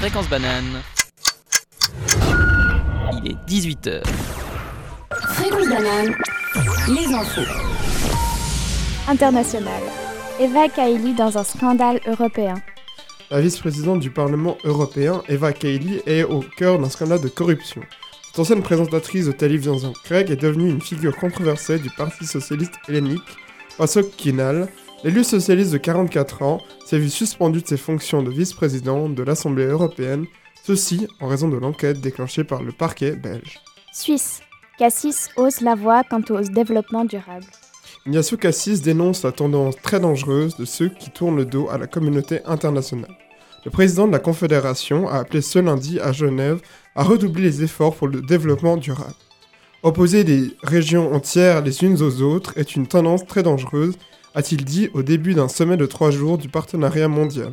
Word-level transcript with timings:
Fréquence 0.00 0.30
Banane. 0.30 0.80
Il 3.22 3.32
est 3.32 3.36
18h. 3.46 4.02
Fréquence 5.34 5.68
banane, 5.68 6.14
les 6.88 7.14
infos. 7.14 7.42
International. 9.06 9.82
Eva 10.40 10.70
Kaili 10.70 11.12
dans 11.12 11.36
un 11.36 11.44
scandale 11.44 12.00
européen. 12.06 12.54
La 13.30 13.42
vice-présidente 13.42 14.00
du 14.00 14.08
Parlement 14.10 14.56
européen, 14.64 15.22
Eva 15.28 15.52
Kaili, 15.52 16.00
est 16.06 16.24
au 16.24 16.40
cœur 16.56 16.78
d'un 16.78 16.88
scandale 16.88 17.20
de 17.20 17.28
corruption. 17.28 17.82
Cette 18.28 18.38
ancienne 18.38 18.62
présentatrice 18.62 19.26
de 19.26 19.32
télévision 19.32 19.92
grecque 20.06 20.30
est 20.30 20.40
devenue 20.40 20.70
une 20.70 20.80
figure 20.80 21.14
controversée 21.14 21.78
du 21.78 21.90
Parti 21.90 22.24
socialiste 22.24 22.72
hellénique, 22.88 23.36
Pasok 23.76 24.16
Kinal. 24.16 24.66
L'élu 25.02 25.24
socialiste 25.24 25.72
de 25.72 25.78
44 25.78 26.42
ans 26.42 26.60
s'est 26.84 26.98
vu 26.98 27.08
suspendu 27.08 27.62
de 27.62 27.66
ses 27.66 27.78
fonctions 27.78 28.22
de 28.22 28.30
vice-présidente 28.30 29.14
de 29.14 29.22
l'Assemblée 29.22 29.64
européenne, 29.64 30.26
ceci 30.62 31.08
en 31.20 31.28
raison 31.28 31.48
de 31.48 31.56
l'enquête 31.56 32.02
déclenchée 32.02 32.44
par 32.44 32.62
le 32.62 32.72
parquet 32.72 33.12
belge. 33.12 33.60
Suisse. 33.92 34.40
Cassis 34.78 35.30
hausse 35.36 35.62
la 35.62 35.74
voix 35.74 36.04
quant 36.04 36.22
au 36.30 36.40
développement 36.40 37.04
durable. 37.06 37.46
Ignacio 38.06 38.36
Cassis 38.36 38.82
dénonce 38.82 39.22
la 39.24 39.32
tendance 39.32 39.76
très 39.82 40.00
dangereuse 40.00 40.56
de 40.56 40.64
ceux 40.66 40.88
qui 40.88 41.10
tournent 41.10 41.36
le 41.36 41.44
dos 41.46 41.68
à 41.70 41.78
la 41.78 41.86
communauté 41.86 42.40
internationale. 42.44 43.16
Le 43.64 43.70
président 43.70 44.06
de 44.06 44.12
la 44.12 44.18
Confédération 44.18 45.08
a 45.08 45.18
appelé 45.18 45.40
ce 45.40 45.58
lundi 45.58 45.98
à 46.00 46.12
Genève 46.12 46.60
à 46.94 47.04
redoubler 47.04 47.42
les 47.42 47.62
efforts 47.62 47.94
pour 47.94 48.08
le 48.08 48.20
développement 48.22 48.76
durable. 48.76 49.14
Opposer 49.82 50.24
des 50.24 50.54
régions 50.62 51.14
entières 51.14 51.62
les 51.62 51.84
unes 51.84 52.02
aux 52.02 52.20
autres 52.20 52.52
est 52.56 52.76
une 52.76 52.86
tendance 52.86 53.26
très 53.26 53.42
dangereuse, 53.42 53.96
a-t-il 54.34 54.64
dit 54.64 54.90
au 54.94 55.02
début 55.02 55.34
d'un 55.34 55.48
sommet 55.48 55.76
de 55.76 55.86
trois 55.86 56.10
jours 56.10 56.38
du 56.38 56.48
partenariat 56.48 57.08
mondial. 57.08 57.52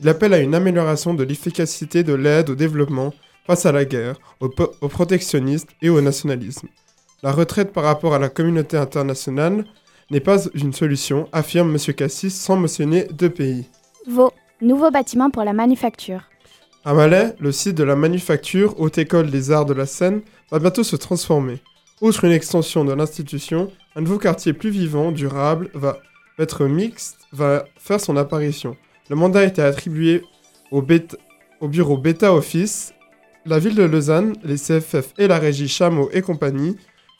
Il 0.00 0.08
appelle 0.08 0.34
à 0.34 0.40
une 0.40 0.54
amélioration 0.54 1.14
de 1.14 1.24
l'efficacité 1.24 2.02
de 2.02 2.14
l'aide 2.14 2.50
au 2.50 2.54
développement 2.54 3.14
face 3.46 3.66
à 3.66 3.72
la 3.72 3.84
guerre, 3.84 4.16
au, 4.40 4.50
au 4.80 4.88
protectionnisme 4.88 5.68
et 5.80 5.90
au 5.90 6.00
nationalisme. 6.00 6.68
La 7.22 7.32
retraite 7.32 7.72
par 7.72 7.84
rapport 7.84 8.14
à 8.14 8.18
la 8.18 8.28
communauté 8.28 8.76
internationale 8.76 9.64
n'est 10.10 10.20
pas 10.20 10.38
une 10.54 10.72
solution, 10.72 11.28
affirme 11.32 11.74
M. 11.74 11.94
Cassis 11.94 12.34
sans 12.34 12.56
mentionner 12.56 13.06
deux 13.12 13.30
pays. 13.30 13.66
Vaud. 14.08 14.32
Nouveau 14.60 14.92
bâtiment 14.92 15.30
pour 15.30 15.42
la 15.42 15.52
manufacture. 15.52 16.22
À 16.84 16.94
Malais, 16.94 17.34
le 17.40 17.50
site 17.50 17.76
de 17.76 17.84
la 17.84 17.96
manufacture 17.96 18.78
Haute 18.80 18.98
École 18.98 19.30
des 19.30 19.50
Arts 19.50 19.66
de 19.66 19.72
la 19.72 19.86
Seine 19.86 20.22
va 20.50 20.58
bientôt 20.58 20.84
se 20.84 20.96
transformer. 20.96 21.60
Outre 22.00 22.24
une 22.24 22.32
extension 22.32 22.84
de 22.84 22.92
l'institution, 22.92 23.70
un 23.96 24.00
nouveau 24.00 24.18
quartier 24.18 24.52
plus 24.52 24.70
vivant, 24.70 25.12
durable, 25.12 25.70
va 25.74 25.98
être 26.38 26.66
mixte, 26.66 27.18
va 27.32 27.64
faire 27.76 28.00
son 28.00 28.16
apparition. 28.16 28.76
Le 29.10 29.16
mandat 29.16 29.40
a 29.40 29.44
été 29.44 29.62
attribué 29.62 30.22
au, 30.70 30.82
bureau 31.68 31.98
Beta 31.98 32.34
Office. 32.34 32.94
La 33.44 33.58
ville 33.58 33.74
de 33.74 33.82
Lausanne, 33.82 34.34
les 34.44 34.56
CFF 34.56 35.14
et 35.18 35.26
la 35.26 35.38
régie 35.38 35.68
Chameau 35.68 36.08
et 36.12 36.22
compagnie, 36.22 36.76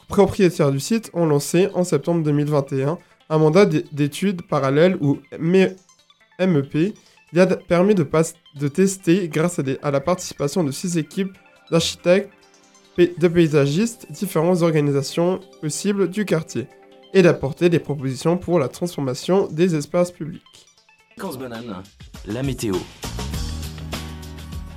propriétaires 0.08 0.70
du 0.70 0.80
site, 0.80 1.10
ont 1.12 1.26
lancé 1.26 1.68
en 1.74 1.84
septembre 1.84 2.22
2021 2.22 2.98
un 3.28 3.38
mandat 3.38 3.66
d'é- 3.66 3.84
d'études 3.92 4.42
parallèles 4.42 4.96
ou 5.00 5.18
MEP 5.40 6.94
il 7.32 7.40
a 7.40 7.46
permis 7.46 7.94
de, 7.94 8.68
tester, 8.68 9.28
grâce 9.28 9.58
à, 9.58 9.90
la 9.90 10.00
participation 10.00 10.64
de 10.64 10.70
six 10.70 10.98
équipes 10.98 11.32
d'architectes, 11.70 12.30
de 12.98 13.28
paysagistes, 13.28 14.06
différentes 14.10 14.60
organisations 14.60 15.40
possibles 15.62 16.10
du 16.10 16.26
quartier, 16.26 16.66
et 17.12 17.22
d'apporter 17.22 17.68
des 17.68 17.78
propositions 17.78 18.36
pour 18.36 18.58
la 18.58 18.68
transformation 18.68 19.46
des 19.46 19.74
espaces 19.74 20.10
publics. 20.10 20.42
Banane, 21.38 21.82
la 22.26 22.42
météo. 22.42 22.74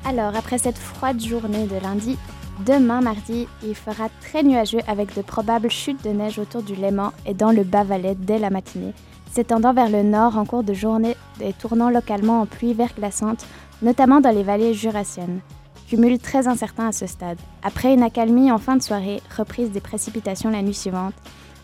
Alors, 0.04 0.36
après 0.36 0.60
cette 0.60 0.78
froide 0.78 1.20
journée 1.20 1.66
de 1.66 1.82
lundi, 1.82 2.18
demain 2.66 3.02
mardi, 3.02 3.48
il 3.64 3.74
fera 3.74 4.10
très 4.22 4.44
nuageux 4.44 4.82
avec 4.88 5.16
de 5.16 5.22
probables 5.22 5.72
chutes 5.72 6.04
de 6.04 6.10
neige 6.10 6.38
autour 6.38 6.62
du 6.62 6.76
Léman 6.76 7.12
et 7.26 7.34
dans 7.34 7.52
le 7.52 7.64
Bas-Valais 7.64 8.16
dès 8.16 8.38
la 8.38 8.52
matinée, 8.52 8.94
s'étendant 9.32 9.74
vers 9.74 9.90
le 9.90 10.04
nord 10.04 10.38
en 10.38 10.46
cours 10.46 10.64
de 10.64 10.74
journée 10.74 11.16
et 11.42 11.54
tournant 11.54 11.90
localement 11.90 12.42
en 12.42 12.46
pluie 12.46 12.74
verglaçante, 12.74 13.46
notamment 13.82 14.22
dans 14.22 14.30
les 14.30 14.44
vallées 14.44 14.76
jurassiennes. 14.76 15.40
Cumul 15.88 16.20
très 16.20 16.48
incertain 16.48 16.88
à 16.88 16.92
ce 16.92 17.08
stade. 17.08 17.38
Après 17.64 17.94
une 17.94 18.04
accalmie 18.04 18.52
en 18.52 18.58
fin 18.58 18.76
de 18.76 18.84
soirée, 18.84 19.22
reprise 19.36 19.72
des 19.72 19.82
précipitations 19.82 20.50
la 20.50 20.62
nuit 20.62 20.74
suivante, 20.74 21.14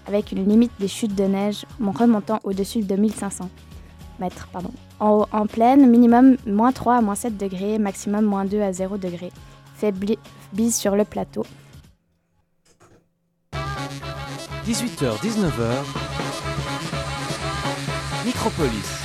avec 0.07 0.31
une 0.31 0.47
limite 0.47 0.72
des 0.79 0.88
chutes 0.88 1.16
de 1.16 1.23
neige 1.23 1.66
remontant 1.79 2.39
au-dessus 2.44 2.79
de 2.79 2.85
2500 2.85 3.50
mètres. 4.19 4.47
Pardon. 4.51 4.72
En, 5.00 5.25
en 5.31 5.47
pleine, 5.47 5.89
minimum 5.89 6.38
moins 6.45 6.72
3 6.72 6.95
à 6.97 7.01
moins 7.01 7.16
7 7.16 7.38
degrés, 7.38 7.78
maximum 7.79 8.25
moins 8.25 8.45
2 8.45 8.61
à 8.61 8.72
0 8.73 8.97
degrés. 8.97 9.31
Faibli- 9.81 10.19
bise 10.53 10.75
sur 10.75 10.95
le 10.95 11.06
plateau. 11.06 11.44
18h, 14.66 15.17
19h. 15.23 15.84
Micropolis. 18.25 19.00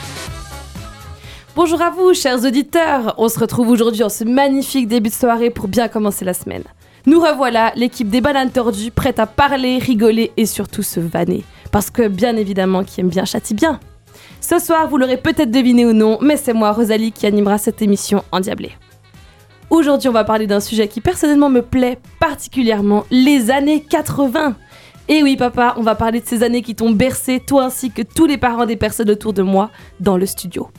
Bonjour 1.54 1.80
à 1.80 1.88
vous, 1.90 2.12
chers 2.12 2.44
auditeurs. 2.44 3.14
On 3.16 3.30
se 3.30 3.38
retrouve 3.38 3.68
aujourd'hui 3.70 4.02
en 4.02 4.10
ce 4.10 4.24
magnifique 4.24 4.88
début 4.88 5.08
de 5.08 5.14
soirée 5.14 5.48
pour 5.48 5.68
bien 5.68 5.88
commencer 5.88 6.24
la 6.26 6.34
semaine. 6.34 6.64
Nous 7.06 7.20
revoilà, 7.20 7.72
l'équipe 7.76 8.08
des 8.08 8.20
bananes 8.20 8.50
tordues, 8.50 8.90
prête 8.90 9.20
à 9.20 9.26
parler, 9.26 9.78
rigoler 9.78 10.32
et 10.36 10.44
surtout 10.44 10.82
se 10.82 10.98
vanner. 10.98 11.44
Parce 11.70 11.88
que, 11.88 12.08
bien 12.08 12.36
évidemment, 12.36 12.82
qui 12.82 13.00
aime 13.00 13.08
bien 13.08 13.24
châtie 13.24 13.54
bien. 13.54 13.78
Ce 14.40 14.58
soir, 14.58 14.88
vous 14.88 14.98
l'aurez 14.98 15.16
peut-être 15.16 15.52
deviné 15.52 15.86
ou 15.86 15.92
non, 15.92 16.18
mais 16.20 16.36
c'est 16.36 16.52
moi, 16.52 16.72
Rosalie, 16.72 17.12
qui 17.12 17.26
animera 17.26 17.58
cette 17.58 17.80
émission 17.80 18.24
endiablée. 18.32 18.72
Aujourd'hui, 19.70 20.08
on 20.08 20.12
va 20.12 20.24
parler 20.24 20.48
d'un 20.48 20.58
sujet 20.58 20.88
qui 20.88 21.00
personnellement 21.00 21.48
me 21.48 21.62
plaît 21.62 21.98
particulièrement, 22.18 23.04
les 23.12 23.52
années 23.52 23.82
80. 23.82 24.56
Et 25.08 25.22
oui, 25.22 25.36
papa, 25.36 25.74
on 25.76 25.82
va 25.82 25.94
parler 25.94 26.20
de 26.20 26.26
ces 26.26 26.42
années 26.42 26.62
qui 26.62 26.74
t'ont 26.74 26.90
bercé, 26.90 27.38
toi 27.38 27.66
ainsi 27.66 27.92
que 27.92 28.02
tous 28.02 28.26
les 28.26 28.36
parents 28.36 28.66
des 28.66 28.76
personnes 28.76 29.10
autour 29.10 29.32
de 29.32 29.42
moi, 29.42 29.70
dans 30.00 30.16
le 30.16 30.26
studio. 30.26 30.70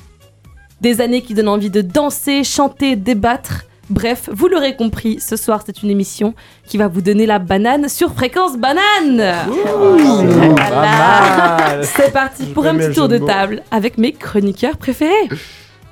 Des 0.82 1.00
années 1.00 1.22
qui 1.22 1.34
donnent 1.34 1.48
envie 1.48 1.70
de 1.70 1.82
danser, 1.82 2.44
chanter, 2.44 2.98
débattre. 2.98 3.64
Bref, 3.90 4.30
vous 4.34 4.48
l'aurez 4.50 4.76
compris, 4.76 5.20
ce 5.20 5.38
soir 5.38 5.62
c'est 5.66 5.82
une 5.82 5.90
émission 5.90 6.34
qui 6.66 6.78
va 6.78 6.90
vous 6.90 7.02
donner 7.02 7.26
la 7.26 7.40
banane 7.40 7.88
sur 7.88 8.14
fréquence 8.14 8.58
banane. 8.58 9.48
Voilà. 10.50 11.82
C'est 11.84 12.12
parti 12.12 12.48
pour 12.48 12.66
un 12.66 12.76
petit 12.76 12.94
tour 12.94 13.08
de 13.08 13.18
table 13.18 13.64
avec 13.72 13.98
mes 13.98 14.12
chroniqueurs 14.12 14.78
préférés. 14.78 15.30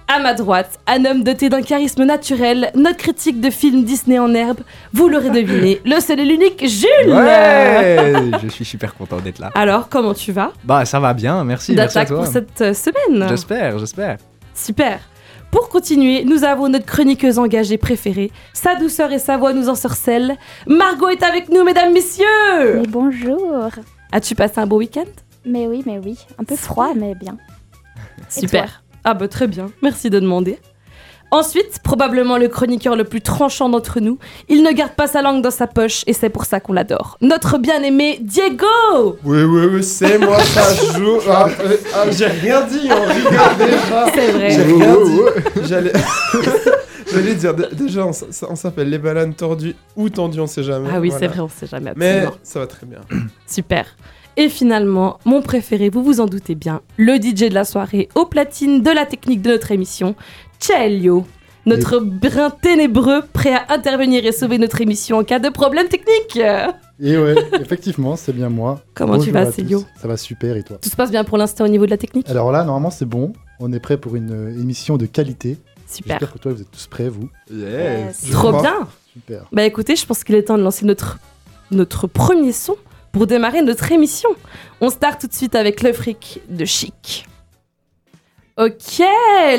À 0.08 0.20
ma 0.20 0.36
droite, 0.36 0.80
un 0.86 1.04
homme 1.06 1.24
doté 1.24 1.50
d'un 1.50 1.64
charisme 1.64 2.04
naturel, 2.04 2.70
notre 2.76 2.98
critique 2.98 3.42
de 3.42 3.50
films 3.50 3.84
Disney 3.86 4.20
en 4.20 4.36
herbe, 4.36 4.60
vous 4.94 5.10
l'aurez 5.10 5.32
deviné, 5.32 5.82
le 5.86 6.00
seul 6.00 6.20
et 6.20 6.26
l'unique 6.26 6.64
Jules 6.68 7.12
Ouais 7.12 8.14
Je 8.44 8.48
suis 8.50 8.66
super 8.66 8.94
content 8.94 9.18
d'être 9.18 9.40
là. 9.40 9.50
Alors, 9.56 9.90
comment 9.90 10.14
tu 10.14 10.32
vas? 10.32 10.52
Bah 10.64 10.86
ça 10.86 11.00
va 11.00 11.14
bien, 11.16 11.44
merci. 11.44 11.74
D'attaque 11.74 12.10
pour 12.10 12.28
cette 12.28 12.62
euh, 12.62 12.74
semaine 12.76 13.28
J'espère, 13.30 13.80
j'espère. 13.80 14.18
Super. 14.54 15.00
Pour 15.56 15.70
continuer, 15.70 16.26
nous 16.26 16.44
avons 16.44 16.68
notre 16.68 16.86
chroniqueuse 16.86 17.40
engagée 17.40 17.78
préférée. 17.78 18.30
Sa 18.52 18.76
douceur 18.76 19.14
et 19.14 19.20
sa 19.20 19.38
voix 19.38 19.54
nous 19.54 19.70
ensorcellent. 19.70 20.36
Margot 20.68 21.08
est 21.08 21.24
avec 21.24 21.48
nous, 21.48 21.64
mesdames, 21.64 21.94
messieurs 21.94 22.82
Mais 22.82 22.88
bonjour 22.88 23.70
As-tu 24.12 24.36
passé 24.36 24.60
un 24.60 24.68
beau 24.68 24.80
week-end? 24.80 25.06
Mais 25.46 25.66
oui, 25.66 25.82
mais 25.86 25.98
oui. 25.98 26.18
Un 26.38 26.44
peu 26.44 26.58
froid, 26.58 26.90
mais 26.94 27.16
bien. 27.16 27.38
Super. 28.28 28.84
Ah 29.06 29.14
bah 29.14 29.30
très 29.30 29.48
bien, 29.48 29.72
merci 29.82 30.10
de 30.10 30.20
demander. 30.20 30.60
Ensuite, 31.32 31.80
probablement 31.84 32.38
le 32.38 32.48
chroniqueur 32.48 32.96
le 32.96 33.04
plus 33.04 33.22
tranchant 33.22 33.68
d'entre 33.70 34.00
nous, 34.00 34.18
il 34.48 34.64
ne 34.64 34.72
garde 34.72 34.94
pas 34.94 35.08
sa 35.08 35.22
langue 35.22 35.42
dans 35.42 35.52
sa 35.52 35.68
poche 35.68 36.04
et 36.08 36.14
c'est 36.14 36.30
pour 36.30 36.46
ça 36.46 36.60
qu'on 36.60 36.74
l'adore. 36.74 37.18
Notre 37.22 37.58
bien-aimé 37.58 38.20
Diego 38.22 39.18
Oui, 39.24 39.44
oui, 39.44 39.66
oui, 39.74 39.84
c'est 39.84 40.18
moi, 40.18 40.40
ça 40.40 40.76
joue. 40.98 41.20
Ah, 41.30 41.48
euh, 41.60 41.78
ah, 41.96 42.04
j'ai 42.12 42.28
rien 42.28 42.62
dit, 42.62 42.88
on 42.90 43.14
rigole 43.14 43.58
déjà. 43.58 44.06
C'est 44.14 44.32
vrai. 44.32 44.50
J'ai 44.52 44.64
rien 44.64 44.96
dit. 45.04 45.68
J'allais. 45.68 45.94
J'allais 47.12 47.36
dire, 47.36 47.54
dé- 47.54 47.68
déjà, 47.72 48.06
on, 48.06 48.56
s'appelle 48.56 48.90
les 48.90 48.98
bananes 48.98 49.34
tordues 49.36 49.76
ou 49.96 50.10
tendues, 50.10 50.40
on 50.40 50.48
sait 50.48 50.64
jamais. 50.64 50.90
Ah 50.92 51.00
oui, 51.00 51.10
Voilà. 51.10 51.28
c'est 51.28 51.34
vrai, 51.34 51.40
on 51.40 51.48
sait 51.48 51.68
jamais. 51.68 51.94
Mais 51.96 52.10
absolument. 52.10 52.38
ça 52.44 52.60
va 52.60 52.68
très 52.68 52.86
bien. 52.86 53.00
Super. 53.48 53.96
Et 54.38 54.50
finalement, 54.50 55.20
mon 55.24 55.42
préféré, 55.42 55.90
vous 55.90 56.04
vous 56.04 56.20
en 56.20 56.26
doutez 56.26 56.56
bien, 56.56 56.82
le 56.98 57.16
DJ 57.16 57.50
de 57.50 57.54
la 57.54 57.64
soirée 57.64 58.10
au 58.16 58.26
platine 58.26 58.82
de 58.82 58.92
la 58.92 59.06
technique 59.06 59.42
de 59.42 59.52
notre 59.52 59.72
émission, 59.72 60.14
Celio. 60.66 61.26
Notre 61.68 62.00
brin 62.00 62.50
ténébreux 62.50 63.22
prêt 63.34 63.54
à 63.54 63.74
intervenir 63.74 64.26
et 64.26 64.32
sauver 64.32 64.58
notre 64.58 64.82
émission 64.82 65.18
en 65.18 65.24
cas 65.24 65.40
de 65.40 65.50
problème 65.50 65.88
technique. 65.88 66.38
Et 67.00 67.18
ouais, 67.18 67.36
effectivement, 67.60 68.16
c'est 68.16 68.34
bien 68.34 68.50
moi. 68.50 68.82
Comment 68.94 69.18
tu 69.18 69.32
vas. 69.32 69.52
Célio 69.52 69.84
Ça 70.00 70.08
va 70.08 70.18
super 70.18 70.56
et 70.56 70.64
toi 70.64 70.78
Tout 70.82 70.90
se 70.90 70.96
passe 70.96 71.12
bien 71.12 71.24
pour 71.24 71.38
l'instant 71.38 71.66
au 71.66 71.68
niveau 71.68 71.86
de 71.86 71.92
la 71.92 71.98
technique 71.98 72.30
Alors 72.30 72.52
là, 72.52 72.64
normalement, 72.64 72.92
c'est 72.92 73.06
bon. 73.06 73.34
On 73.60 73.72
est 73.74 73.80
prêt 73.80 73.98
pour 73.98 74.16
une 74.16 74.32
euh, 74.32 74.60
émission 74.60 74.98
de 74.98 75.06
qualité. 75.06 75.58
Super. 75.88 76.20
J'espère 76.20 76.34
que 76.34 76.40
toi, 76.40 76.54
vous 76.54 76.62
êtes 76.62 76.72
tous 76.72 76.88
prêts, 76.88 77.10
vous. 77.10 77.30
Yes. 77.52 78.30
Trop 78.32 78.52
bien. 78.60 78.88
Super. 79.14 79.46
Bah 79.52 79.64
écoutez, 79.64 79.96
je 79.96 80.06
pense 80.06 80.24
qu'il 80.24 80.36
est 80.36 80.44
temps 80.44 80.58
de 80.58 80.64
lancer 80.64 80.86
notre, 80.86 81.20
notre 81.72 82.08
premier 82.08 82.52
son 82.52 82.76
pour 83.12 83.28
démarrer 83.28 83.62
notre 83.62 83.92
émission. 83.92 84.30
On 84.82 84.90
start 84.90 85.22
tout 85.22 85.28
de 85.28 85.34
suite 85.34 85.56
avec 85.56 85.84
le 85.84 85.94
fric 85.94 86.42
de 86.50 86.66
Chic. 86.66 87.28
Ok, 88.58 89.04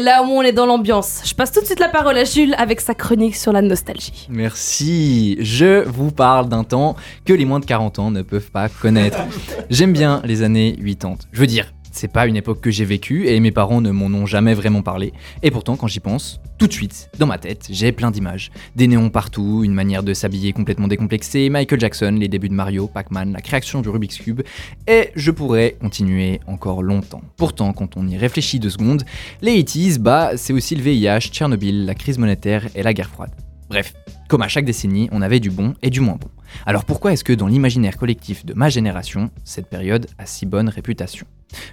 là 0.00 0.22
où 0.22 0.28
on 0.28 0.40
est 0.40 0.52
dans 0.52 0.64
l'ambiance, 0.64 1.20
je 1.26 1.34
passe 1.34 1.52
tout 1.52 1.60
de 1.60 1.66
suite 1.66 1.81
la 1.81 1.90
parole 1.90 2.16
à 2.16 2.25
Jules 2.25 2.54
avec 2.56 2.81
sa 2.81 2.94
chronique 2.94 3.37
sur 3.37 3.52
la 3.52 3.60
nostalgie. 3.60 4.26
Merci. 4.31 5.37
Je 5.38 5.87
vous 5.87 6.10
parle 6.10 6.48
d'un 6.48 6.64
temps 6.64 6.96
que 7.26 7.34
les 7.34 7.44
moins 7.44 7.60
de 7.60 7.66
40 7.66 7.98
ans 7.98 8.10
ne 8.10 8.22
peuvent 8.22 8.50
pas 8.50 8.70
connaître. 8.70 9.19
J'aime 9.69 9.93
bien 9.93 10.22
les 10.25 10.43
années 10.43 10.78
80. 10.82 11.16
Je 11.31 11.38
veux 11.38 11.46
dire, 11.46 11.75
c'est 11.96 12.08
pas 12.08 12.26
une 12.26 12.37
époque 12.37 12.60
que 12.60 12.70
j'ai 12.70 12.84
vécue 12.84 13.26
et 13.26 13.40
mes 13.40 13.50
parents 13.50 13.81
ne 13.81 13.90
m'en 13.90 14.06
ont 14.06 14.26
jamais 14.26 14.54
vraiment 14.54 14.82
parlé. 14.82 15.12
Et 15.43 15.50
pourtant, 15.50 15.76
quand 15.76 15.87
j'y 15.87 16.00
pense, 16.00 16.40
tout 16.58 16.66
de 16.66 16.72
suite, 16.72 17.10
dans 17.19 17.26
ma 17.26 17.38
tête, 17.38 17.69
j'ai 17.70 17.93
plein 17.93 18.10
d'images. 18.10 18.50
Des 18.76 18.87
néons 18.87 19.10
partout, 19.10 19.62
une 19.64 19.72
manière 19.72 20.02
de 20.02 20.14
s'habiller 20.14 20.52
complètement 20.52 20.88
décomplexée, 20.88 21.48
Michael 21.48 21.81
Jackson, 21.81 22.16
les 22.19 22.28
débuts 22.28 22.48
de 22.48 22.54
Mario, 22.54 22.87
Pac-Man, 22.87 23.32
la 23.32 23.40
création 23.40 23.82
du 23.82 23.88
Rubik's 23.88 24.19
Cube, 24.19 24.43
et 24.87 25.10
je 25.14 25.31
pourrais 25.31 25.76
continuer 25.81 26.40
encore 26.46 26.82
longtemps. 26.82 27.22
Pourtant, 27.37 27.72
quand 27.72 27.96
on 27.96 28.06
y 28.06 28.16
réfléchit 28.16 28.60
deux 28.60 28.70
secondes, 28.70 29.04
les 29.43 29.62
80s, 29.62 29.98
bah, 29.98 30.32
c'est 30.37 30.52
aussi 30.52 30.75
le 30.75 30.82
VIH, 30.82 31.31
Tchernobyl, 31.31 31.87
la 31.87 31.94
crise 31.94 32.19
monétaire 32.19 32.66
et 32.75 32.82
la 32.82 32.93
guerre 32.93 33.10
froide. 33.10 33.45
Bref, 33.69 33.95
comme 34.29 34.43
à 34.43 34.49
chaque 34.49 34.65
décennie, 34.65 35.09
on 35.11 35.23
avait 35.23 35.41
du 35.41 35.51
bon 35.51 35.75
et 35.83 35.91
du 35.91 36.01
moins 36.01 36.17
bon. 36.17 36.29
Alors 36.67 36.85
pourquoi 36.85 37.13
est-ce 37.13 37.25
que 37.25 37.33
dans 37.33 37.49
l'imaginaire 37.49 37.97
collectif 37.97 38.47
de 38.47 38.55
ma 38.55 38.69
génération, 38.69 39.31
cette 39.45 39.69
période 39.69 40.07
a 40.19 40.27
si 40.27 40.47
bonne 40.47 40.69
réputation? 40.69 41.27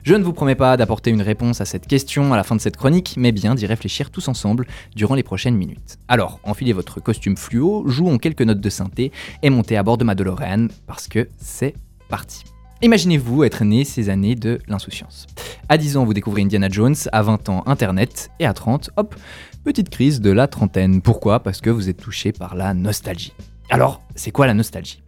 Je 0.03 0.15
ne 0.15 0.23
vous 0.23 0.33
promets 0.33 0.55
pas 0.55 0.75
d'apporter 0.77 1.11
une 1.11 1.21
réponse 1.21 1.61
à 1.61 1.65
cette 1.65 1.87
question 1.87 2.33
à 2.33 2.37
la 2.37 2.43
fin 2.43 2.55
de 2.55 2.61
cette 2.61 2.77
chronique, 2.77 3.15
mais 3.17 3.31
bien 3.31 3.53
d'y 3.55 3.65
réfléchir 3.65 4.09
tous 4.09 4.27
ensemble 4.27 4.65
durant 4.95 5.15
les 5.15 5.23
prochaines 5.23 5.55
minutes. 5.55 5.97
Alors, 6.07 6.39
enfilez 6.43 6.73
votre 6.73 6.99
costume 6.99 7.37
fluo, 7.37 7.83
jouons 7.87 8.17
quelques 8.17 8.41
notes 8.41 8.61
de 8.61 8.69
synthé 8.69 9.11
et 9.41 9.49
montez 9.49 9.77
à 9.77 9.83
bord 9.83 9.97
de 9.97 10.03
ma 10.03 10.15
DeLorean, 10.15 10.67
parce 10.87 11.07
que 11.07 11.29
c'est 11.37 11.75
parti. 12.09 12.43
Imaginez-vous 12.81 13.45
être 13.45 13.63
né 13.63 13.85
ces 13.85 14.09
années 14.09 14.35
de 14.35 14.59
l'insouciance. 14.67 15.25
À 15.69 15.77
10 15.77 15.95
ans, 15.95 16.03
vous 16.03 16.13
découvrez 16.13 16.41
Indiana 16.41 16.67
Jones, 16.69 16.95
à 17.13 17.21
20 17.21 17.47
ans, 17.47 17.63
Internet, 17.65 18.29
et 18.39 18.45
à 18.45 18.53
30, 18.53 18.89
hop, 18.97 19.15
petite 19.63 19.89
crise 19.89 20.19
de 20.19 20.31
la 20.31 20.47
trentaine. 20.47 21.01
Pourquoi? 21.01 21.41
Parce 21.41 21.61
que 21.61 21.69
vous 21.69 21.89
êtes 21.89 21.97
touché 21.97 22.31
par 22.33 22.55
la 22.55 22.73
nostalgie. 22.73 23.33
Alors, 23.69 24.01
c'est 24.15 24.31
quoi 24.31 24.45
la 24.45 24.53
nostalgie? 24.53 25.01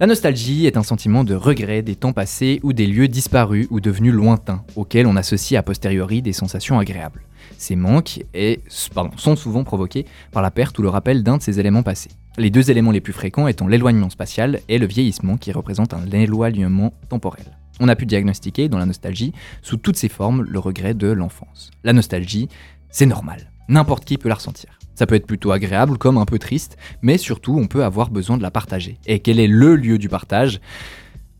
La 0.00 0.06
nostalgie 0.06 0.66
est 0.66 0.76
un 0.76 0.82
sentiment 0.82 1.24
de 1.24 1.34
regret 1.34 1.82
des 1.82 1.94
temps 1.94 2.12
passés 2.12 2.60
ou 2.62 2.72
des 2.72 2.86
lieux 2.86 3.08
disparus 3.08 3.66
ou 3.70 3.80
devenus 3.80 4.12
lointains, 4.12 4.64
auxquels 4.74 5.06
on 5.06 5.16
associe 5.16 5.58
a 5.58 5.62
posteriori 5.62 6.20
des 6.20 6.34
sensations 6.34 6.78
agréables. 6.78 7.22
Ces 7.56 7.76
manques 7.76 8.22
et, 8.34 8.60
sont 8.68 9.36
souvent 9.36 9.64
provoqués 9.64 10.04
par 10.32 10.42
la 10.42 10.50
perte 10.50 10.78
ou 10.78 10.82
le 10.82 10.88
rappel 10.88 11.22
d'un 11.22 11.38
de 11.38 11.42
ces 11.42 11.60
éléments 11.60 11.84
passés. 11.84 12.10
Les 12.36 12.50
deux 12.50 12.70
éléments 12.70 12.90
les 12.90 13.00
plus 13.00 13.14
fréquents 13.14 13.46
étant 13.46 13.68
l'éloignement 13.68 14.10
spatial 14.10 14.60
et 14.68 14.78
le 14.78 14.86
vieillissement 14.86 15.38
qui 15.38 15.52
représente 15.52 15.94
un 15.94 16.04
éloignement 16.10 16.92
temporel. 17.08 17.56
On 17.80 17.88
a 17.88 17.96
pu 17.96 18.04
diagnostiquer 18.04 18.68
dans 18.68 18.78
la 18.78 18.86
nostalgie, 18.86 19.32
sous 19.62 19.76
toutes 19.76 19.96
ses 19.96 20.08
formes, 20.08 20.42
le 20.42 20.58
regret 20.58 20.92
de 20.92 21.08
l'enfance. 21.08 21.70
La 21.84 21.92
nostalgie, 21.92 22.48
c'est 22.90 23.06
normal. 23.06 23.50
N'importe 23.68 24.04
qui 24.04 24.18
peut 24.18 24.28
la 24.28 24.36
ressentir. 24.36 24.78
Ça 24.94 25.06
peut 25.06 25.14
être 25.14 25.26
plutôt 25.26 25.52
agréable 25.52 25.98
comme 25.98 26.18
un 26.18 26.24
peu 26.24 26.38
triste, 26.38 26.76
mais 27.02 27.18
surtout 27.18 27.58
on 27.58 27.66
peut 27.66 27.84
avoir 27.84 28.10
besoin 28.10 28.38
de 28.38 28.42
la 28.42 28.50
partager. 28.50 28.98
Et 29.06 29.20
quel 29.20 29.40
est 29.40 29.46
le 29.46 29.76
lieu 29.76 29.98
du 29.98 30.08
partage? 30.08 30.60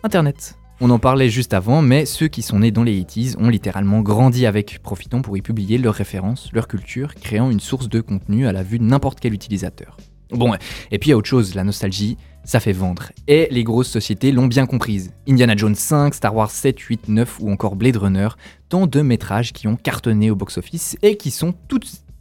Internet. 0.02 0.56
On 0.78 0.90
en 0.90 0.98
parlait 0.98 1.30
juste 1.30 1.54
avant, 1.54 1.80
mais 1.80 2.04
ceux 2.04 2.28
qui 2.28 2.42
sont 2.42 2.58
nés 2.58 2.70
dans 2.70 2.82
les 2.82 3.00
80s 3.00 3.36
ont 3.38 3.48
littéralement 3.48 4.02
grandi 4.02 4.44
avec, 4.44 4.80
profitant 4.82 5.22
pour 5.22 5.36
y 5.38 5.40
publier 5.40 5.78
leurs 5.78 5.94
références, 5.94 6.50
leur 6.52 6.68
culture, 6.68 7.14
créant 7.14 7.50
une 7.50 7.60
source 7.60 7.88
de 7.88 8.02
contenu 8.02 8.46
à 8.46 8.52
la 8.52 8.62
vue 8.62 8.78
de 8.78 8.84
n'importe 8.84 9.20
quel 9.20 9.32
utilisateur. 9.32 9.96
Bon, 10.30 10.52
et 10.90 10.98
puis 10.98 11.08
il 11.08 11.10
y 11.10 11.12
a 11.14 11.16
autre 11.16 11.28
chose, 11.28 11.54
la 11.54 11.64
nostalgie, 11.64 12.18
ça 12.44 12.60
fait 12.60 12.72
vendre. 12.72 13.10
Et 13.26 13.48
les 13.50 13.64
grosses 13.64 13.88
sociétés 13.88 14.32
l'ont 14.32 14.48
bien 14.48 14.66
comprise. 14.66 15.12
Indiana 15.26 15.56
Jones 15.56 15.74
5, 15.74 16.12
Star 16.14 16.34
Wars 16.34 16.50
7, 16.50 16.78
8, 16.78 17.08
9 17.08 17.38
ou 17.40 17.50
encore 17.50 17.76
Blade 17.76 17.96
Runner, 17.96 18.28
tant 18.68 18.86
de 18.86 19.00
métrages 19.00 19.54
qui 19.54 19.68
ont 19.68 19.76
cartonné 19.76 20.30
au 20.30 20.36
box-office 20.36 20.98
et 21.02 21.16
qui 21.16 21.30
sont 21.30 21.54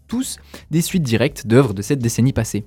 tous 0.07 0.37
des 0.71 0.81
suites 0.81 1.03
directes 1.03 1.47
d'œuvres 1.47 1.73
de 1.73 1.81
cette 1.81 1.99
décennie 1.99 2.33
passée. 2.33 2.65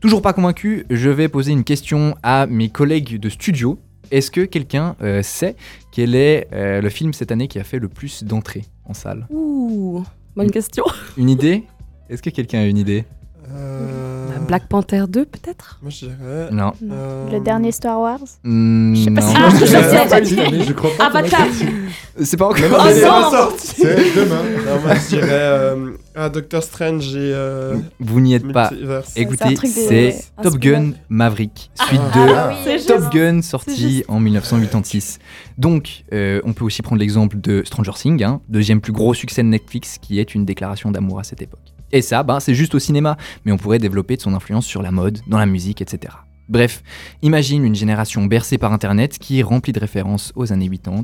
Toujours 0.00 0.22
pas 0.22 0.32
convaincu, 0.32 0.86
je 0.88 1.10
vais 1.10 1.28
poser 1.28 1.52
une 1.52 1.64
question 1.64 2.14
à 2.22 2.46
mes 2.46 2.70
collègues 2.70 3.18
de 3.18 3.28
studio. 3.28 3.78
Est-ce 4.10 4.30
que 4.30 4.40
quelqu'un 4.40 4.96
euh, 5.02 5.22
sait 5.22 5.56
quel 5.92 6.14
est 6.14 6.48
euh, 6.52 6.80
le 6.80 6.88
film 6.88 7.12
cette 7.12 7.30
année 7.30 7.48
qui 7.48 7.58
a 7.58 7.64
fait 7.64 7.78
le 7.78 7.88
plus 7.88 8.24
d'entrées 8.24 8.64
en 8.84 8.94
salle? 8.94 9.26
Ouh, 9.30 10.02
bonne 10.34 10.50
question. 10.50 10.84
Une 11.16 11.28
idée? 11.28 11.64
Est-ce 12.08 12.22
que 12.22 12.30
quelqu'un 12.30 12.60
a 12.60 12.64
une 12.64 12.78
idée? 12.78 13.04
Euh, 13.50 14.09
Black 14.46 14.68
Panther 14.68 15.04
2 15.08 15.24
peut-être 15.24 15.78
Moi, 15.82 15.90
je 15.90 16.06
dirais. 16.06 16.48
Non. 16.52 16.72
euh, 16.90 17.30
Le 17.30 17.40
dernier 17.40 17.72
Star 17.72 18.00
Wars 18.00 18.18
Hmm, 18.44 18.94
Je 18.94 19.04
sais 19.04 19.10
pas 19.10 19.20
non. 19.20 19.28
si- 19.28 19.34
Ah, 19.36 19.48
je 19.50 19.58
C'est 19.58 19.66
sais. 19.66 20.08
pas 20.08 20.22
je 20.64 20.72
crois 20.72 20.90
pas. 20.96 21.06
Avatar. 21.06 21.48
dire. 21.48 21.68
C'est 22.22 22.36
pas 22.36 22.46
encore. 22.46 22.60
Oh. 22.72 23.54
C'est 23.58 23.84
demain. 24.16 24.42
Non, 24.66 24.80
moi, 24.84 24.94
je 24.94 25.08
dirais. 25.08 25.28
Euh, 25.30 25.90
ah, 26.14 26.28
Doctor 26.28 26.62
Strange 26.62 27.14
et. 27.14 27.32
Euh, 27.34 27.76
Vous 27.98 28.20
n'y 28.20 28.34
êtes 28.34 28.50
pas. 28.52 28.70
Écoutez, 29.16 29.54
de- 29.54 29.66
c'est 29.66 30.16
Top 30.42 30.56
Gun. 30.58 30.92
Maverick, 31.08 31.70
suite 31.88 32.00
Ah, 32.12 32.18
de 32.26 32.32
ah, 32.34 32.52
C'est 32.64 32.86
Top. 32.86 33.12
Gun 33.12 33.42
sorti 33.42 34.04
en 34.08 34.20
1986. 34.20 35.18
Donc, 35.58 36.04
euh, 36.12 36.40
on 36.44 36.52
peut 36.52 36.64
aussi 36.64 36.82
prendre 36.82 37.00
l'exemple 37.00 37.38
de 37.40 37.62
Stranger 37.64 37.92
Things, 37.94 38.22
hein, 38.24 38.40
deuxième 38.48 38.80
plus 38.80 38.92
gros 38.92 39.14
succès 39.14 39.42
de 39.42 39.48
Netflix, 39.48 39.98
qui 40.00 40.18
est 40.18 40.34
une 40.34 40.44
déclaration 40.44 40.90
d'amour 40.90 41.20
à 41.20 41.24
cette 41.24 41.42
époque. 41.42 41.60
Et 41.92 42.02
ça, 42.02 42.22
ben, 42.22 42.40
c'est 42.40 42.54
juste 42.54 42.74
au 42.74 42.78
cinéma, 42.78 43.16
mais 43.44 43.52
on 43.52 43.56
pourrait 43.56 43.78
développer 43.78 44.16
de 44.16 44.22
son 44.22 44.34
influence 44.34 44.66
sur 44.66 44.82
la 44.82 44.90
mode, 44.90 45.20
dans 45.26 45.38
la 45.38 45.46
musique, 45.46 45.80
etc. 45.80 46.14
Bref, 46.48 46.82
imagine 47.22 47.64
une 47.64 47.74
génération 47.74 48.24
bercée 48.26 48.58
par 48.58 48.72
Internet 48.72 49.18
qui 49.18 49.38
est 49.38 49.42
remplie 49.42 49.72
de 49.72 49.80
références 49.80 50.32
aux 50.34 50.52
années 50.52 50.68
80. 50.68 51.02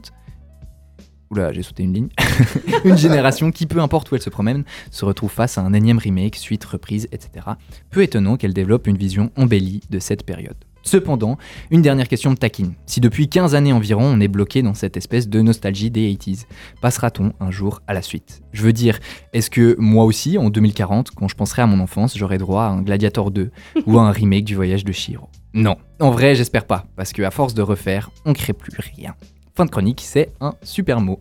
Oula, 1.30 1.52
j'ai 1.52 1.62
sauté 1.62 1.82
une 1.82 1.92
ligne. 1.92 2.08
une 2.84 2.96
génération 2.96 3.50
qui, 3.50 3.66
peu 3.66 3.80
importe 3.80 4.10
où 4.10 4.14
elle 4.14 4.22
se 4.22 4.30
promène, 4.30 4.64
se 4.90 5.04
retrouve 5.04 5.30
face 5.30 5.58
à 5.58 5.62
un 5.62 5.72
énième 5.72 5.98
remake, 5.98 6.36
suite, 6.36 6.64
reprise, 6.64 7.08
etc. 7.10 7.46
Peu 7.90 8.02
étonnant 8.02 8.36
qu'elle 8.36 8.54
développe 8.54 8.86
une 8.86 8.96
vision 8.96 9.30
embellie 9.36 9.80
de 9.90 9.98
cette 9.98 10.24
période. 10.24 10.56
Cependant, 10.86 11.36
une 11.72 11.82
dernière 11.82 12.06
question 12.06 12.30
de 12.30 12.36
taquine. 12.36 12.74
Si 12.86 13.00
depuis 13.00 13.28
15 13.28 13.56
années 13.56 13.72
environ 13.72 14.04
on 14.04 14.20
est 14.20 14.28
bloqué 14.28 14.62
dans 14.62 14.72
cette 14.72 14.96
espèce 14.96 15.28
de 15.28 15.40
nostalgie 15.40 15.90
des 15.90 16.12
80s, 16.14 16.44
passera-t-on 16.80 17.32
un 17.40 17.50
jour 17.50 17.82
à 17.88 17.92
la 17.92 18.02
suite? 18.02 18.42
Je 18.52 18.62
veux 18.62 18.72
dire, 18.72 19.00
est-ce 19.32 19.50
que 19.50 19.74
moi 19.80 20.04
aussi, 20.04 20.38
en 20.38 20.48
2040, 20.48 21.10
quand 21.10 21.26
je 21.26 21.34
penserai 21.34 21.62
à 21.62 21.66
mon 21.66 21.80
enfance, 21.80 22.16
j'aurai 22.16 22.38
droit 22.38 22.62
à 22.62 22.68
un 22.68 22.82
Gladiator 22.82 23.32
2 23.32 23.50
ou 23.86 23.98
à 23.98 24.02
un 24.02 24.12
remake 24.12 24.44
du 24.44 24.54
voyage 24.54 24.84
de 24.84 24.92
Shiro? 24.92 25.28
Non. 25.54 25.76
En 25.98 26.12
vrai, 26.12 26.36
j'espère 26.36 26.66
pas, 26.66 26.86
parce 26.94 27.12
qu'à 27.12 27.32
force 27.32 27.54
de 27.54 27.62
refaire, 27.62 28.10
on 28.24 28.32
crée 28.32 28.52
plus 28.52 28.70
rien. 28.94 29.16
Fin 29.56 29.64
de 29.64 29.70
chronique, 29.70 30.02
c'est 30.04 30.30
un 30.40 30.54
super 30.62 31.00
mot 31.00 31.18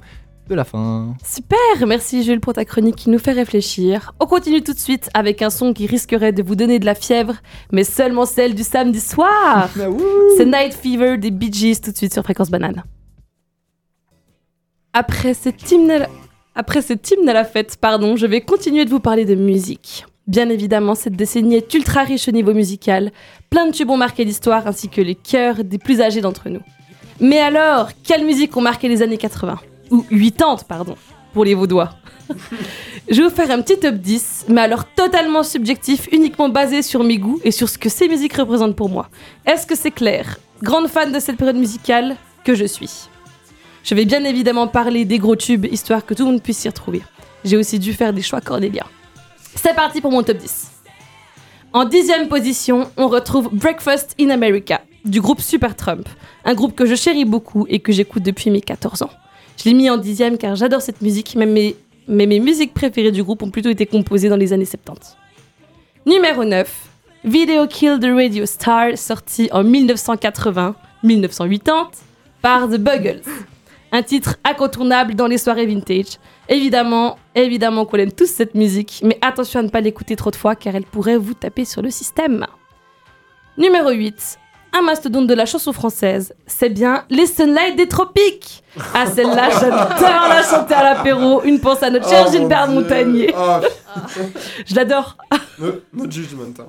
de 0.48 0.56
la 0.56 0.64
fin. 0.64 1.16
Super, 1.26 1.88
merci 1.88 2.24
Jules 2.24 2.40
pour 2.40 2.54
ta 2.54 2.66
chronique 2.66 2.96
qui 2.96 3.10
nous 3.10 3.20
fait 3.20 3.32
réfléchir. 3.32 4.14
On 4.20 4.26
continue 4.26 4.62
tout 4.62 4.74
de 4.74 4.80
suite 4.80 5.10
avec 5.14 5.42
un 5.42 5.50
son 5.50 5.74
qui 5.74 5.88
risquerait 5.88 6.32
de 6.32 6.44
vous 6.44 6.56
donner 6.56 6.80
de 6.80 6.86
la 6.86 6.96
fièvre, 6.96 7.36
mais 7.72 7.84
seulement 7.84 8.26
celle 8.26 8.54
du 8.54 8.64
samedi 8.64 9.00
soir. 9.00 9.70
C'est 10.38 10.46
Night 10.46 10.74
Fever 10.74 11.18
des 11.18 11.32
Bee 11.32 11.52
Gees 11.52 11.82
tout 11.82 11.92
de 11.92 11.98
suite 11.98 12.14
sur 12.14 12.24
Fréquence 12.24 12.50
Banane. 12.50 12.84
Après 14.94 15.34
cet 15.34 15.72
hymne 15.72 15.92
à 15.92 16.00
la... 16.00 16.10
Après 16.56 16.82
cet 16.82 17.12
hymne 17.12 17.28
à 17.28 17.34
la 17.34 17.44
fête, 17.44 17.78
pardon, 17.78 18.16
je 18.16 18.26
vais 18.26 18.42
continuer 18.42 18.86
de 18.86 18.90
vous 18.90 19.02
parler 19.02 19.26
de 19.26 19.36
musique. 19.36 20.06
Bien 20.28 20.50
évidemment, 20.50 20.96
cette 20.96 21.16
décennie 21.16 21.56
est 21.56 21.74
ultra 21.74 22.04
riche 22.04 22.28
au 22.28 22.32
niveau 22.32 22.54
musical. 22.54 23.12
Plein 23.50 23.68
de 23.68 23.72
tubes 23.72 23.90
ont 23.90 23.98
marqué 23.98 24.24
l'histoire 24.24 24.66
ainsi 24.66 24.90
que 24.90 25.02
les 25.02 25.16
cœurs 25.16 25.64
des 25.64 25.78
plus 25.78 26.02
âgés 26.02 26.22
d'entre 26.22 26.50
nous. 26.50 26.62
Mais 27.20 27.40
alors, 27.40 27.90
quelle 28.04 28.26
musique 28.26 28.56
ont 28.58 28.62
marqué 28.62 28.88
les 28.88 29.02
années 29.02 29.18
80 29.18 29.60
Ou 29.92 30.04
80, 30.04 30.58
pardon, 30.68 30.96
pour 31.34 31.46
les 31.46 31.54
Vaudois. 31.54 31.92
Je 33.10 33.22
vais 33.22 33.30
vous 33.30 33.36
faire 33.36 33.52
un 33.52 33.62
petit 33.62 33.78
top 33.78 33.96
10, 33.96 34.46
mais 34.50 34.62
alors 34.62 34.86
totalement 34.86 35.44
subjectif, 35.44 36.08
uniquement 36.12 36.50
basé 36.50 36.82
sur 36.82 37.04
mes 37.04 37.18
goûts 37.18 37.40
et 37.44 37.52
sur 37.52 37.70
ce 37.70 37.78
que 37.78 37.90
ces 37.90 38.08
musiques 38.08 38.36
représentent 38.36 38.76
pour 38.76 38.90
moi. 38.90 39.10
Est-ce 39.46 39.68
que 39.68 39.76
c'est 39.76 39.92
clair? 39.92 40.40
Grande 40.64 40.88
fan 40.88 41.12
de 41.12 41.20
cette 41.20 41.38
période 41.38 41.58
musicale 41.58 42.16
que 42.44 42.56
je 42.56 42.66
suis. 42.66 43.10
Je 43.84 43.94
vais 43.94 44.06
bien 44.06 44.24
évidemment 44.24 44.68
parler 44.68 45.06
des 45.06 45.20
gros 45.20 45.36
tubes, 45.36 45.66
histoire 45.66 46.04
que 46.04 46.16
tout 46.16 46.26
le 46.26 46.32
monde 46.32 46.42
puisse 46.42 46.58
s'y 46.58 46.70
retrouver. 46.70 47.04
J'ai 47.44 47.58
aussi 47.58 47.78
dû 47.78 47.94
faire 47.94 48.14
des 48.14 48.24
choix 48.24 48.42
cornéliens. 48.42 48.88
C'est 49.54 49.76
parti 49.76 50.02
pour 50.02 50.12
mon 50.12 50.24
top 50.24 50.38
10. 50.38 50.72
En 51.74 51.86
dixième 51.86 52.28
position, 52.28 52.90
on 52.98 53.08
retrouve 53.08 53.50
Breakfast 53.52 54.16
in 54.20 54.30
America, 54.30 54.82
du 55.04 55.22
groupe 55.22 55.42
Supertramp, 55.42 56.06
un 56.44 56.54
groupe 56.56 56.74
que 56.74 56.86
je 56.86 56.96
chéris 56.96 57.26
beaucoup 57.26 57.68
et 57.70 57.80
que 57.80 57.92
j'écoute 57.92 58.24
depuis 58.24 58.50
mes 58.50 58.62
14 58.62 59.04
ans. 59.04 59.12
Je 59.58 59.66
l'ai 59.66 59.74
mis 59.74 59.90
en 59.90 59.98
dixième 59.98 60.38
car 60.38 60.56
j'adore 60.56 60.82
cette 60.82 61.02
musique, 61.02 61.36
mais 61.36 61.76
mes 62.08 62.40
musiques 62.40 62.74
préférées 62.74 63.12
du 63.12 63.24
groupe 63.24 63.44
ont 63.44 63.50
plutôt 63.50 63.70
été 63.70 63.86
composées 63.86 64.30
dans 64.30 64.36
les 64.36 64.52
années 64.54 64.66
70. 64.66 65.18
Numéro 66.06 66.44
9, 66.44 66.90
Video 67.24 67.66
Kill 67.66 67.98
the 68.00 68.12
Radio 68.14 68.46
Star, 68.46 68.96
sorti 68.98 69.50
en 69.52 69.64
1980-1980 69.64 71.88
par 72.42 72.70
The 72.70 72.78
Buggles. 72.78 73.22
Un 73.92 74.04
titre 74.04 74.36
incontournable 74.44 75.16
dans 75.16 75.26
les 75.28 75.40
soirées 75.40 75.66
vintage. 75.66 76.20
Évidemment, 76.50 77.18
évidemment 77.34 77.86
qu'on 77.86 77.98
aime 77.98 78.12
tous 78.12 78.28
cette 78.28 78.54
musique, 78.54 79.02
mais 79.04 79.18
attention 79.22 79.62
à 79.62 79.64
ne 79.64 79.70
pas 79.70 79.82
l'écouter 79.82 80.16
trop 80.16 80.30
de 80.30 80.36
fois 80.36 80.56
car 80.56 80.76
elle 80.76 80.84
pourrait 80.84 81.18
vous 81.18 81.34
taper 81.34 81.66
sur 81.66 81.82
le 81.82 81.90
système. 81.90 82.46
Numéro 83.58 83.90
8, 83.90 84.38
un 84.78 84.82
mastodonte 84.82 85.28
de 85.28 85.34
la 85.34 85.46
chanson 85.46 85.72
française. 85.74 86.34
C'est 86.48 86.70
bien 86.70 87.06
les 87.10 87.26
Sunlight 87.26 87.76
des 87.78 87.88
tropiques. 87.88 88.64
Ah, 88.94 89.06
celle-là, 89.08 89.50
j'adore 89.60 90.28
la 90.30 90.44
chanter 90.44 90.74
à 90.74 90.84
l'apéro. 90.84 91.42
Une 91.44 91.60
pense 91.60 91.82
à 91.82 91.90
notre 91.90 92.10
cher 92.10 92.26
Oh, 92.28 92.32
Gilbert 92.32 92.68
mon. 92.68 92.82
Montagnier. 92.82 93.34
Ah, 93.36 93.62
Je 94.66 94.76
l'adore. 94.76 95.18
no, 95.60 95.68
no 95.94 96.12
judgment. 96.12 96.54
hein. 96.60 96.68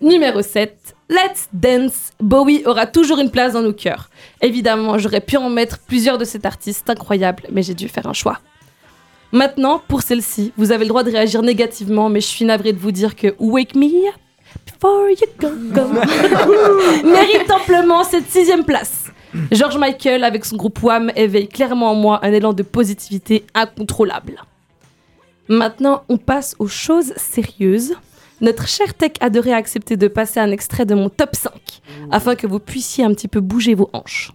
Numéro 0.00 0.42
7, 0.42 0.94
Let's 1.08 1.48
Dance. 1.52 2.10
Bowie 2.20 2.62
aura 2.66 2.86
toujours 2.86 3.18
une 3.18 3.30
place 3.30 3.52
dans 3.52 3.62
nos 3.62 3.72
cœurs. 3.72 4.08
Évidemment, 4.42 4.98
j'aurais 4.98 5.20
pu 5.20 5.36
en 5.36 5.48
mettre 5.50 5.78
plusieurs 5.78 6.18
de 6.18 6.24
cet 6.24 6.44
artiste 6.46 6.88
incroyable, 6.90 7.44
mais 7.50 7.62
j'ai 7.62 7.74
dû 7.74 7.88
faire 7.88 8.06
un 8.06 8.12
choix. 8.12 8.38
Maintenant, 9.32 9.80
pour 9.88 10.02
celle-ci, 10.02 10.52
vous 10.56 10.72
avez 10.72 10.84
le 10.84 10.88
droit 10.88 11.02
de 11.02 11.10
réagir 11.10 11.42
négativement, 11.42 12.08
mais 12.08 12.20
je 12.20 12.26
suis 12.26 12.44
navrée 12.44 12.72
de 12.72 12.78
vous 12.78 12.92
dire 12.92 13.16
que 13.16 13.34
Wake 13.38 13.74
Me 13.74 13.86
Up 14.08 14.14
Before 14.84 15.08
You 15.08 15.16
Go 15.40 15.48
Go 15.72 15.88
mérite 17.08 17.50
amplement 17.50 18.04
cette 18.04 18.28
sixième 18.28 18.64
place. 18.64 19.06
George 19.50 19.78
Michael, 19.78 20.24
avec 20.24 20.44
son 20.44 20.56
groupe 20.56 20.82
Wham, 20.82 21.10
éveille 21.16 21.48
clairement 21.48 21.92
en 21.92 21.94
moi 21.94 22.20
un 22.22 22.30
élan 22.34 22.52
de 22.52 22.62
positivité 22.62 23.46
incontrôlable. 23.54 24.42
Maintenant, 25.48 26.04
on 26.10 26.18
passe 26.18 26.54
aux 26.58 26.68
choses 26.68 27.14
sérieuses. 27.16 27.94
Notre 28.42 28.68
cher 28.68 28.92
tech 28.92 29.12
adoré 29.20 29.54
a 29.54 29.56
accepté 29.56 29.96
de 29.96 30.06
passer 30.06 30.38
un 30.38 30.50
extrait 30.50 30.84
de 30.84 30.94
mon 30.94 31.08
top 31.08 31.34
5 31.34 31.52
afin 32.10 32.34
que 32.34 32.46
vous 32.46 32.58
puissiez 32.60 33.04
un 33.04 33.14
petit 33.14 33.28
peu 33.28 33.40
bouger 33.40 33.74
vos 33.74 33.88
hanches. 33.94 34.32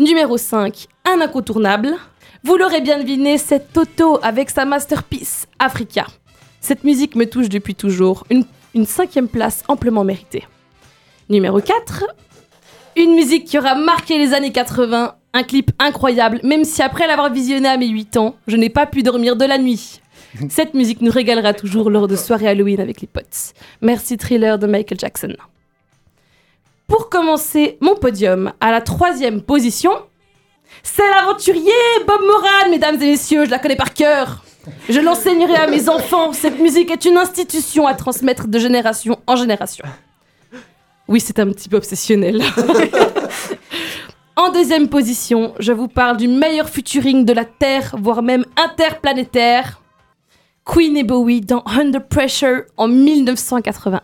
Numéro 0.00 0.36
5, 0.36 0.88
un 1.04 1.20
incontournable. 1.20 1.94
Vous 2.42 2.56
l'aurez 2.56 2.80
bien 2.80 2.98
deviné, 2.98 3.38
c'est 3.38 3.72
Toto 3.72 4.18
avec 4.20 4.50
sa 4.50 4.64
masterpiece 4.64 5.46
Africa. 5.60 6.08
Cette 6.60 6.82
musique 6.82 7.14
me 7.14 7.24
touche 7.24 7.48
depuis 7.48 7.76
toujours, 7.76 8.24
une, 8.30 8.44
une 8.74 8.86
cinquième 8.86 9.28
place 9.28 9.62
amplement 9.68 10.04
méritée. 10.04 10.46
Numéro 11.28 11.60
4, 11.60 12.04
une 12.96 13.14
musique 13.14 13.44
qui 13.44 13.58
aura 13.58 13.74
marqué 13.74 14.18
les 14.18 14.34
années 14.34 14.52
80, 14.52 15.14
un 15.32 15.42
clip 15.42 15.70
incroyable, 15.78 16.40
même 16.42 16.64
si 16.64 16.82
après 16.82 17.06
l'avoir 17.06 17.32
visionné 17.32 17.68
à 17.68 17.76
mes 17.76 17.88
8 17.88 18.16
ans, 18.16 18.34
je 18.46 18.56
n'ai 18.56 18.68
pas 18.68 18.86
pu 18.86 19.02
dormir 19.02 19.36
de 19.36 19.44
la 19.44 19.58
nuit. 19.58 20.00
Cette 20.48 20.74
musique 20.74 21.00
nous 21.00 21.10
régalera 21.10 21.54
toujours 21.54 21.90
lors 21.90 22.08
de 22.08 22.16
soirées 22.16 22.48
Halloween 22.48 22.80
avec 22.80 23.00
les 23.00 23.06
potes. 23.06 23.52
Merci 23.80 24.16
Thriller 24.16 24.58
de 24.58 24.66
Michael 24.66 24.98
Jackson. 24.98 25.34
Pour 26.86 27.08
commencer 27.08 27.78
mon 27.80 27.94
podium, 27.94 28.52
à 28.60 28.72
la 28.72 28.80
troisième 28.80 29.42
position, 29.42 29.92
c'est 30.82 31.08
l'aventurier 31.08 31.72
Bob 32.06 32.20
Moran, 32.22 32.70
mesdames 32.70 33.00
et 33.00 33.12
messieurs, 33.12 33.44
je 33.44 33.50
la 33.50 33.58
connais 33.58 33.76
par 33.76 33.94
cœur. 33.94 34.42
Je 34.88 35.00
l'enseignerai 35.00 35.54
à 35.54 35.66
mes 35.66 35.88
enfants. 35.88 36.32
Cette 36.32 36.58
musique 36.58 36.90
est 36.90 37.04
une 37.04 37.16
institution 37.16 37.86
à 37.86 37.94
transmettre 37.94 38.48
de 38.48 38.58
génération 38.58 39.18
en 39.26 39.36
génération. 39.36 39.84
Oui, 41.08 41.20
c'est 41.20 41.38
un 41.38 41.46
petit 41.46 41.68
peu 41.68 41.76
obsessionnel. 41.76 42.42
en 44.36 44.52
deuxième 44.52 44.88
position, 44.88 45.54
je 45.58 45.72
vous 45.72 45.88
parle 45.88 46.16
du 46.16 46.28
meilleur 46.28 46.68
featuring 46.68 47.24
de 47.24 47.32
la 47.32 47.44
Terre, 47.44 47.94
voire 47.98 48.22
même 48.22 48.44
interplanétaire. 48.56 49.80
Queen 50.64 50.96
et 50.96 51.02
Bowie 51.02 51.40
dans 51.40 51.64
Under 51.66 52.06
Pressure 52.06 52.62
en 52.76 52.86
1981. 52.86 54.00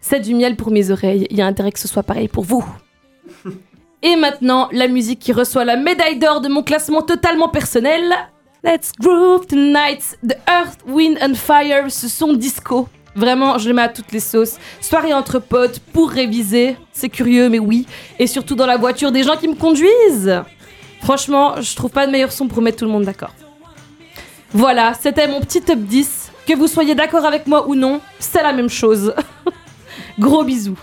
C'est 0.00 0.20
du 0.20 0.34
miel 0.34 0.56
pour 0.56 0.70
mes 0.70 0.90
oreilles, 0.90 1.26
il 1.30 1.36
y 1.36 1.42
a 1.42 1.46
intérêt 1.46 1.72
que 1.72 1.80
ce 1.80 1.88
soit 1.88 2.04
pareil 2.04 2.28
pour 2.28 2.44
vous. 2.44 2.64
Et 4.02 4.16
maintenant, 4.16 4.68
la 4.72 4.88
musique 4.88 5.18
qui 5.18 5.32
reçoit 5.32 5.64
la 5.64 5.76
médaille 5.76 6.18
d'or 6.18 6.40
de 6.40 6.48
mon 6.48 6.62
classement 6.62 7.02
totalement 7.02 7.48
personnel. 7.48 8.14
Let's 8.66 8.90
groove 8.98 9.46
tonight, 9.46 10.18
The 10.26 10.34
Earth, 10.50 10.78
Wind 10.88 11.18
and 11.22 11.36
Fire, 11.36 11.88
ce 11.88 12.08
son 12.08 12.32
disco. 12.32 12.88
Vraiment, 13.14 13.58
je 13.58 13.68
le 13.68 13.74
mets 13.76 13.82
à 13.82 13.88
toutes 13.88 14.10
les 14.10 14.18
sauces. 14.18 14.56
Soirée 14.80 15.14
entre 15.14 15.38
potes, 15.38 15.78
pour 15.92 16.10
réviser, 16.10 16.76
c'est 16.92 17.08
curieux, 17.08 17.48
mais 17.48 17.60
oui. 17.60 17.86
Et 18.18 18.26
surtout 18.26 18.56
dans 18.56 18.66
la 18.66 18.76
voiture 18.76 19.12
des 19.12 19.22
gens 19.22 19.36
qui 19.36 19.46
me 19.46 19.54
conduisent. 19.54 20.42
Franchement, 21.00 21.60
je 21.60 21.76
trouve 21.76 21.92
pas 21.92 22.08
de 22.08 22.10
meilleur 22.10 22.32
son 22.32 22.48
pour 22.48 22.60
mettre 22.60 22.78
tout 22.78 22.86
le 22.86 22.90
monde 22.90 23.04
d'accord. 23.04 23.30
Voilà, 24.50 24.94
c'était 25.00 25.28
mon 25.28 25.40
petit 25.40 25.60
top 25.60 25.78
10. 25.78 26.32
Que 26.44 26.54
vous 26.54 26.66
soyez 26.66 26.96
d'accord 26.96 27.24
avec 27.24 27.46
moi 27.46 27.68
ou 27.68 27.76
non, 27.76 28.00
c'est 28.18 28.42
la 28.42 28.52
même 28.52 28.68
chose. 28.68 29.14
Gros 30.18 30.42
bisous. 30.42 30.78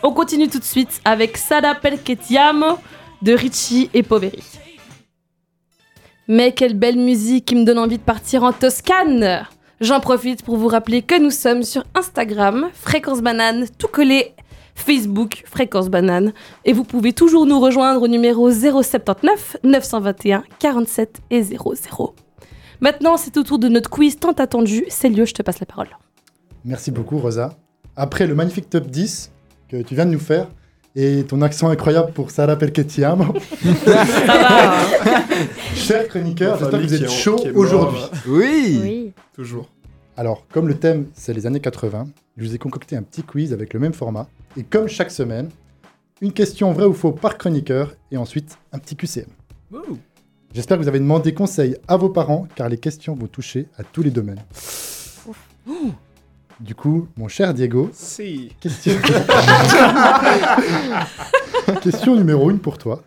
On 0.00 0.12
continue 0.12 0.46
tout 0.46 0.60
de 0.60 0.64
suite 0.64 1.00
avec 1.04 1.36
Sada 1.38 1.74
Pelketiamo 1.74 2.78
de 3.20 3.32
Ricci 3.32 3.90
et 3.92 4.04
Poveri. 4.04 4.44
Mais 6.28 6.52
quelle 6.52 6.74
belle 6.74 6.96
musique 6.98 7.44
qui 7.44 7.54
me 7.54 7.64
donne 7.64 7.78
envie 7.78 7.98
de 7.98 8.02
partir 8.02 8.42
en 8.42 8.52
Toscane 8.52 9.46
J'en 9.80 10.00
profite 10.00 10.42
pour 10.42 10.56
vous 10.56 10.66
rappeler 10.66 11.02
que 11.02 11.20
nous 11.20 11.30
sommes 11.30 11.62
sur 11.62 11.84
Instagram, 11.94 12.66
Fréquence 12.72 13.20
Banane, 13.20 13.66
tout 13.78 13.86
collé, 13.86 14.34
Facebook, 14.74 15.44
Fréquence 15.46 15.88
Banane, 15.88 16.32
et 16.64 16.72
vous 16.72 16.82
pouvez 16.82 17.12
toujours 17.12 17.46
nous 17.46 17.60
rejoindre 17.60 18.02
au 18.02 18.08
numéro 18.08 18.50
079 18.50 19.58
921 19.62 20.42
47 20.58 21.20
et 21.30 21.42
00. 21.44 22.14
Maintenant, 22.80 23.16
c'est 23.16 23.36
au 23.36 23.44
tour 23.44 23.60
de 23.60 23.68
notre 23.68 23.88
quiz 23.88 24.18
tant 24.18 24.32
attendu. 24.32 24.84
Célio, 24.88 25.26
je 25.26 25.32
te 25.32 25.42
passe 25.42 25.60
la 25.60 25.66
parole. 25.66 25.88
Merci 26.64 26.90
beaucoup, 26.90 27.18
Rosa. 27.18 27.56
Après 27.94 28.26
le 28.26 28.34
magnifique 28.34 28.68
top 28.68 28.88
10 28.88 29.30
que 29.68 29.80
tu 29.80 29.94
viens 29.94 30.06
de 30.06 30.10
nous 30.10 30.18
faire 30.18 30.48
et 30.96 31.24
ton 31.24 31.42
accent 31.42 31.68
incroyable 31.68 32.12
pour 32.12 32.30
Sarah 32.30 32.54
va 32.56 32.66
hein 32.66 33.32
cher 35.74 36.08
chroniqueur, 36.08 36.58
j'espère 36.58 36.80
que 36.80 36.86
vous 36.86 36.94
êtes 36.94 37.10
chaud 37.10 37.38
aujourd'hui. 37.54 38.00
Oui. 38.26 38.80
Oui. 38.82 39.12
Toujours. 39.34 39.68
Alors, 40.16 40.46
comme 40.50 40.66
le 40.66 40.78
thème, 40.78 41.08
c'est 41.12 41.34
les 41.34 41.46
années 41.46 41.60
80, 41.60 42.08
je 42.38 42.44
vous 42.44 42.54
ai 42.54 42.58
concocté 42.58 42.96
un 42.96 43.02
petit 43.02 43.22
quiz 43.22 43.52
avec 43.52 43.74
le 43.74 43.80
même 43.80 43.92
format. 43.92 44.26
Et 44.56 44.62
comme 44.62 44.88
chaque 44.88 45.10
semaine, 45.10 45.50
une 46.22 46.32
question 46.32 46.72
vrai 46.72 46.86
ou 46.86 46.94
faux 46.94 47.12
par 47.12 47.36
chroniqueur 47.36 47.92
et 48.10 48.16
ensuite 48.16 48.56
un 48.72 48.78
petit 48.78 48.96
QCM. 48.96 49.26
J'espère 50.54 50.78
que 50.78 50.82
vous 50.82 50.88
avez 50.88 51.00
demandé 51.00 51.34
conseil 51.34 51.76
à 51.86 51.98
vos 51.98 52.08
parents 52.08 52.48
car 52.54 52.70
les 52.70 52.78
questions 52.78 53.14
vont 53.14 53.26
toucher 53.26 53.66
à 53.76 53.84
tous 53.84 54.02
les 54.02 54.10
domaines. 54.10 54.40
Du 56.60 56.74
coup, 56.74 57.08
mon 57.16 57.28
cher 57.28 57.52
Diego, 57.52 57.90
Si. 57.92 58.50
question, 58.60 58.94
question 61.82 62.16
numéro 62.16 62.48
1 62.50 62.56
pour 62.56 62.78
toi. 62.78 63.02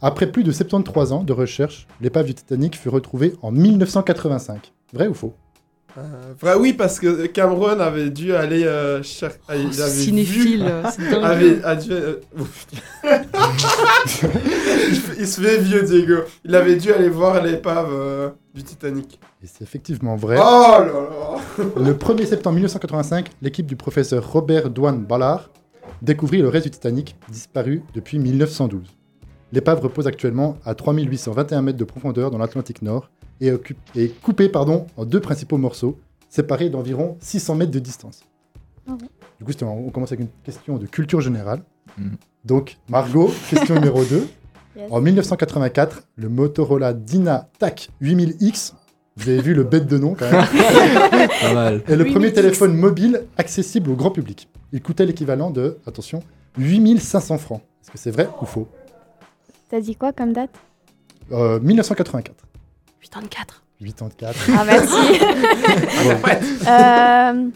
Après 0.00 0.30
plus 0.30 0.44
de 0.44 0.52
73 0.52 1.12
ans 1.12 1.24
de 1.24 1.32
recherche, 1.32 1.86
l'épave 2.00 2.26
du 2.26 2.34
Titanic 2.34 2.76
fut 2.76 2.88
retrouvée 2.88 3.34
en 3.42 3.50
1985. 3.50 4.72
Vrai 4.92 5.08
ou 5.08 5.14
faux? 5.14 5.34
Euh, 5.98 6.32
vrai, 6.40 6.54
oui, 6.54 6.72
parce 6.72 6.98
que 6.98 7.26
Cameron 7.26 7.78
avait 7.78 8.08
dû 8.10 8.34
aller 8.34 8.64
euh, 8.64 9.02
cher- 9.02 9.32
ah, 9.48 9.56
il 9.56 9.80
avait 9.80 9.90
Cinéphile, 9.90 10.72
c'est 10.90 11.10
dingue. 11.10 11.22
avait, 11.24 11.62
a 11.64 11.76
dû, 11.76 11.92
euh, 11.92 12.14
il, 15.18 15.26
se 15.26 15.40
fait 15.40 15.58
vieux, 15.58 15.82
Diego. 15.82 16.22
Il 16.44 16.54
avait 16.54 16.76
dû 16.76 16.92
aller 16.92 17.10
voir 17.10 17.42
l'épave 17.42 17.90
euh, 17.92 18.30
du 18.54 18.62
Titanic. 18.62 19.20
Et 19.42 19.46
c'est 19.46 19.62
effectivement 19.62 20.16
vrai. 20.16 20.38
Oh 20.38 20.78
là 20.78 20.86
là 20.86 21.64
Le 21.76 21.92
1er 21.92 22.26
septembre 22.26 22.54
1985, 22.54 23.30
l'équipe 23.42 23.66
du 23.66 23.76
professeur 23.76 24.32
Robert 24.32 24.70
Douane 24.70 25.04
Ballard 25.04 25.50
découvrit 26.00 26.40
le 26.40 26.48
reste 26.48 26.64
du 26.64 26.70
Titanic, 26.70 27.16
disparu 27.30 27.82
depuis 27.94 28.18
1912. 28.18 28.82
L'épave 29.52 29.80
repose 29.80 30.06
actuellement 30.06 30.56
à 30.64 30.74
3821 30.74 31.60
mètres 31.60 31.78
de 31.78 31.84
profondeur 31.84 32.30
dans 32.30 32.38
l'Atlantique 32.38 32.80
Nord 32.80 33.10
et 33.42 33.50
occupe- 33.52 33.78
est 33.96 34.18
coupée 34.22 34.48
pardon, 34.48 34.86
en 34.96 35.04
deux 35.04 35.20
principaux 35.20 35.58
morceaux, 35.58 35.98
séparés 36.30 36.70
d'environ 36.70 37.16
600 37.20 37.56
mètres 37.56 37.72
de 37.72 37.78
distance. 37.78 38.20
Ah. 38.88 38.96
Du 39.40 39.44
coup, 39.44 39.64
on 39.64 39.90
commence 39.90 40.12
avec 40.12 40.20
une 40.20 40.30
question 40.44 40.78
de 40.78 40.86
culture 40.86 41.20
générale. 41.20 41.62
Mhm. 41.98 42.16
Donc, 42.44 42.78
Margot, 42.88 43.30
question 43.50 43.74
numéro 43.74 44.04
2. 44.04 44.26
Yes. 44.76 44.86
En 44.90 45.00
1984, 45.02 46.04
le 46.16 46.28
Motorola 46.30 46.94
Dyna 46.94 47.48
TAC 47.58 47.90
8000X, 48.00 48.72
vous 49.16 49.28
avez 49.28 49.42
vu 49.42 49.52
le 49.54 49.64
bête 49.64 49.86
de 49.86 49.98
nom 49.98 50.14
quand 50.18 50.30
même, 50.30 50.46
Pas 51.42 51.52
mal. 51.52 51.82
est 51.86 51.96
le 51.96 52.04
8000X. 52.04 52.10
premier 52.12 52.32
téléphone 52.32 52.74
mobile 52.74 53.24
accessible 53.36 53.90
au 53.90 53.94
grand 53.96 54.10
public. 54.10 54.48
Il 54.72 54.80
coûtait 54.80 55.04
l'équivalent 55.04 55.50
de, 55.50 55.76
attention, 55.86 56.22
8500 56.56 57.36
francs. 57.38 57.60
Est-ce 57.82 57.90
que 57.90 57.98
c'est 57.98 58.10
vrai 58.12 58.30
ou 58.40 58.46
faux? 58.46 58.66
T'as 59.68 59.80
dit 59.80 59.96
quoi 59.96 60.12
comme 60.12 60.32
date? 60.32 60.50
Euh, 61.32 61.60
1984. 61.60 62.34
84. 63.02 63.62
84. 63.80 64.50
Ah 64.56 64.64
merci. 64.64 64.94
Bon, 66.04 66.16
Euh, 66.68 67.50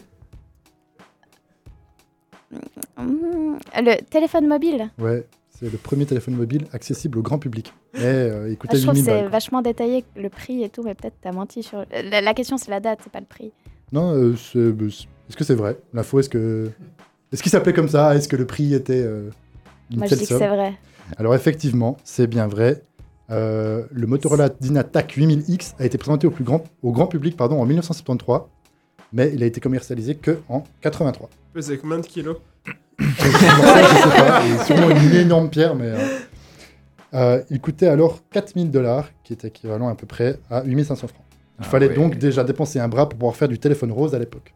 hmm, 2.97 3.57
Le 3.77 4.01
téléphone 4.09 4.47
mobile. 4.47 4.89
ouais, 4.99 5.25
c'est 5.49 5.71
le 5.71 5.77
premier 5.77 6.05
téléphone 6.05 6.35
mobile 6.35 6.65
accessible 6.73 7.17
au 7.19 7.21
grand 7.21 7.39
public. 7.39 7.73
Mais 7.93 8.01
euh, 8.03 8.49
il 8.49 8.57
Ah, 8.67 8.75
je 8.75 8.81
trouve 8.81 8.93
que 8.93 8.97
8000 8.99 9.03
c'est 9.03 9.21
balles. 9.21 9.29
vachement 9.29 9.61
détaillé 9.61 10.03
le 10.15 10.29
prix 10.29 10.63
et 10.63 10.69
tout, 10.69 10.83
mais 10.83 10.95
peut-être 10.95 11.15
t'as 11.21 11.31
menti 11.31 11.63
sur. 11.63 11.85
La, 11.91 12.21
la 12.21 12.33
question 12.33 12.57
c'est 12.57 12.69
la 12.71 12.79
date, 12.79 12.99
c'est 13.03 13.11
pas 13.11 13.19
le 13.21 13.25
prix. 13.25 13.51
Non, 13.91 14.11
euh, 14.13 14.35
c'est- 14.35 14.57
euh, 14.59 14.89
c'est- 14.89 15.07
est-ce 15.29 15.37
que 15.37 15.43
c'est 15.43 15.55
vrai? 15.55 15.77
L'info, 15.93 16.19
est-ce 16.19 16.29
que. 16.29 16.69
Est-ce 17.31 17.41
qu'il 17.43 17.51
s'appelait 17.51 17.73
comme 17.73 17.89
ça? 17.89 18.15
Est-ce 18.15 18.27
que 18.27 18.35
le 18.35 18.45
prix 18.45 18.73
était 18.73 19.01
euh, 19.01 19.29
une 19.91 19.97
Moi 19.99 20.07
je 20.07 20.15
dis 20.15 20.21
que 20.21 20.27
c'est 20.27 20.47
vrai. 20.47 20.73
Alors 21.17 21.35
effectivement, 21.35 21.97
c'est 22.03 22.27
bien 22.27 22.47
vrai. 22.47 22.83
Euh, 23.29 23.83
le 23.91 24.07
Motorola 24.07 24.49
Dynatac 24.49 25.17
8000X 25.17 25.73
a 25.79 25.85
été 25.85 25.97
présenté 25.97 26.27
au, 26.27 26.31
plus 26.31 26.43
grand, 26.45 26.63
au 26.81 26.91
grand 26.91 27.07
public 27.07 27.35
pardon, 27.35 27.59
en 27.61 27.65
1973, 27.65 28.41
mais 29.13 29.31
il 29.33 29.43
a 29.43 29.45
été 29.45 29.59
commercialisé 29.59 30.15
que 30.15 30.39
en 30.49 30.63
83. 30.81 31.29
Pesait 31.53 31.77
combien 31.77 31.99
de 31.99 32.05
kilos? 32.05 32.37
Ça, 32.99 33.05
je 33.09 33.37
sais 33.37 34.17
pas. 34.17 34.45
Et 34.45 34.65
sûrement 34.65 34.89
une 34.89 35.13
énorme 35.13 35.49
pierre, 35.49 35.75
mais. 35.75 35.87
euh, 35.91 35.97
euh, 37.13 37.41
il 37.49 37.59
coûtait 37.61 37.87
alors 37.87 38.19
4000 38.31 38.71
dollars, 38.71 39.09
qui 39.23 39.33
est 39.33 39.45
équivalent 39.45 39.87
à 39.89 39.95
peu 39.95 40.05
près 40.07 40.39
à 40.49 40.63
8500 40.63 41.07
francs. 41.07 41.21
Il 41.59 41.63
Ah 41.65 41.69
fallait 41.69 41.87
ouais. 41.89 41.95
donc 41.95 42.17
déjà 42.17 42.43
dépenser 42.43 42.79
un 42.79 42.87
bras 42.87 43.07
pour 43.09 43.17
pouvoir 43.19 43.35
faire 43.35 43.47
du 43.47 43.59
téléphone 43.59 43.91
rose 43.91 44.13
à 44.15 44.19
l'époque. 44.19 44.53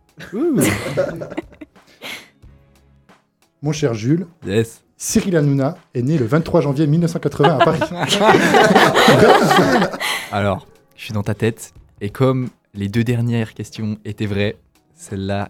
Mon 3.62 3.72
cher 3.72 3.94
Jules, 3.94 4.26
Yes. 4.46 4.82
Cyril 5.04 5.36
Hanouna 5.36 5.80
est 5.96 6.04
né 6.04 6.20
le 6.20 6.26
23 6.26 6.62
janvier 6.62 6.86
1980 6.86 7.58
à 7.58 7.66
Paris. 7.66 7.80
Alors, 10.32 10.68
je 10.96 11.06
suis 11.06 11.14
dans 11.14 11.24
ta 11.24 11.34
tête, 11.34 11.74
et 12.02 12.12
comme 12.12 12.50
les 12.76 12.88
deux 12.88 13.04
dernières 13.04 13.56
questions 13.56 13.98
étaient 14.06 14.28
vraies, 14.28 14.58
celle-là 14.94 15.50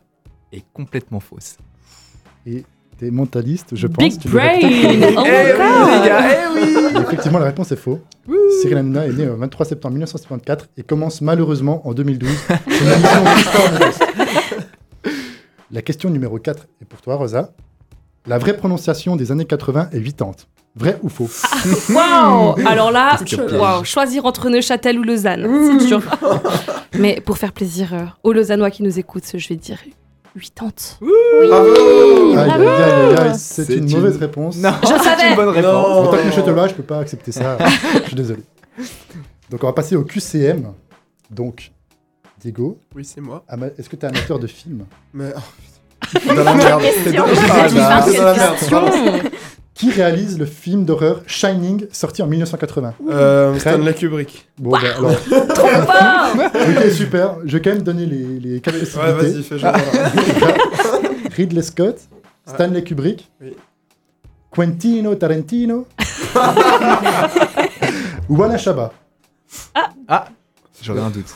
est 0.53 0.63
complètement 0.71 1.19
fausse. 1.19 1.57
T'es 2.45 2.63
mentaliste, 3.11 3.75
je 3.75 3.87
pense. 3.87 3.97
Big 4.01 4.17
tu 4.21 4.29
brain 4.29 4.55
Oh 4.61 4.63
my 4.63 5.15
god 6.07 6.93
Mais 6.95 7.01
Effectivement, 7.01 7.39
la 7.39 7.47
réponse 7.47 7.73
est 7.73 7.75
faux. 7.75 7.99
Cyril 8.61 8.77
Hanouna 8.77 9.05
est 9.05 9.11
né 9.11 9.25
le 9.25 9.33
23 9.33 9.65
septembre 9.65 9.95
1974 9.95 10.69
et 10.77 10.83
commence 10.83 11.19
malheureusement 11.19 11.85
en 11.85 11.93
2012 11.93 12.29
son 12.47 12.53
émission 12.85 13.25
Mister 13.35 13.69
Modeste. 13.73 14.05
La 15.71 15.81
question 15.81 16.09
numéro 16.09 16.39
4 16.39 16.67
est 16.81 16.85
pour 16.85 17.01
toi, 17.01 17.15
Rosa. 17.15 17.51
La 18.27 18.37
vraie 18.37 18.55
prononciation 18.55 19.15
des 19.15 19.31
années 19.31 19.45
80 19.45 19.89
est 19.91 19.99
80. 20.01 20.31
Vrai 20.75 20.97
ou 21.03 21.09
faux? 21.09 21.29
Waouh 21.93 22.55
Alors 22.65 22.91
là, 22.91 23.17
choisir 23.83 24.25
entre 24.25 24.49
Neuchâtel 24.49 24.99
ou 24.99 25.03
Lausanne, 25.03 25.79
c'est 25.79 25.87
dur. 25.87 26.01
Mais 26.97 27.19
pour 27.19 27.37
faire 27.37 27.51
plaisir 27.51 27.93
euh, 27.93 28.05
aux 28.23 28.31
Lausannois 28.31 28.71
qui 28.71 28.83
nous 28.83 28.97
écoutent, 28.97 29.25
je 29.35 29.47
vais 29.49 29.55
dire 29.57 29.79
80. 30.39 30.71
Bravo 31.47 32.37
Aïe, 32.37 32.49
bravo. 33.15 33.33
C'est 33.37 33.65
C'est 33.65 33.75
une 33.75 33.89
une- 33.89 33.97
mauvaise 33.97 34.17
réponse. 34.17 34.55
Non, 34.57 34.71
Je 34.81 34.87
savais. 34.87 35.01
c'est 35.19 35.29
une 35.31 35.35
bonne 35.35 35.49
réponse. 35.49 35.73
Non. 35.73 35.79
En 35.79 36.07
tant 36.07 36.17
que 36.17 36.23
neuchâtelois, 36.25 36.67
je 36.69 36.73
peux 36.75 36.83
pas 36.83 36.99
accepter 36.99 37.31
ça. 37.33 37.57
je 38.03 38.07
suis 38.07 38.15
désolé. 38.15 38.43
Donc 39.49 39.63
on 39.63 39.67
va 39.67 39.73
passer 39.73 39.97
au 39.97 40.03
QCM. 40.05 40.71
Donc, 41.29 41.71
Diego, 42.39 42.79
Oui, 42.95 43.03
c'est 43.03 43.19
moi. 43.21 43.43
est-ce 43.77 43.89
que 43.89 43.95
tu 43.97 44.05
es 44.05 44.09
amateur 44.09 44.39
de 44.39 44.47
films? 44.47 44.85
Mais. 45.13 45.33
oh, 45.35 45.39
dans 46.27 46.43
la 46.43 46.53
merde. 46.53 46.81
T'es 47.03 47.11
dans. 47.13 47.25
Ah, 47.25 47.67
dans 47.69 48.23
la 48.23 48.33
merde. 48.33 49.29
Qui 49.73 49.89
réalise 49.89 50.37
le 50.37 50.45
film 50.45 50.85
d'horreur 50.85 51.21
Shining, 51.25 51.87
sorti 51.91 52.21
en 52.21 52.27
1980 52.27 52.93
Euh, 53.09 53.57
Stanley 53.57 53.93
Kubrick. 53.93 54.47
Bon, 54.59 54.71
bah, 54.71 54.79
alors, 54.97 55.11
Trop 55.55 55.67
fort 55.67 56.35
ok, 56.53 56.91
super. 56.91 57.35
Je 57.45 57.57
vais 57.57 57.61
quand 57.63 57.71
même 57.71 57.81
donner 57.81 58.05
les, 58.05 58.39
les 58.39 58.61
quatre 58.61 58.75
Ouais, 58.75 59.13
vas-y, 59.13 59.41
fais 59.43 59.57
genre. 59.57 59.73
Ridley 61.35 61.61
Scott, 61.63 61.97
Stanley 62.45 62.83
Kubrick, 62.83 63.31
Oui. 63.41 63.55
Quentino 64.51 65.15
Tarantino 65.15 65.87
ou 68.29 68.35
Walla 68.37 68.57
Shaba. 68.57 68.91
J'aurais 70.81 71.01
un 71.01 71.09
doute. 71.09 71.33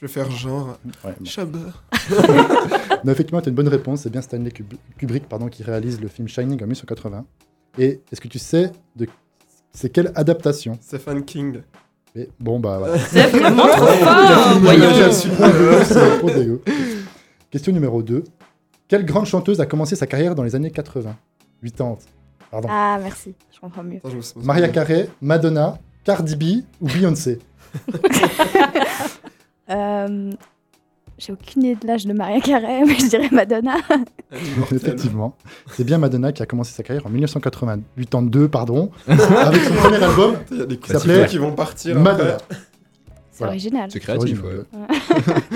Je 0.00 0.06
vais 0.06 0.12
faire 0.12 0.30
genre. 0.30 0.78
Ouais. 1.04 1.14
Non, 3.04 3.12
effectivement, 3.12 3.40
tu 3.40 3.48
as 3.48 3.50
une 3.50 3.54
bonne 3.56 3.68
réponse. 3.68 4.02
C'est 4.02 4.10
bien 4.10 4.22
Stanley 4.22 4.50
Kub- 4.50 4.74
Kubrick 4.96 5.28
pardon, 5.28 5.48
qui 5.48 5.62
réalise 5.62 6.00
le 6.00 6.08
film 6.08 6.26
Shining 6.28 6.56
en 6.62 6.66
1980. 6.66 7.24
Et 7.78 8.00
est-ce 8.10 8.20
que 8.20 8.28
tu 8.28 8.38
sais 8.38 8.72
de 8.96 9.06
c'est 9.72 9.90
quelle 9.90 10.10
adaptation? 10.16 10.76
Stephen 10.80 11.24
King. 11.24 11.60
Mais 12.16 12.28
bon, 12.40 12.58
bah 12.58 12.78
voilà. 12.78 12.98
C'est 12.98 13.28
vraiment 13.28 13.66
trop 13.68 13.86
fort 13.86 14.58
Voyons. 14.60 16.58
Question 17.50 17.72
numéro 17.72 18.02
2. 18.02 18.24
Quelle 18.88 19.04
grande 19.04 19.26
chanteuse 19.26 19.60
a 19.60 19.66
commencé 19.66 19.94
sa 19.94 20.06
carrière 20.06 20.34
dans 20.34 20.42
les 20.42 20.54
années 20.56 20.70
80 20.70 21.14
80. 21.62 21.98
Pardon. 22.50 22.68
Ah, 22.70 22.98
merci, 23.02 23.34
je 23.54 23.60
comprends 23.60 23.84
mieux. 23.84 24.00
Maria 24.36 24.68
Carey, 24.68 25.08
Madonna, 25.20 25.78
Cardi 26.02 26.34
B 26.34 26.64
ou 26.80 26.86
Beyoncé? 26.88 27.38
Euh, 29.70 30.30
J'ai 31.18 31.32
aucune 31.32 31.62
idée 31.64 31.74
de 31.74 31.86
l'âge 31.86 32.06
de 32.06 32.12
Maria 32.12 32.40
Carey, 32.40 32.82
mais 32.86 32.94
je 32.98 33.08
dirais 33.08 33.28
Madonna. 33.32 33.76
Effectivement. 34.72 35.36
C'est 35.72 35.84
bien 35.84 35.98
Madonna 35.98 36.32
qui 36.32 36.42
a 36.42 36.46
commencé 36.46 36.72
sa 36.72 36.82
carrière 36.82 37.06
en 37.06 37.10
1982, 37.10 38.48
pardon, 38.48 38.90
avec 39.06 39.62
son 39.62 39.74
premier 39.74 40.02
album, 40.02 40.36
Il 40.50 40.58
y 40.58 40.62
a 40.62 40.66
des 40.66 40.78
Ça 40.86 40.98
s'appelait 40.98 41.26
qui 41.26 41.38
vont 41.38 41.52
partir. 41.52 41.98
Madonna. 41.98 42.36
C'est 43.30 43.38
Voilà. 43.38 43.52
original. 43.52 43.88
C'est 43.92 44.00
créatif, 44.00 44.42
ouais. 44.42 44.60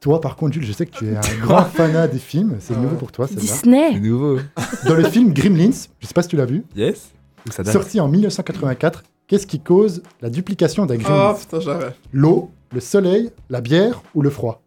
Toi, 0.00 0.20
par 0.20 0.36
contre, 0.36 0.52
Jules, 0.54 0.64
je 0.66 0.72
sais 0.72 0.86
que 0.86 0.96
tu 0.96 1.06
es 1.08 1.16
un 1.16 1.38
grand 1.40 1.64
fanat 1.64 2.06
des 2.08 2.18
films. 2.18 2.56
C'est 2.60 2.76
nouveau 2.76 2.96
pour 2.96 3.10
toi, 3.10 3.26
celle-là. 3.26 3.42
C'est 3.42 3.62
Disney 3.64 3.98
nouveau. 3.98 4.38
Dans 4.86 4.94
le 4.94 5.04
film 5.04 5.32
Gremlins, 5.32 5.70
je 5.98 6.06
sais 6.06 6.14
pas 6.14 6.22
si 6.22 6.28
tu 6.28 6.36
l'as 6.36 6.44
vu, 6.46 6.64
Yes 6.76 7.10
ça 7.50 7.62
sorti 7.64 8.00
en 8.00 8.08
1984, 8.08 9.04
qu'est-ce 9.28 9.46
qui 9.46 9.60
cause 9.60 10.02
la 10.20 10.30
duplication 10.30 10.84
d'un 10.84 10.96
Oh 10.96 10.98
Gremlins? 10.98 11.34
putain, 11.34 11.60
j'arrête. 11.60 11.94
L'eau, 12.12 12.50
le 12.72 12.80
soleil, 12.80 13.30
la 13.48 13.60
bière 13.60 14.02
ou 14.14 14.22
le 14.22 14.30
froid? 14.30 14.62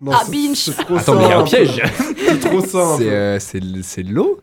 Non, 0.00 0.12
Ah, 0.14 0.22
c'est- 0.24 0.32
binge. 0.32 0.56
C'est 0.56 0.72
trop 0.74 0.96
Attends, 0.96 1.14
mais 1.16 1.24
il 1.24 1.28
y 1.28 1.32
a 1.32 1.38
un 1.38 1.44
piège 1.44 1.82
C'est 2.16 2.40
trop 2.40 2.60
simple. 2.60 3.02
C'est 3.02 3.10
euh, 3.10 3.38
c'est 3.38 3.58
l- 3.58 3.80
c'est 3.84 4.02
l'eau? 4.02 4.40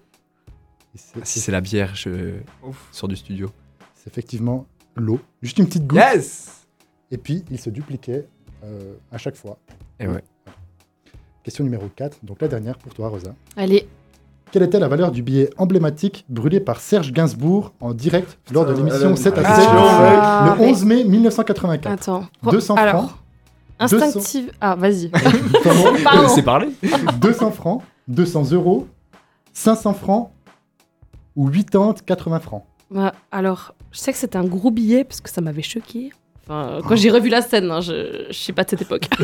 C'est- 0.95 1.25
Si 1.25 1.39
c'est 1.39 1.51
la 1.51 1.61
bière, 1.61 1.95
je 1.95 2.35
Ouf. 2.63 2.87
sors 2.91 3.07
du 3.09 3.15
studio. 3.15 3.51
C'est 3.95 4.09
effectivement 4.09 4.65
l'eau. 4.95 5.19
Juste 5.41 5.57
une 5.59 5.65
petite 5.67 5.85
goutte. 5.87 5.99
Yes 5.99 6.65
Et 7.11 7.17
puis, 7.17 7.43
il 7.51 7.59
se 7.59 7.69
dupliquait 7.69 8.27
euh, 8.63 8.93
à 9.11 9.17
chaque 9.17 9.35
fois. 9.35 9.57
Et 9.99 10.07
ouais. 10.07 10.23
Question 11.43 11.63
numéro 11.63 11.87
4, 11.95 12.17
donc 12.23 12.41
la 12.41 12.47
dernière 12.47 12.77
pour 12.77 12.93
toi, 12.93 13.09
Rosa. 13.09 13.33
Allez, 13.55 13.87
Quelle 14.51 14.63
était 14.63 14.79
la 14.79 14.87
valeur 14.87 15.11
du 15.11 15.21
billet 15.21 15.49
emblématique 15.57 16.25
brûlé 16.27 16.59
par 16.59 16.79
Serge 16.79 17.11
Gainsbourg 17.13 17.73
en 17.81 17.93
direct 17.93 18.37
lors 18.51 18.65
de 18.65 18.73
Putain, 18.73 18.83
l'émission 18.85 19.07
elle 19.09 19.13
a 19.13 19.15
7 19.15 19.37
à 19.37 19.41
une 19.41 19.45
7 19.47 19.55
question, 19.55 19.71
Ah, 19.77 20.55
le 20.57 20.61
mais- 20.65 20.71
11 20.71 20.85
mai 20.85 21.03
1984 21.03 21.91
attends. 21.93 22.23
200 22.49 22.75
Alors, 22.75 23.03
francs. 23.03 23.11
instinctive... 23.79 24.51
Ah, 24.59 24.75
vas-y. 24.75 25.11
Laissez 26.23 26.41
parler 26.41 26.69
200 27.21 27.51
francs, 27.51 27.83
200 28.07 28.51
euros, 28.53 28.87
500 29.53 29.93
francs 29.93 30.31
ou 31.35 31.49
80, 31.49 31.95
80 32.05 32.39
francs. 32.39 32.63
Ouais, 32.89 33.11
alors, 33.31 33.75
je 33.91 33.99
sais 33.99 34.11
que 34.11 34.17
c'était 34.17 34.37
un 34.37 34.45
gros 34.45 34.71
billet 34.71 35.03
parce 35.03 35.21
que 35.21 35.29
ça 35.29 35.41
m'avait 35.41 35.61
choqué. 35.61 36.11
Enfin, 36.51 36.79
quand 36.87 36.95
j'ai 36.95 37.11
revu 37.11 37.29
la 37.29 37.43
scène, 37.43 37.69
hein, 37.69 37.79
je, 37.79 38.25
je 38.29 38.33
suis 38.33 38.53
pas 38.53 38.63
de 38.63 38.71
cette 38.71 38.81
époque. 38.81 39.07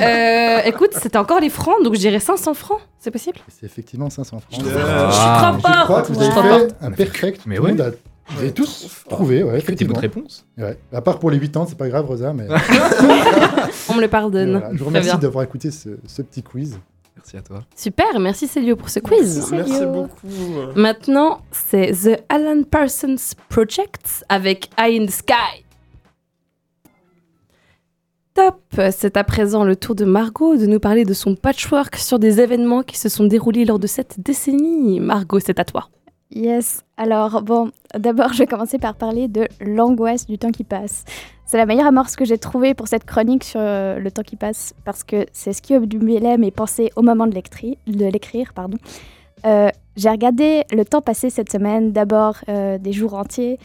Euh, 0.00 0.60
écoute, 0.64 0.90
c'était 0.92 1.16
encore 1.18 1.40
les 1.40 1.50
francs, 1.50 1.82
donc 1.84 1.94
je 1.94 1.98
dirais 2.00 2.18
500 2.20 2.54
francs. 2.54 2.80
C'est 2.98 3.10
possible? 3.10 3.38
C'est 3.48 3.66
effectivement 3.66 4.08
500 4.10 4.40
francs. 4.40 4.50
Je 4.50 4.56
suis 4.56 4.64
Ah, 4.76 5.52
trop 5.52 5.56
Je 5.56 5.60
crois 5.84 5.86
forte 5.86 6.08
que 6.08 6.12
vous 6.12 6.22
avez 6.22 6.32
fait 6.66 6.74
un 6.80 6.90
perfect. 6.90 7.42
Mais 7.46 7.56
Tout 7.56 7.62
le 7.62 7.66
ouais. 7.68 7.74
monde 7.74 7.80
a- 7.82 7.90
Vous 8.30 8.40
avez 8.40 8.52
tous 8.52 8.88
trouvé, 9.08 9.42
ouais, 9.42 9.52
Des 9.52 9.58
effectivement. 9.58 9.94
bonnes 9.94 10.00
réponses 10.02 10.46
Ouais. 10.56 10.78
À 10.92 11.00
part 11.02 11.18
pour 11.18 11.30
les 11.30 11.38
8 11.38 11.56
ans, 11.56 11.66
c'est 11.68 11.76
pas 11.78 11.88
grave, 11.88 12.06
Rosa, 12.06 12.32
mais 12.32 12.46
On 13.88 13.94
me 13.94 14.00
le 14.00 14.08
pardonne. 14.08 14.52
voilà. 14.52 14.68
je 14.68 14.72
vous 14.72 14.78
Très 14.78 14.86
remercie 14.86 15.10
bien. 15.10 15.18
d'avoir 15.18 15.44
écouté 15.44 15.70
ce, 15.70 15.90
ce 16.06 16.22
petit 16.22 16.42
quiz. 16.42 16.78
Merci 17.16 17.36
à 17.36 17.42
toi. 17.42 17.60
Super, 17.76 18.18
merci 18.20 18.46
Célio 18.46 18.76
pour 18.76 18.88
ce 18.88 19.00
quiz. 19.00 19.36
Merci. 19.38 19.54
Merci 19.54 19.72
Célio. 19.72 19.92
beaucoup. 19.92 20.28
Maintenant, 20.76 21.40
c'est 21.50 21.92
The 21.92 22.22
Alan 22.28 22.62
Parsons 22.70 23.16
Project 23.48 24.24
avec 24.28 24.70
Eye 24.78 25.00
in 25.02 25.06
the 25.06 25.10
Sky. 25.10 25.64
C'est 28.92 29.16
à 29.16 29.24
présent 29.24 29.64
le 29.64 29.74
tour 29.74 29.96
de 29.96 30.04
Margot 30.04 30.56
de 30.56 30.66
nous 30.66 30.78
parler 30.78 31.04
de 31.04 31.12
son 31.12 31.34
patchwork 31.34 31.96
sur 31.96 32.20
des 32.20 32.40
événements 32.40 32.82
qui 32.82 32.96
se 32.96 33.08
sont 33.08 33.24
déroulés 33.24 33.64
lors 33.64 33.80
de 33.80 33.88
cette 33.88 34.20
décennie. 34.20 35.00
Margot, 35.00 35.40
c'est 35.40 35.58
à 35.58 35.64
toi. 35.64 35.88
Yes. 36.30 36.84
Alors, 36.96 37.42
bon, 37.42 37.72
d'abord, 37.98 38.32
je 38.32 38.38
vais 38.38 38.46
commencer 38.46 38.78
par 38.78 38.94
parler 38.94 39.26
de 39.26 39.48
l'angoisse 39.60 40.26
du 40.26 40.38
temps 40.38 40.52
qui 40.52 40.62
passe. 40.62 41.04
C'est 41.44 41.56
la 41.56 41.66
meilleure 41.66 41.88
amorce 41.88 42.14
que 42.14 42.24
j'ai 42.24 42.38
trouvée 42.38 42.74
pour 42.74 42.86
cette 42.86 43.04
chronique 43.04 43.42
sur 43.42 43.58
euh, 43.60 43.98
le 43.98 44.10
temps 44.12 44.22
qui 44.22 44.36
passe, 44.36 44.74
parce 44.84 45.02
que 45.02 45.26
c'est 45.32 45.52
ce 45.52 45.60
qui 45.60 45.74
obnubilait 45.74 46.38
mes 46.38 46.52
pensées 46.52 46.90
au 46.94 47.02
moment 47.02 47.26
de 47.26 47.34
l'écrire. 47.34 48.52
Euh, 49.44 49.70
j'ai 49.96 50.10
regardé 50.10 50.64
le 50.70 50.84
temps 50.84 51.00
passé 51.00 51.30
cette 51.30 51.50
semaine, 51.50 51.90
d'abord 51.90 52.36
euh, 52.48 52.78
des 52.78 52.92
jours 52.92 53.14
entiers, 53.14 53.58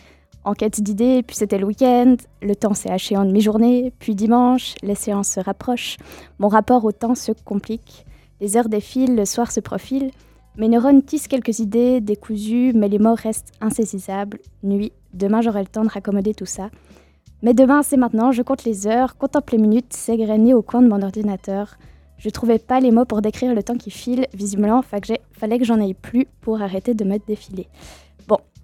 en 0.43 0.53
quête 0.53 0.81
d'idées, 0.81 1.23
puis 1.23 1.35
c'était 1.35 1.57
le 1.57 1.65
week-end, 1.65 2.15
le 2.41 2.55
temps 2.55 2.73
s'est 2.73 2.91
haché 2.91 3.15
en 3.17 3.25
demi-journée, 3.25 3.93
puis 3.99 4.15
dimanche, 4.15 4.75
les 4.83 4.95
séances 4.95 5.29
se 5.29 5.39
rapprochent, 5.39 5.97
mon 6.39 6.47
rapport 6.47 6.83
au 6.85 6.91
temps 6.91 7.15
se 7.15 7.31
complique, 7.45 8.05
les 8.41 8.57
heures 8.57 8.69
défilent, 8.69 9.15
le 9.15 9.25
soir 9.25 9.51
se 9.51 9.59
profile, 9.59 10.11
mes 10.55 10.69
neurones 10.69 11.01
tissent 11.01 11.27
quelques 11.27 11.59
idées 11.59 11.99
décousues, 11.99 12.73
mais 12.75 12.87
les 12.87 12.99
mots 12.99 13.15
restent 13.15 13.53
insaisissables. 13.59 14.39
Nuit, 14.61 14.91
demain 15.13 15.41
j'aurai 15.41 15.61
le 15.61 15.67
temps 15.67 15.83
de 15.83 15.89
raccommoder 15.89 16.35
tout 16.35 16.45
ça. 16.45 16.69
Mais 17.41 17.55
demain, 17.55 17.81
c'est 17.81 17.97
maintenant, 17.97 18.31
je 18.31 18.43
compte 18.43 18.63
les 18.63 18.85
heures, 18.85 19.17
contemple 19.17 19.53
les 19.53 19.61
minutes 19.61 19.93
s'égrener 19.93 20.53
au 20.53 20.61
coin 20.61 20.81
de 20.81 20.87
mon 20.87 21.01
ordinateur. 21.01 21.77
Je 22.17 22.29
trouvais 22.29 22.59
pas 22.59 22.79
les 22.79 22.91
mots 22.91 23.03
pour 23.03 23.21
décrire 23.21 23.53
le 23.53 23.63
temps 23.63 23.75
qui 23.75 23.89
file, 23.89 24.27
visiblement, 24.33 24.81
fallait 24.81 25.57
que 25.57 25.65
j'en 25.65 25.81
aie 25.81 25.95
plus 25.95 26.27
pour 26.39 26.61
arrêter 26.61 26.93
de 26.93 27.03
me 27.03 27.17
défiler. 27.17 27.67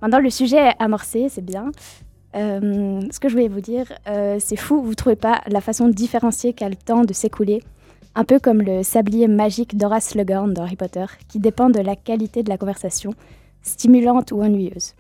Maintenant 0.02 0.20
le 0.20 0.30
sujet 0.30 0.58
est 0.58 0.76
amorcé, 0.80 1.28
c'est 1.30 1.44
bien. 1.44 1.72
Euh, 2.36 3.02
ce 3.12 3.20
que 3.20 3.28
je 3.28 3.34
voulais 3.34 3.48
vous 3.48 3.62
dire, 3.62 3.92
euh, 4.08 4.38
c'est 4.40 4.56
fou, 4.56 4.82
vous 4.82 4.96
trouvez 4.96 5.16
pas 5.16 5.42
la 5.48 5.62
façon 5.62 5.88
différenciée 5.88 6.54
qu'a 6.54 6.70
le 6.70 6.76
temps 6.76 7.04
de 7.04 7.14
s'écouler? 7.14 7.62
Un 8.16 8.24
peu 8.24 8.40
comme 8.40 8.62
le 8.62 8.84
sablier 8.84 9.28
magique 9.28 9.78
d'Horace 9.78 10.10
Slughorn 10.10 10.54
dans 10.54 10.64
Harry 10.64 10.76
Potter, 10.76 11.06
qui 11.28 11.40
dépend 11.40 11.70
de 11.70 11.80
la 11.80 11.96
qualité 11.96 12.44
de 12.44 12.50
la 12.50 12.58
conversation, 12.58 13.14
stimulante 13.62 14.32
ou 14.32 14.42
ennuyeuse. 14.42 14.94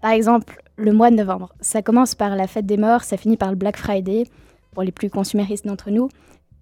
Par 0.00 0.12
exemple, 0.12 0.62
le 0.76 0.92
mois 0.92 1.10
de 1.10 1.16
novembre. 1.16 1.52
Ça 1.60 1.82
commence 1.82 2.14
par 2.14 2.36
la 2.36 2.46
fête 2.46 2.66
des 2.66 2.76
morts, 2.76 3.04
ça 3.04 3.16
finit 3.16 3.36
par 3.36 3.50
le 3.50 3.56
Black 3.56 3.76
Friday, 3.76 4.24
pour 4.72 4.82
les 4.82 4.92
plus 4.92 5.10
consuméristes 5.10 5.66
d'entre 5.66 5.90
nous. 5.90 6.08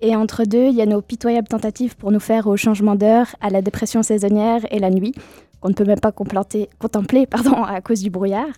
Et 0.00 0.14
entre 0.16 0.44
deux, 0.44 0.66
il 0.66 0.74
y 0.74 0.82
a 0.82 0.86
nos 0.86 1.02
pitoyables 1.02 1.48
tentatives 1.48 1.96
pour 1.96 2.12
nous 2.12 2.20
faire 2.20 2.46
au 2.46 2.56
changement 2.56 2.94
d'heure, 2.94 3.34
à 3.40 3.50
la 3.50 3.62
dépression 3.62 4.02
saisonnière 4.02 4.60
et 4.70 4.78
la 4.78 4.90
nuit, 4.90 5.14
qu'on 5.60 5.68
ne 5.68 5.74
peut 5.74 5.84
même 5.84 6.00
pas 6.00 6.12
contempler, 6.12 7.26
pardon, 7.26 7.62
à 7.64 7.80
cause 7.80 8.02
du 8.02 8.10
brouillard. 8.10 8.48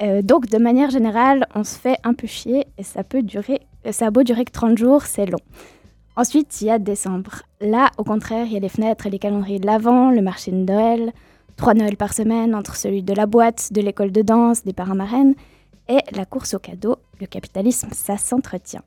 Euh, 0.00 0.22
donc, 0.22 0.48
de 0.48 0.58
manière 0.58 0.90
générale, 0.90 1.46
on 1.54 1.64
se 1.64 1.76
fait 1.76 1.98
un 2.04 2.14
peu 2.14 2.26
chier 2.26 2.66
et 2.78 2.82
ça 2.82 3.02
peut 3.02 3.22
durer, 3.22 3.60
ça 3.90 4.06
a 4.06 4.10
beau 4.10 4.22
durer 4.22 4.44
que 4.44 4.52
30 4.52 4.78
jours, 4.78 5.02
c'est 5.02 5.26
long. 5.26 5.40
Ensuite, 6.16 6.60
il 6.60 6.66
y 6.66 6.70
a 6.70 6.78
décembre. 6.78 7.42
Là, 7.60 7.90
au 7.96 8.04
contraire, 8.04 8.46
il 8.46 8.52
y 8.52 8.56
a 8.56 8.60
les 8.60 8.68
fenêtres 8.68 9.06
et 9.06 9.10
les 9.10 9.18
calendriers 9.18 9.60
de 9.60 9.66
l'Avent, 9.66 10.10
le 10.10 10.20
marché 10.20 10.50
de 10.50 10.56
Noël, 10.56 11.12
trois 11.56 11.74
Noëls 11.74 11.96
par 11.96 12.12
semaine 12.12 12.54
entre 12.54 12.76
celui 12.76 13.02
de 13.02 13.14
la 13.14 13.26
boîte, 13.26 13.72
de 13.72 13.80
l'école 13.80 14.12
de 14.12 14.22
danse, 14.22 14.64
des 14.64 14.72
parents 14.72 14.94
marraines 14.94 15.34
et 15.88 15.98
la 16.12 16.24
course 16.24 16.54
aux 16.54 16.58
cadeaux. 16.58 16.96
Le 17.20 17.26
capitalisme, 17.26 17.88
ça 17.92 18.16
s'entretient. 18.16 18.82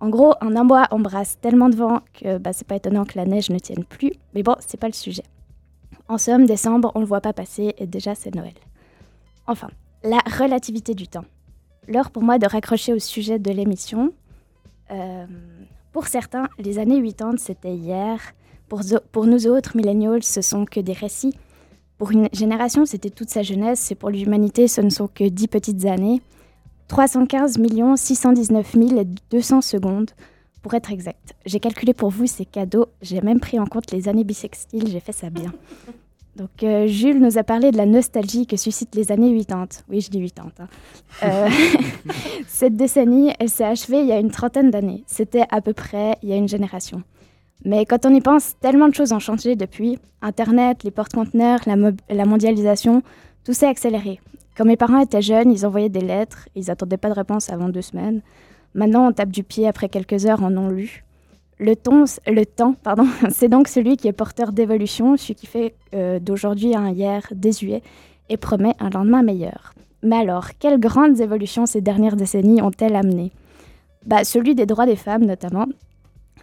En 0.00 0.10
gros, 0.10 0.34
en 0.42 0.54
un 0.56 0.64
mois, 0.64 0.86
on 0.90 0.98
brasse 0.98 1.38
tellement 1.40 1.68
de 1.68 1.76
vent 1.76 2.00
que 2.12 2.38
bah, 2.38 2.52
c'est 2.52 2.66
pas 2.66 2.76
étonnant 2.76 3.04
que 3.04 3.16
la 3.16 3.24
neige 3.24 3.48
ne 3.50 3.58
tienne 3.58 3.84
plus. 3.84 4.12
Mais 4.34 4.42
bon, 4.42 4.54
c'est 4.60 4.78
pas 4.78 4.88
le 4.88 4.92
sujet. 4.92 5.24
En 6.08 6.18
somme, 6.18 6.46
décembre, 6.46 6.92
on 6.94 7.00
le 7.00 7.06
voit 7.06 7.20
pas 7.20 7.32
passer 7.32 7.74
et 7.78 7.86
déjà 7.86 8.14
c'est 8.14 8.34
Noël. 8.34 8.54
Enfin, 9.46 9.70
la 10.02 10.18
relativité 10.38 10.94
du 10.94 11.08
temps. 11.08 11.24
L'heure 11.88 12.10
pour 12.10 12.22
moi 12.22 12.38
de 12.38 12.46
raccrocher 12.46 12.92
au 12.92 12.98
sujet 12.98 13.38
de 13.38 13.50
l'émission. 13.50 14.12
Euh, 14.90 15.26
pour 15.92 16.06
certains, 16.06 16.48
les 16.58 16.78
années 16.78 17.02
80, 17.02 17.36
c'était 17.38 17.74
hier. 17.74 18.20
Pour, 18.68 19.26
nous 19.26 19.46
autres, 19.46 19.76
millennials, 19.76 20.22
ce 20.22 20.42
sont 20.42 20.64
que 20.64 20.80
des 20.80 20.92
récits. 20.92 21.34
Pour 21.98 22.10
une 22.10 22.28
génération, 22.32 22.84
c'était 22.84 23.10
toute 23.10 23.30
sa 23.30 23.42
jeunesse, 23.42 23.90
et 23.90 23.94
pour 23.94 24.10
l'humanité, 24.10 24.68
ce 24.68 24.80
ne 24.80 24.90
sont 24.90 25.08
que 25.08 25.24
10 25.24 25.48
petites 25.48 25.84
années. 25.86 26.20
315 26.88 27.58
619 27.96 28.76
200 29.30 29.60
secondes, 29.60 30.10
pour 30.66 30.74
être 30.74 30.90
exact. 30.90 31.36
J'ai 31.44 31.60
calculé 31.60 31.94
pour 31.94 32.10
vous 32.10 32.26
ces 32.26 32.44
cadeaux, 32.44 32.86
j'ai 33.00 33.20
même 33.20 33.38
pris 33.38 33.60
en 33.60 33.66
compte 33.66 33.92
les 33.92 34.08
années 34.08 34.24
bissextiles, 34.24 34.88
j'ai 34.88 34.98
fait 34.98 35.12
ça 35.12 35.30
bien. 35.30 35.52
Donc 36.34 36.64
euh, 36.64 36.88
Jules 36.88 37.20
nous 37.20 37.38
a 37.38 37.44
parlé 37.44 37.70
de 37.70 37.76
la 37.76 37.86
nostalgie 37.86 38.48
que 38.48 38.56
suscitent 38.56 38.96
les 38.96 39.12
années 39.12 39.32
80. 39.46 39.66
Oui, 39.88 40.00
je 40.00 40.10
dis 40.10 40.20
80. 40.20 40.50
hein. 40.58 40.66
Euh, 41.22 41.48
cette 42.48 42.74
décennie, 42.74 43.32
elle 43.38 43.48
s'est 43.48 43.62
achevée 43.64 44.00
il 44.00 44.06
y 44.08 44.12
a 44.12 44.18
une 44.18 44.32
trentaine 44.32 44.72
d'années. 44.72 45.04
C'était 45.06 45.44
à 45.50 45.60
peu 45.60 45.72
près 45.72 46.18
il 46.24 46.30
y 46.30 46.32
a 46.32 46.36
une 46.36 46.48
génération. 46.48 47.04
Mais 47.64 47.86
quand 47.86 48.04
on 48.04 48.12
y 48.12 48.20
pense, 48.20 48.54
tellement 48.60 48.88
de 48.88 48.94
choses 48.94 49.12
ont 49.12 49.20
changé 49.20 49.54
depuis. 49.54 50.00
Internet, 50.20 50.82
les 50.82 50.90
porte-conteneurs, 50.90 51.60
la, 51.66 51.76
mo- 51.76 51.96
la 52.10 52.24
mondialisation, 52.24 53.04
tout 53.44 53.52
s'est 53.52 53.68
accéléré. 53.68 54.20
Quand 54.56 54.64
mes 54.64 54.76
parents 54.76 54.98
étaient 54.98 55.22
jeunes, 55.22 55.52
ils 55.52 55.64
envoyaient 55.64 55.88
des 55.88 56.00
lettres, 56.00 56.48
ils 56.56 56.64
n'attendaient 56.66 56.96
pas 56.96 57.08
de 57.10 57.14
réponse 57.14 57.50
avant 57.50 57.68
deux 57.68 57.82
semaines. 57.82 58.20
Maintenant, 58.76 59.08
on 59.08 59.12
tape 59.12 59.30
du 59.30 59.42
pied 59.42 59.66
après 59.66 59.88
quelques 59.88 60.26
heures 60.26 60.42
en 60.42 60.50
non 60.50 60.68
lu. 60.68 61.02
Le, 61.58 61.74
temps, 61.74 62.74
pardon, 62.82 63.06
c'est 63.30 63.48
donc 63.48 63.68
celui 63.68 63.96
qui 63.96 64.06
est 64.06 64.12
porteur 64.12 64.52
d'évolution, 64.52 65.16
celui 65.16 65.34
qui 65.34 65.46
fait 65.46 65.74
euh, 65.94 66.20
d'aujourd'hui 66.20 66.76
un 66.76 66.90
hier 66.90 67.22
désuet 67.32 67.82
et 68.28 68.36
promet 68.36 68.74
un 68.78 68.90
lendemain 68.90 69.22
meilleur. 69.22 69.72
Mais 70.02 70.16
alors, 70.16 70.50
quelles 70.58 70.78
grandes 70.78 71.20
évolutions 71.20 71.64
ces 71.64 71.80
dernières 71.80 72.16
décennies 72.16 72.60
ont-elles 72.60 72.96
amené 72.96 73.32
bah, 74.04 74.24
Celui 74.24 74.54
des 74.54 74.66
droits 74.66 74.84
des 74.84 74.96
femmes, 74.96 75.24
notamment. 75.24 75.66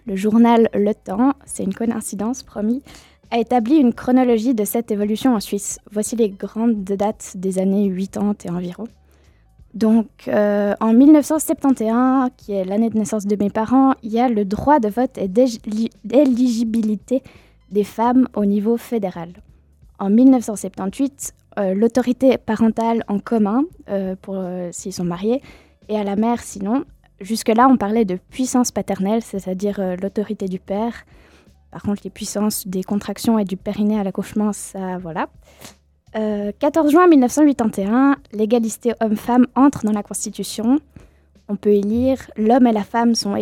Le 0.07 0.15
journal 0.15 0.69
Le 0.73 0.95
Temps, 0.95 1.33
c'est 1.45 1.63
une 1.63 1.75
coïncidence, 1.75 2.41
promis, 2.41 2.81
a 3.29 3.37
établi 3.37 3.75
une 3.75 3.93
chronologie 3.93 4.55
de 4.55 4.65
cette 4.65 4.89
évolution 4.89 5.35
en 5.35 5.39
Suisse. 5.39 5.79
Voici 5.91 6.15
les 6.15 6.29
grandes 6.29 6.83
dates 6.83 7.33
des 7.35 7.59
années 7.59 7.93
80 7.95 8.33
et 8.45 8.49
environ. 8.49 8.87
Donc, 9.73 10.07
euh, 10.27 10.73
en 10.79 10.93
1971, 10.93 12.29
qui 12.37 12.53
est 12.53 12.63
l'année 12.63 12.89
de 12.89 12.97
naissance 12.97 13.25
de 13.25 13.35
mes 13.35 13.49
parents, 13.49 13.93
il 14.03 14.11
y 14.11 14.19
a 14.19 14.29
le 14.29 14.45
droit 14.45 14.79
de 14.79 14.87
vote 14.87 15.17
et 15.17 15.27
d'éli- 15.27 15.89
d'éligibilité 16.03 17.23
des 17.71 17.83
femmes 17.83 18.27
au 18.35 18.45
niveau 18.45 18.77
fédéral. 18.77 19.29
En 19.97 20.09
1978, 20.11 21.33
euh, 21.57 21.73
l'autorité 21.73 22.37
parentale 22.37 23.03
en 23.07 23.17
commun, 23.19 23.63
euh, 23.89 24.15
pour 24.21 24.39
s'ils 24.71 24.93
sont 24.93 25.03
mariés, 25.05 25.41
et 25.89 25.97
à 25.97 26.03
la 26.03 26.15
mère 26.15 26.41
sinon. 26.41 26.85
Jusque-là, 27.19 27.67
on 27.69 27.77
parlait 27.77 28.05
de 28.05 28.17
puissance 28.29 28.71
paternelle, 28.71 29.21
c'est-à-dire 29.21 29.79
l'autorité 30.01 30.47
du 30.47 30.59
père. 30.59 30.93
Par 31.71 31.81
contre, 31.81 32.01
les 32.03 32.09
puissances 32.09 32.67
des 32.67 32.83
contractions 32.83 33.39
et 33.39 33.45
du 33.45 33.55
périnée 33.57 33.99
à 33.99 34.03
l'accouchement, 34.03 34.51
ça, 34.51 34.97
voilà. 34.97 35.29
Euh, 36.15 36.51
14 36.59 36.91
juin 36.91 37.07
1981, 37.07 38.17
l'égalité 38.33 38.93
homme-femme 39.01 39.47
entre 39.55 39.83
dans 39.85 39.91
la 39.91 40.03
Constitution. 40.03 40.79
On 41.49 41.55
peut 41.55 41.73
y 41.75 41.81
lire 41.81 42.17
L'homme 42.37 42.67
et 42.67 42.71
la 42.71 42.83
femme 42.83 43.15
sont 43.15 43.35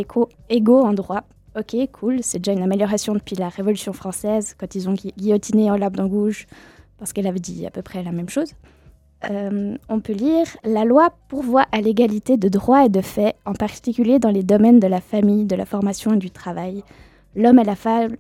égaux 0.50 0.82
en 0.82 0.94
droit. 0.94 1.24
Ok, 1.58 1.76
cool, 1.92 2.20
c'est 2.24 2.40
déjà 2.40 2.54
une 2.54 2.64
amélioration 2.64 3.14
depuis 3.14 3.36
la 3.36 3.50
Révolution 3.50 3.92
française, 3.92 4.56
quand 4.58 4.74
ils 4.74 4.88
ont 4.88 4.94
gui- 4.94 5.14
guillotiné 5.18 5.70
Olympe 5.70 5.98
d'Angouge, 5.98 6.48
parce 6.98 7.12
qu'elle 7.12 7.28
avait 7.28 7.40
dit 7.40 7.66
à 7.68 7.72
peu 7.72 7.82
près 7.82 8.04
la 8.04 8.14
même 8.14 8.30
chose. 8.30 8.54
Euh, 9.30 9.76
on 9.90 10.00
peut 10.00 10.14
lire 10.14 10.48
La 10.64 10.86
loi 10.86 11.10
pourvoit 11.28 11.66
à 11.74 11.82
l'égalité 11.82 12.38
de 12.38 12.48
droits 12.48 12.86
et 12.86 12.90
de 12.90 13.02
faits, 13.02 13.36
en 13.46 13.54
particulier 13.54 14.18
dans 14.18 14.32
les 14.32 14.44
domaines 14.44 14.80
de 14.80 14.88
la 14.88 15.02
famille, 15.02 15.46
de 15.46 15.56
la 15.58 15.66
formation 15.66 16.14
et 16.14 16.18
du 16.18 16.32
travail. 16.32 16.84
L'homme 17.36 17.60
et 17.60 17.64
la 17.66 17.76
femme 17.76 18.16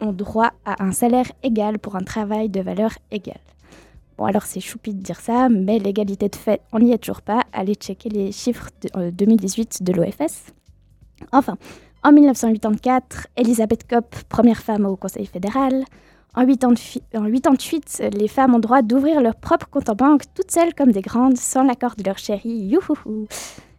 ont 0.00 0.12
droit 0.12 0.50
à 0.64 0.82
un 0.84 0.92
salaire 0.92 1.30
égal 1.44 1.78
pour 1.78 1.94
un 1.96 2.02
travail 2.02 2.48
de 2.48 2.60
valeur 2.60 2.90
égale. 3.12 3.38
Bon, 4.18 4.24
alors 4.24 4.42
c'est 4.42 4.60
choupi 4.60 4.92
de 4.94 5.02
dire 5.02 5.20
ça, 5.20 5.48
mais 5.48 5.78
l'égalité 5.78 6.28
de 6.28 6.36
fait, 6.36 6.60
on 6.72 6.80
n'y 6.80 6.92
est 6.92 6.98
toujours 6.98 7.22
pas. 7.22 7.42
Allez 7.52 7.74
checker 7.74 8.08
les 8.08 8.32
chiffres 8.32 8.68
de 8.82 8.88
euh, 8.98 9.10
2018 9.10 9.82
de 9.82 9.92
l'OFS. 9.92 10.52
Enfin, 11.32 11.56
en 12.02 12.12
1984, 12.12 13.28
Elisabeth 13.36 13.88
Kopp, 13.88 14.14
première 14.28 14.58
femme 14.58 14.86
au 14.86 14.96
Conseil 14.96 15.26
fédéral. 15.26 15.84
En 16.34 16.46
88, 16.46 17.04
en 17.14 17.30
88, 17.30 18.02
les 18.14 18.28
femmes 18.28 18.54
ont 18.54 18.58
droit 18.58 18.82
d'ouvrir 18.82 19.20
leur 19.20 19.36
propre 19.36 19.68
compte 19.68 19.88
en 19.88 19.94
banque, 19.94 20.22
toutes 20.34 20.50
seules 20.50 20.74
comme 20.74 20.90
des 20.90 21.02
grandes, 21.02 21.36
sans 21.36 21.62
l'accord 21.62 21.94
de 21.96 22.04
leur 22.04 22.18
chéri. 22.18 22.50
Youhouhou. 22.50 23.26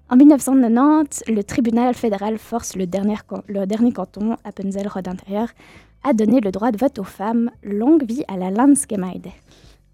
En 0.09 0.15
1990, 0.15 1.23
le 1.27 1.43
tribunal 1.43 1.95
fédéral 1.95 2.37
force 2.37 2.75
le 2.75 2.85
dernier, 2.85 3.17
canton, 3.93 4.37
Appenzell 4.43 4.87
Rhodes 4.87 5.07
intérieur, 5.07 5.49
à 6.03 6.13
donner 6.13 6.41
le 6.41 6.51
droit 6.51 6.71
de 6.71 6.77
vote 6.77 6.99
aux 6.99 7.03
femmes. 7.03 7.49
Longue 7.63 8.03
vie 8.03 8.23
à 8.27 8.37
la 8.37 8.51
Landsgemeinde. 8.51 9.29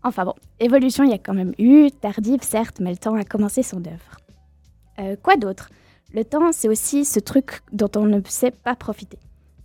Enfin 0.03 0.25
bon, 0.25 0.33
évolution 0.59 1.03
il 1.03 1.11
y 1.11 1.13
a 1.13 1.17
quand 1.17 1.33
même 1.33 1.53
eu, 1.57 1.91
tardive 1.91 2.41
certes, 2.41 2.79
mais 2.79 2.91
le 2.91 2.97
temps 2.97 3.15
a 3.15 3.23
commencé 3.23 3.63
son 3.63 3.79
œuvre. 3.79 4.19
Euh, 4.99 5.15
quoi 5.21 5.35
d'autre? 5.35 5.69
Le 6.13 6.23
temps, 6.25 6.51
c'est 6.51 6.69
aussi 6.69 7.05
ce 7.05 7.19
truc 7.19 7.61
dont 7.71 7.89
on 7.95 8.05
ne 8.05 8.21
sait 8.25 8.51
pas 8.51 8.75
profiter. 8.75 9.19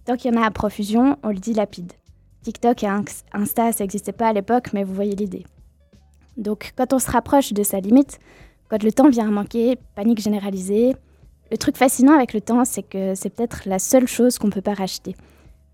Tant 0.05 0.17
qu'il 0.17 0.35
y 0.35 0.37
en 0.37 0.43
a 0.43 0.47
à 0.47 0.51
profusion, 0.51 1.17
on 1.23 1.29
le 1.29 1.39
dilapide. 1.39 1.93
TikTok 2.43 2.83
et 2.83 2.89
Insta, 3.33 3.73
ça 3.73 3.85
n'existait 3.85 4.13
pas 4.13 4.29
à 4.29 4.33
l'époque, 4.35 4.73
mais 4.75 4.85
vous 4.85 4.93
voyez 4.93 5.17
l'idée. 5.17 5.47
Donc 6.37 6.73
quand 6.77 6.93
on 6.93 6.99
se 6.99 7.11
rapproche 7.11 7.53
de 7.53 7.63
sa 7.63 7.81
limite, 7.81 8.19
quand 8.69 8.83
le 8.83 8.93
temps 8.93 9.09
vient 9.09 9.29
à 9.29 9.31
manquer, 9.31 9.79
panique 9.95 10.21
généralisée, 10.21 10.95
le 11.51 11.57
truc 11.57 11.77
fascinant 11.77 12.15
avec 12.15 12.35
le 12.35 12.41
temps, 12.41 12.65
c'est 12.65 12.83
que 12.83 13.15
c'est 13.15 13.31
peut-être 13.31 13.63
la 13.67 13.79
seule 13.79 14.07
chose 14.07 14.39
qu'on 14.39 14.49
ne 14.49 14.53
peut 14.53 14.61
pas 14.61 14.75
racheter. 14.75 15.15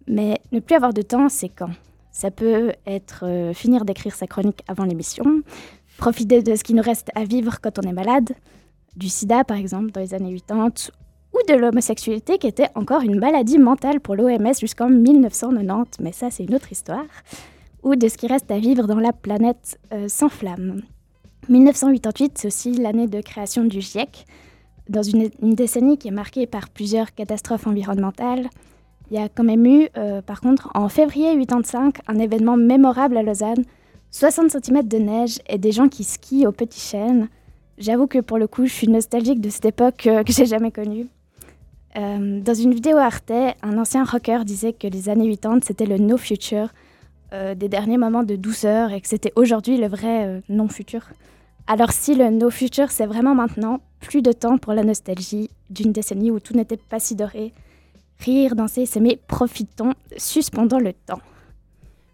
Mais 0.06 0.40
ne 0.52 0.60
plus 0.60 0.76
avoir 0.76 0.92
de 0.92 1.02
temps, 1.02 1.28
c'est 1.28 1.48
quand? 1.48 1.70
Ça 2.12 2.30
peut 2.30 2.72
être 2.86 3.24
euh, 3.24 3.52
finir 3.54 3.84
d'écrire 3.84 4.14
sa 4.14 4.26
chronique 4.26 4.62
avant 4.68 4.84
l'émission, 4.84 5.42
profiter 5.96 6.42
de 6.42 6.56
ce 6.56 6.64
qui 6.64 6.74
nous 6.74 6.82
reste 6.82 7.10
à 7.14 7.24
vivre 7.24 7.60
quand 7.60 7.78
on 7.78 7.88
est 7.88 7.92
malade, 7.92 8.30
du 8.96 9.08
sida 9.08 9.44
par 9.44 9.56
exemple 9.56 9.90
dans 9.92 10.00
les 10.00 10.14
années 10.14 10.34
80, 10.34 10.90
ou 11.32 11.38
de 11.48 11.54
l'homosexualité 11.54 12.38
qui 12.38 12.46
était 12.46 12.68
encore 12.74 13.02
une 13.02 13.18
maladie 13.18 13.58
mentale 13.58 14.00
pour 14.00 14.16
l'OMS 14.16 14.54
jusqu'en 14.58 14.88
1990, 14.88 16.00
mais 16.00 16.12
ça 16.12 16.30
c'est 16.30 16.44
une 16.44 16.54
autre 16.54 16.72
histoire, 16.72 17.06
ou 17.82 17.94
de 17.94 18.08
ce 18.08 18.16
qui 18.16 18.26
reste 18.26 18.50
à 18.50 18.58
vivre 18.58 18.86
dans 18.86 18.98
la 18.98 19.12
planète 19.12 19.78
euh, 19.92 20.08
sans 20.08 20.28
flamme. 20.28 20.82
1988, 21.48 22.38
c'est 22.38 22.48
aussi 22.48 22.72
l'année 22.74 23.06
de 23.06 23.20
création 23.20 23.64
du 23.64 23.80
GIEC, 23.80 24.24
dans 24.88 25.02
une, 25.02 25.30
une 25.40 25.54
décennie 25.54 25.98
qui 25.98 26.08
est 26.08 26.12
marquée 26.12 26.46
par 26.46 26.68
plusieurs 26.68 27.14
catastrophes 27.14 27.66
environnementales. 27.66 28.50
Il 29.10 29.18
y 29.18 29.22
a 29.22 29.28
quand 29.28 29.42
même 29.42 29.66
eu, 29.66 29.88
euh, 29.96 30.22
par 30.22 30.40
contre, 30.40 30.70
en 30.74 30.88
février 30.88 31.36
85, 31.36 31.96
un 32.06 32.18
événement 32.18 32.56
mémorable 32.56 33.16
à 33.16 33.22
Lausanne, 33.22 33.64
60 34.12 34.50
cm 34.50 34.86
de 34.86 34.98
neige 34.98 35.38
et 35.48 35.58
des 35.58 35.72
gens 35.72 35.88
qui 35.88 36.04
skient 36.04 36.46
au 36.46 36.52
petit 36.52 36.80
chêne. 36.80 37.28
J'avoue 37.78 38.06
que 38.06 38.20
pour 38.20 38.38
le 38.38 38.46
coup, 38.46 38.66
je 38.66 38.72
suis 38.72 38.88
nostalgique 38.88 39.40
de 39.40 39.50
cette 39.50 39.64
époque 39.64 40.06
euh, 40.06 40.22
que 40.22 40.32
j'ai 40.32 40.46
jamais 40.46 40.70
connue. 40.70 41.08
Euh, 41.96 42.40
dans 42.40 42.54
une 42.54 42.72
vidéo 42.72 42.98
Arte, 42.98 43.32
un 43.62 43.78
ancien 43.78 44.04
rocker 44.04 44.44
disait 44.44 44.72
que 44.72 44.86
les 44.86 45.08
années 45.08 45.28
80, 45.28 45.60
c'était 45.64 45.86
le 45.86 45.98
no 45.98 46.16
future, 46.16 46.68
des 47.32 47.68
derniers 47.68 47.96
moments 47.96 48.24
de 48.24 48.34
douceur, 48.34 48.90
et 48.90 49.00
que 49.00 49.06
c'était 49.06 49.32
aujourd'hui 49.36 49.76
le 49.76 49.86
vrai 49.86 50.42
non 50.48 50.66
futur. 50.66 51.10
Alors 51.68 51.92
si 51.92 52.16
le 52.16 52.28
no 52.28 52.50
future, 52.50 52.90
c'est 52.90 53.06
vraiment 53.06 53.36
maintenant, 53.36 53.78
plus 54.00 54.20
de 54.20 54.32
temps 54.32 54.58
pour 54.58 54.72
la 54.72 54.82
nostalgie 54.82 55.48
d'une 55.70 55.92
décennie 55.92 56.32
où 56.32 56.40
tout 56.40 56.54
n'était 56.54 56.76
pas 56.76 56.98
si 56.98 57.14
doré. 57.14 57.52
Rire, 58.20 58.54
danser, 58.54 58.86
s'aimer, 58.86 59.18
profitons, 59.26 59.94
suspendons 60.16 60.78
le 60.78 60.92
temps. 60.92 61.20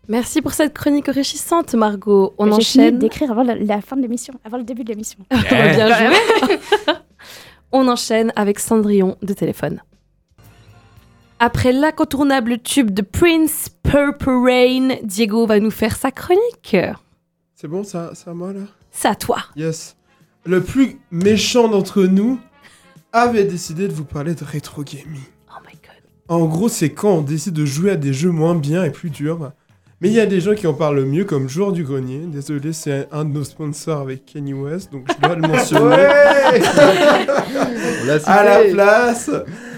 Merci 0.08 0.40
pour 0.40 0.52
cette 0.52 0.72
chronique 0.72 1.08
enrichissante, 1.08 1.74
Margot. 1.74 2.32
On 2.38 2.44
J'ai 2.46 2.62
fini 2.62 2.84
enchaîne. 2.84 2.98
d'écrire 2.98 3.30
avant 3.32 3.42
la, 3.42 3.56
la 3.56 3.80
fin 3.80 3.96
de 3.96 4.02
l'émission, 4.02 4.34
avant 4.44 4.56
le 4.56 4.62
début 4.62 4.84
de 4.84 4.90
l'émission. 4.90 5.18
Bien 5.30 6.08
joué. 6.08 6.58
On 7.72 7.88
enchaîne 7.88 8.32
avec 8.36 8.60
Cendrillon 8.60 9.16
de 9.22 9.32
téléphone. 9.34 9.82
Après 11.40 11.72
l'incontournable 11.72 12.58
tube 12.60 12.92
de 12.92 13.02
Prince, 13.02 13.68
Purple 13.82 14.30
Rain, 14.30 14.88
Diego 15.02 15.44
va 15.46 15.58
nous 15.58 15.72
faire 15.72 15.96
sa 15.96 16.10
chronique. 16.12 16.76
C'est 17.56 17.68
bon, 17.68 17.82
ça, 17.82 18.14
ça 18.14 18.30
à 18.30 18.34
moi 18.34 18.52
là? 18.52 18.60
C'est 18.92 19.08
à 19.08 19.14
toi. 19.16 19.38
Yes. 19.56 19.96
Le 20.44 20.62
plus 20.62 20.98
méchant 21.10 21.68
d'entre 21.68 22.04
nous 22.04 22.38
avait 23.12 23.44
décidé 23.44 23.88
de 23.88 23.92
vous 23.92 24.04
parler 24.04 24.34
de 24.34 24.44
rétro 24.44 24.84
gaming. 24.84 25.20
En 26.28 26.46
gros, 26.46 26.68
c'est 26.68 26.90
quand 26.90 27.18
on 27.18 27.22
décide 27.22 27.54
de 27.54 27.64
jouer 27.64 27.92
à 27.92 27.96
des 27.96 28.12
jeux 28.12 28.30
moins 28.30 28.54
bien 28.54 28.84
et 28.84 28.90
plus 28.90 29.10
durs. 29.10 29.52
Mais 30.00 30.08
il 30.08 30.14
y 30.14 30.20
a 30.20 30.26
des 30.26 30.40
gens 30.40 30.54
qui 30.54 30.66
en 30.66 30.74
parlent 30.74 31.04
mieux, 31.04 31.24
comme 31.24 31.48
Joueur 31.48 31.72
du 31.72 31.82
Grenier. 31.82 32.26
Désolé, 32.26 32.74
c'est 32.74 33.08
un 33.12 33.24
de 33.24 33.30
nos 33.30 33.44
sponsors 33.44 34.00
avec 34.00 34.26
Kanye 34.26 34.52
West, 34.52 34.92
donc 34.92 35.06
je 35.10 35.26
dois 35.26 35.36
le 35.36 35.48
mentionner. 35.48 35.96
Cité. 38.18 38.30
À 38.30 38.44
la 38.44 38.64
place, 38.70 39.30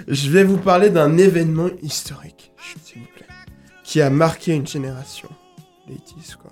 je 0.09 0.31
vais 0.31 0.43
vous 0.43 0.57
parler 0.57 0.91
d'un 0.91 1.17
événement 1.19 1.69
historique, 1.83 2.53
s'il 2.85 3.03
vous 3.03 3.09
plaît, 3.15 3.27
qui 3.85 4.01
a 4.01 4.11
marqué 4.11 4.55
une 4.55 4.67
génération. 4.67 5.29
Les 5.89 5.95
80s, 5.95 6.37
quoi. 6.37 6.51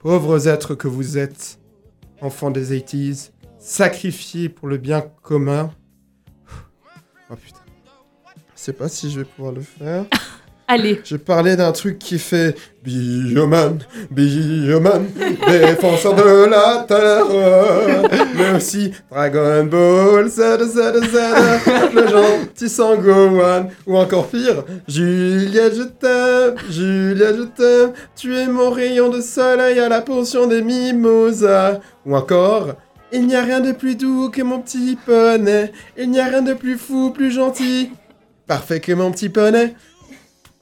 Pauvres 0.00 0.46
êtres 0.46 0.74
que 0.74 0.86
vous 0.86 1.16
êtes, 1.16 1.58
enfants 2.20 2.50
des 2.50 2.78
80s, 2.78 3.30
sacrifiés 3.58 4.50
pour 4.50 4.68
le 4.68 4.76
bien 4.76 5.02
commun. 5.22 5.70
Oh 7.30 7.36
putain. 7.36 7.57
Je 8.58 8.64
sais 8.64 8.72
pas 8.72 8.88
si 8.88 9.08
je 9.08 9.20
vais 9.20 9.24
pouvoir 9.24 9.54
le 9.54 9.60
faire. 9.60 10.04
Allez. 10.66 11.00
Je 11.04 11.16
parlais 11.16 11.54
d'un 11.54 11.70
truc 11.70 11.98
qui 11.98 12.18
fait 12.18 12.56
Bioman, 12.82 13.78
Bioman, 14.10 15.06
défenseur 15.46 16.14
de 16.14 16.50
la 16.50 16.84
terre, 16.86 17.24
mais 18.34 18.56
aussi 18.56 18.90
Dragon 19.10 19.64
Ball, 19.64 20.28
Z, 20.28 20.58
Z, 20.66 20.76
Z, 21.06 21.94
le 21.94 22.08
gentil 22.08 22.68
Sangohan, 22.68 23.70
ou 23.86 23.96
encore 23.96 24.26
pire, 24.26 24.64
Juliette, 24.86 25.76
je 25.76 25.84
t'aime, 25.84 26.56
Juliette, 26.68 27.36
je 27.36 27.44
t'aime, 27.44 27.92
tu 28.14 28.36
es 28.36 28.48
mon 28.48 28.70
rayon 28.70 29.08
de 29.08 29.22
soleil 29.22 29.78
à 29.78 29.88
la 29.88 30.02
potion 30.02 30.46
des 30.46 30.60
mimosas, 30.60 31.78
ou 32.04 32.14
encore. 32.14 32.74
Il 33.10 33.26
n'y 33.26 33.36
a 33.36 33.42
rien 33.42 33.60
de 33.60 33.72
plus 33.72 33.96
doux 33.96 34.28
que 34.28 34.42
mon 34.42 34.60
petit 34.60 34.98
poney. 35.06 35.72
Il 35.96 36.10
n'y 36.10 36.20
a 36.20 36.26
rien 36.26 36.42
de 36.42 36.52
plus 36.52 36.76
fou, 36.76 37.08
plus 37.08 37.30
gentil. 37.30 37.90
Parfait 38.48 38.80
que 38.80 38.92
mon 38.92 39.12
petit 39.12 39.28
poney. 39.28 39.74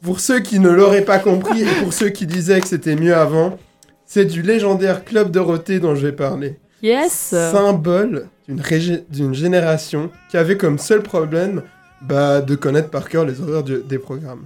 Pour 0.03 0.21
ceux 0.21 0.41
qui 0.41 0.59
ne 0.61 0.69
l'auraient 0.69 1.05
pas 1.05 1.19
compris 1.19 1.63
et 1.63 1.83
pour 1.83 1.93
ceux 1.93 2.11
qui 2.11 2.27
disaient 2.27 2.61
que 2.61 2.67
c'était 2.69 2.97
mieux 2.97 3.15
avant, 3.17 3.59
c'est 4.05 4.25
du 4.27 4.43
légendaire 4.43 5.05
Club 5.05 5.31
Dorothée 5.31 5.81
dont 5.81 5.95
je 5.95 6.07
vais 6.07 6.13
parler. 6.13 6.59
Yes. 6.83 7.13
Symbole 7.31 8.27
d'une 8.49 9.35
génération 9.35 10.11
qui 10.31 10.37
avait 10.37 10.57
comme 10.57 10.79
seul 10.79 11.03
problème 11.03 11.63
bah, 12.03 12.41
de 12.43 12.55
connaître 12.55 12.91
par 12.91 13.09
cœur 13.09 13.25
les 13.25 13.41
horaires 13.41 13.63
du- 13.65 13.83
des 13.83 13.99
programmes. 13.99 14.45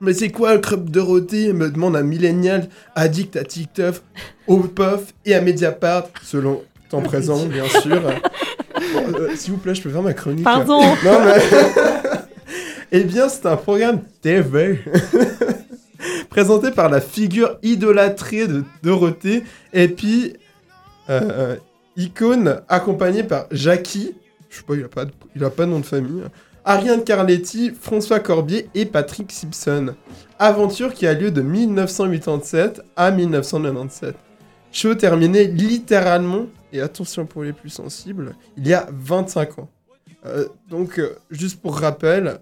Mais 0.00 0.12
c'est 0.12 0.28
quoi 0.30 0.54
le 0.54 0.60
Club 0.60 0.90
Dorothée 0.90 1.52
me 1.52 1.70
demande 1.70 1.96
un 1.96 2.02
millénial 2.02 2.68
addict 2.94 3.36
à 3.36 3.44
TikTok, 3.44 3.94
au 4.48 4.58
POF 4.58 5.14
et 5.24 5.34
à 5.34 5.40
Mediapart, 5.40 6.08
selon 6.22 6.62
temps 6.90 7.00
présent, 7.00 7.44
bien 7.46 7.68
sûr. 7.68 8.02
Bon, 8.92 9.02
euh, 9.18 9.30
S'il 9.36 9.52
vous 9.52 9.56
plaît, 9.58 9.74
je 9.74 9.82
peux 9.82 9.88
faire 9.88 10.02
ma 10.02 10.12
chronique 10.12 10.44
Pardon. 10.44 10.80
non, 10.82 11.18
mais. 11.24 11.40
eh 12.96 13.02
bien, 13.02 13.28
c'est 13.28 13.46
un 13.46 13.56
programme 13.56 14.02
TV 14.22 14.78
présenté 16.30 16.70
par 16.70 16.88
la 16.88 17.00
figure 17.00 17.58
idolâtrée 17.64 18.46
de 18.46 18.62
Dorothée 18.84 19.42
et 19.72 19.88
puis 19.88 20.34
euh, 21.10 21.20
euh, 21.20 21.56
icône 21.96 22.60
accompagnée 22.68 23.24
par 23.24 23.46
Jackie. 23.50 24.14
Je 24.48 24.58
sais 24.58 24.62
pas, 24.62 24.76
il 24.76 24.84
a 24.84 24.88
pas, 24.88 25.06
de, 25.06 25.10
il 25.34 25.42
a 25.42 25.50
pas 25.50 25.66
de 25.66 25.72
nom 25.72 25.80
de 25.80 25.84
famille. 25.84 26.22
Ariane 26.64 27.02
Carletti, 27.02 27.72
François 27.72 28.20
Corbier 28.20 28.68
et 28.76 28.86
Patrick 28.86 29.32
Simpson. 29.32 29.96
Aventure 30.38 30.94
qui 30.94 31.08
a 31.08 31.14
lieu 31.14 31.32
de 31.32 31.42
1987 31.42 32.80
à 32.94 33.10
1997. 33.10 34.14
Show 34.70 34.94
terminé 34.94 35.48
littéralement, 35.48 36.46
et 36.72 36.80
attention 36.80 37.26
pour 37.26 37.42
les 37.42 37.52
plus 37.52 37.70
sensibles, 37.70 38.36
il 38.56 38.68
y 38.68 38.72
a 38.72 38.86
25 38.92 39.58
ans. 39.58 39.68
Euh, 40.26 40.46
donc, 40.70 40.98
euh, 40.98 41.16
juste 41.30 41.60
pour 41.60 41.76
rappel, 41.78 42.38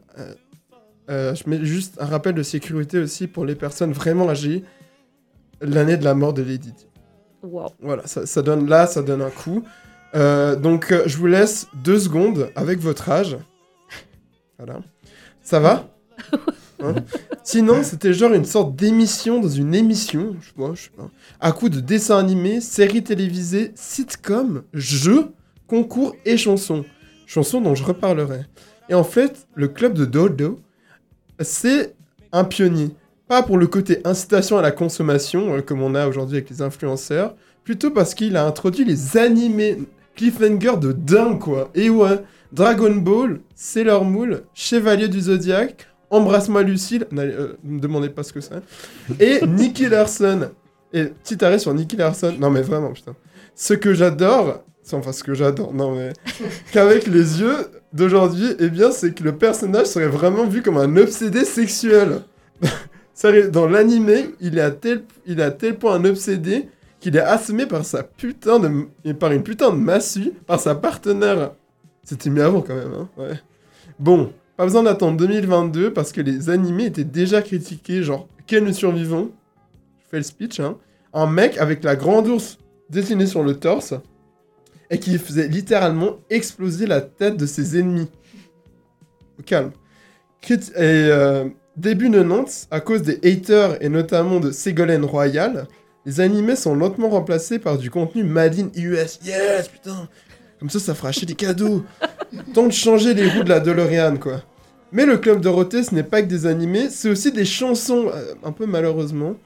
euh, 1.11 1.35
je 1.35 1.49
mets 1.49 1.65
juste 1.65 2.01
un 2.01 2.07
rappel 2.07 2.35
de 2.35 2.43
sécurité 2.43 2.99
aussi 2.99 3.27
pour 3.27 3.45
les 3.45 3.55
personnes 3.55 3.93
vraiment 3.93 4.29
âgées. 4.29 4.65
L'année 5.61 5.97
de 5.97 6.05
la 6.05 6.15
mort 6.15 6.33
de 6.33 6.43
Lady 6.43 6.73
Di. 6.73 6.87
Wow. 7.43 7.73
Voilà, 7.81 8.07
ça, 8.07 8.27
ça 8.27 8.43
donne 8.43 8.69
là, 8.69 8.87
ça 8.87 9.03
donne 9.03 9.23
un 9.23 9.31
coup. 9.31 9.65
Euh, 10.15 10.57
donc, 10.57 10.93
euh, 10.93 11.03
je 11.07 11.17
vous 11.17 11.27
laisse 11.27 11.69
deux 11.85 11.99
secondes 11.99 12.51
avec 12.57 12.79
votre 12.79 13.09
âge. 13.09 13.37
Voilà. 14.59 14.81
Ça 15.43 15.61
va? 15.61 15.89
Hein? 16.85 16.97
Sinon, 17.45 17.85
c'était 17.85 18.13
genre 18.13 18.33
une 18.33 18.45
sorte 18.45 18.75
d'émission 18.75 19.41
dans 19.41 19.49
une 19.49 19.73
émission, 19.73 20.35
je 20.41 20.49
sais 20.49 20.53
pas, 20.57 20.75
je 20.75 20.83
sais 20.83 20.91
pas. 20.97 21.09
À 21.39 21.53
coup 21.53 21.69
de 21.69 21.79
dessins 21.79 22.19
animés, 22.19 22.61
séries 22.61 23.05
télévisées, 23.05 23.71
sitcoms, 23.77 24.65
jeux, 24.73 25.29
concours 25.69 26.17
et 26.25 26.37
chansons. 26.37 26.85
Chansons 27.25 27.61
dont 27.61 27.77
je 27.77 27.85
reparlerai. 27.85 28.41
Et 28.89 28.95
en 28.95 29.05
fait, 29.05 29.47
le 29.55 29.69
club 29.69 29.95
de 29.95 30.05
Dodo, 30.05 30.59
c'est 31.45 31.95
un 32.33 32.45
pionnier. 32.45 32.91
Pas 33.29 33.43
pour 33.43 33.59
le 33.59 33.67
côté 33.67 34.01
incitation 34.05 34.59
à 34.59 34.63
la 34.63 34.73
consommation, 34.73 35.57
euh, 35.57 35.61
comme 35.61 35.83
on 35.83 35.95
a 35.95 36.07
aujourd'hui 36.07 36.37
avec 36.37 36.51
les 36.51 36.63
influenceurs, 36.63 37.35
plutôt 37.65 37.91
parce 37.91 38.15
qu'il 38.15 38.37
a 38.37 38.45
introduit 38.45 38.85
les 38.85 39.17
animés 39.17 39.79
cliffhanger 40.17 40.77
de 40.79 40.93
dingue, 40.93 41.39
quoi. 41.39 41.71
Et 41.75 41.91
ouais, 41.91 42.23
Dragon 42.53 42.95
Ball, 42.95 43.41
Sailor 43.55 44.05
Moon, 44.05 44.41
Chevalier 44.55 45.09
du 45.09 45.21
Zodiaque, 45.21 45.87
Embrasse-moi 46.11 46.63
Lucille, 46.63 47.07
euh, 47.17 47.55
ne 47.65 47.77
me 47.77 47.81
demandez 47.81 48.11
pas 48.11 48.23
ce 48.23 48.35
que 48.35 48.41
c'est, 48.41 48.61
et 49.19 49.47
Nicky 49.47 49.89
Larson. 49.89 50.51
Et 50.93 51.05
petit 51.05 51.43
arrêt 51.43 51.59
sur 51.59 51.73
Nicky 51.73 51.97
Larson, 51.97 52.35
non 52.39 52.51
mais 52.51 52.61
vraiment, 52.61 52.93
putain. 52.93 53.17
Ce 53.55 53.73
que 53.73 53.95
j'adore, 53.95 54.63
enfin 54.93 55.13
ce 55.13 55.25
que 55.25 55.33
j'adore, 55.33 55.73
non 55.73 55.95
mais, 55.95 56.13
qu'avec 56.73 57.07
les 57.07 57.41
yeux 57.41 57.57
d'aujourd'hui, 57.93 58.55
eh 58.59 58.69
bien, 58.69 58.91
c'est 58.91 59.15
que 59.15 59.23
le 59.23 59.37
personnage 59.37 59.87
serait 59.87 60.09
vraiment 60.09 60.47
vu 60.47 60.63
comme 60.63 60.79
un 60.79 60.97
obsédé 60.97 61.45
sexuel. 61.45 62.23
Dans 63.53 63.69
l'animé, 63.69 64.31
il 64.41 64.59
est 64.59 64.63
à 64.63 64.71
tel, 64.71 65.05
point 65.79 65.95
un 65.95 66.05
obsédé 66.05 66.69
qu'il 66.99 67.17
est 67.17 67.21
assommé 67.21 67.67
par 67.67 67.85
sa 67.85 68.03
putain 68.03 68.59
de, 68.59 69.13
par 69.13 69.33
une 69.33 69.43
putain 69.43 69.71
de 69.71 69.77
massue 69.77 70.33
par 70.47 70.59
sa 70.59 70.75
partenaire. 70.75 71.53
C'était 72.03 72.31
mieux 72.31 72.43
avant 72.43 72.63
quand 72.63 72.75
même, 72.75 72.93
hein. 72.95 73.37
Bon, 73.99 74.33
pas 74.57 74.65
besoin 74.65 74.83
d'attendre 74.83 75.17
2022 75.19 75.93
parce 75.93 76.11
que 76.11 76.21
les 76.21 76.51
animés 76.51 76.87
étaient 76.87 77.05
déjà 77.05 77.43
critiqués, 77.43 78.03
genre 78.03 78.29
quel 78.47 78.65
nous 78.65 78.73
survivons. 78.73 79.31
Je 80.05 80.09
fais 80.11 80.17
le 80.17 80.23
speech, 80.25 80.59
hein. 80.59 80.77
Un 81.13 81.27
mec 81.27 81.59
avec 81.59 81.85
la 81.85 81.95
grande 81.95 82.27
ours 82.27 82.59
dessinée 82.91 83.27
sur 83.27 83.43
le 83.45 83.55
torse 83.55 83.95
et 84.93 84.99
qui 84.99 85.19
faisait 85.19 85.49
littéralement 85.49 86.19
exploser 86.29 86.87
la 86.87 87.01
tête 87.01 87.39
de 87.39 87.47
ses 87.47 87.79
ennemis. 87.79 88.09
Au 89.41 89.43
calme. 89.43 89.73
Et 90.51 90.59
euh, 90.77 91.49
début 91.77 92.11
90, 92.11 92.69
à 92.71 92.81
cause 92.81 93.01
des 93.03 93.19
haters 93.25 93.83
et 93.83 93.89
notamment 93.89 94.39
de 94.39 94.51
Ségolène 94.51 95.05
Royal, 95.05 95.67
les 96.05 96.21
animés 96.21 96.57
sont 96.57 96.75
lentement 96.75 97.09
remplacés 97.09 97.59
par 97.59 97.79
du 97.79 97.91
contenu 97.91 98.23
Made 98.23 98.59
in 98.59 98.69
US. 98.79 99.19
Yes, 99.25 99.69
putain 99.69 100.09
Comme 100.61 100.69
ça, 100.69 100.79
ça 100.79 100.95
fera 100.95 101.09
acheter 101.09 101.27
des 101.27 101.35
cadeaux 101.35 101.85
Tant 102.55 102.67
de 102.67 102.73
changer 102.73 103.15
les 103.15 103.29
roues 103.31 103.45
de 103.45 103.49
la 103.49 103.61
DeLorean, 103.61 104.19
quoi. 104.19 104.43
Mais 104.91 105.07
le 105.07 105.17
Club 105.17 105.41
Dorothée, 105.41 105.85
ce 105.85 105.95
n'est 105.95 106.03
pas 106.03 106.21
que 106.21 106.27
des 106.27 106.45
animés, 106.45 106.91
c'est 106.91 107.09
aussi 107.09 107.33
des 107.33 107.47
chansons, 107.47 108.11
euh, 108.13 108.35
un 108.45 108.53
peu 108.53 108.67
malheureusement. 108.67 109.37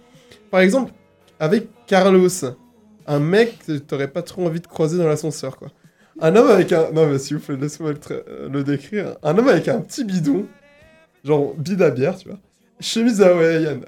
Par 0.51 0.59
exemple, 0.59 0.93
avec 1.39 1.69
Carlos, 1.87 2.29
un 3.07 3.19
mec 3.19 3.59
que 3.67 3.79
t'aurais 3.79 4.09
pas 4.09 4.23
trop 4.23 4.47
envie 4.47 4.61
de 4.61 4.67
croiser 4.67 4.99
dans 4.99 5.07
l'ascenseur, 5.07 5.57
quoi. 5.57 5.69
Un 6.21 6.35
homme 6.35 6.49
avec 6.49 6.73
un... 6.73 6.91
Non, 6.93 7.07
mais 7.07 7.19
s'il 7.19 7.37
vous 7.37 7.43
plaît, 7.43 7.57
laisse-moi 7.57 7.93
le, 7.93 7.99
euh, 8.29 8.63
décrire. 8.63 9.17
Un 9.23 9.37
homme 9.37 9.49
avec 9.49 9.69
un 9.69 9.81
petit 9.81 10.03
bidon, 10.03 10.47
genre 11.25 11.55
bide 11.55 11.83
à 11.83 11.91
bière, 11.91 12.17
tu 12.17 12.29
vois. 12.29 12.39
Chemise 12.81 13.23
hawaïenne. 13.23 13.85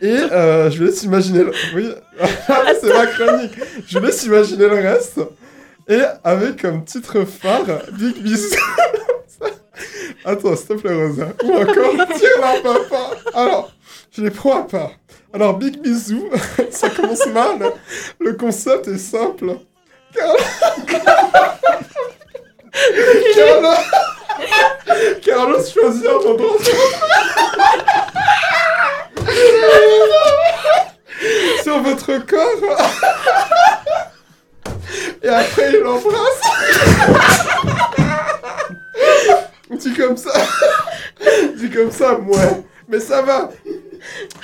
Et 0.00 0.06
euh, 0.06 0.70
je 0.70 0.78
vous 0.78 0.84
laisse 0.84 1.02
imaginer... 1.02 1.44
Le... 1.44 1.52
Oui, 1.74 1.88
c'est 2.80 2.88
ma 2.88 3.06
chronique. 3.06 3.58
Je 3.86 3.98
vous 3.98 4.04
laisse 4.04 4.24
imaginer 4.24 4.68
le 4.68 4.74
reste. 4.74 5.20
Et 5.88 6.00
avec 6.22 6.62
comme 6.62 6.84
titre 6.84 7.24
phare, 7.24 7.82
Big 7.98 8.22
Bisou. 8.22 8.56
Attends, 10.24 10.56
s'il 10.56 10.68
te 10.68 10.74
plaît, 10.74 10.94
Rosa. 10.94 11.32
Ou 11.42 11.52
encore, 11.52 11.94
tire 12.16 12.38
la 12.40 12.60
papa. 12.60 13.10
Alors, 13.34 13.72
je 14.12 14.22
les 14.22 14.30
prends 14.30 14.60
à 14.60 14.62
part. 14.62 14.92
Alors, 15.32 15.58
Big 15.58 15.80
Bisou, 15.80 16.28
ça 16.70 16.90
commence 16.90 17.26
mal. 17.26 17.72
Le 18.20 18.34
concept 18.34 18.86
est 18.88 18.98
simple. 18.98 19.56
Carla... 20.14 20.38
Carla... 23.34 23.74
Carlos 25.22 25.64
choisit 25.72 26.06
un 26.06 26.16
endroit 26.16 26.56
sur 26.62 26.74
sur 31.62 31.80
votre 31.82 32.18
corps. 32.26 32.78
Et 35.22 35.28
après, 35.28 35.70
il 35.72 35.78
l'embrasse. 35.80 36.40
Dis 39.78 39.92
comme 39.94 40.16
ça. 40.16 40.32
Dis 41.56 41.70
comme 41.70 41.90
ça, 41.90 42.18
ouais. 42.18 42.62
Mais 42.88 43.00
ça 43.00 43.22
va. 43.22 43.50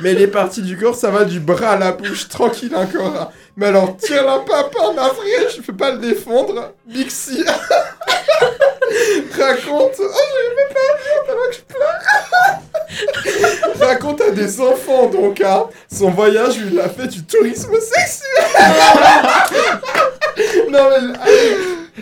Mais 0.00 0.14
les 0.14 0.28
parties 0.28 0.62
du 0.62 0.78
corps, 0.78 0.94
ça 0.94 1.10
va 1.10 1.24
du 1.24 1.40
bras 1.40 1.70
à 1.70 1.76
la 1.76 1.92
bouche, 1.92 2.28
tranquille 2.28 2.74
encore. 2.74 3.32
Mais 3.56 3.66
alors, 3.66 3.96
tire-la 3.96 4.38
pas 4.38 4.64
par 4.64 4.94
ma 4.94 5.08
frère, 5.08 5.50
je 5.54 5.60
peux 5.60 5.76
pas 5.76 5.90
le 5.90 5.98
défendre. 5.98 6.72
Bixi. 6.86 7.44
Raconte. 9.38 9.96
Oh, 9.98 10.10
je 10.46 10.74
pas 10.74 10.80
tellement 11.26 11.48
que 11.50 11.56
je 11.56 11.60
pleure. 11.74 12.00
Raconte 13.88 14.20
à 14.20 14.30
des 14.30 14.60
enfants, 14.60 15.06
donc, 15.08 15.40
hein. 15.40 15.64
Son 15.92 16.10
voyage, 16.10 16.56
il 16.56 16.76
l'a 16.76 16.88
fait 16.88 17.08
du 17.08 17.24
tourisme 17.24 17.74
sexuel. 17.80 18.44
non, 20.70 20.88
mais. 20.90 21.18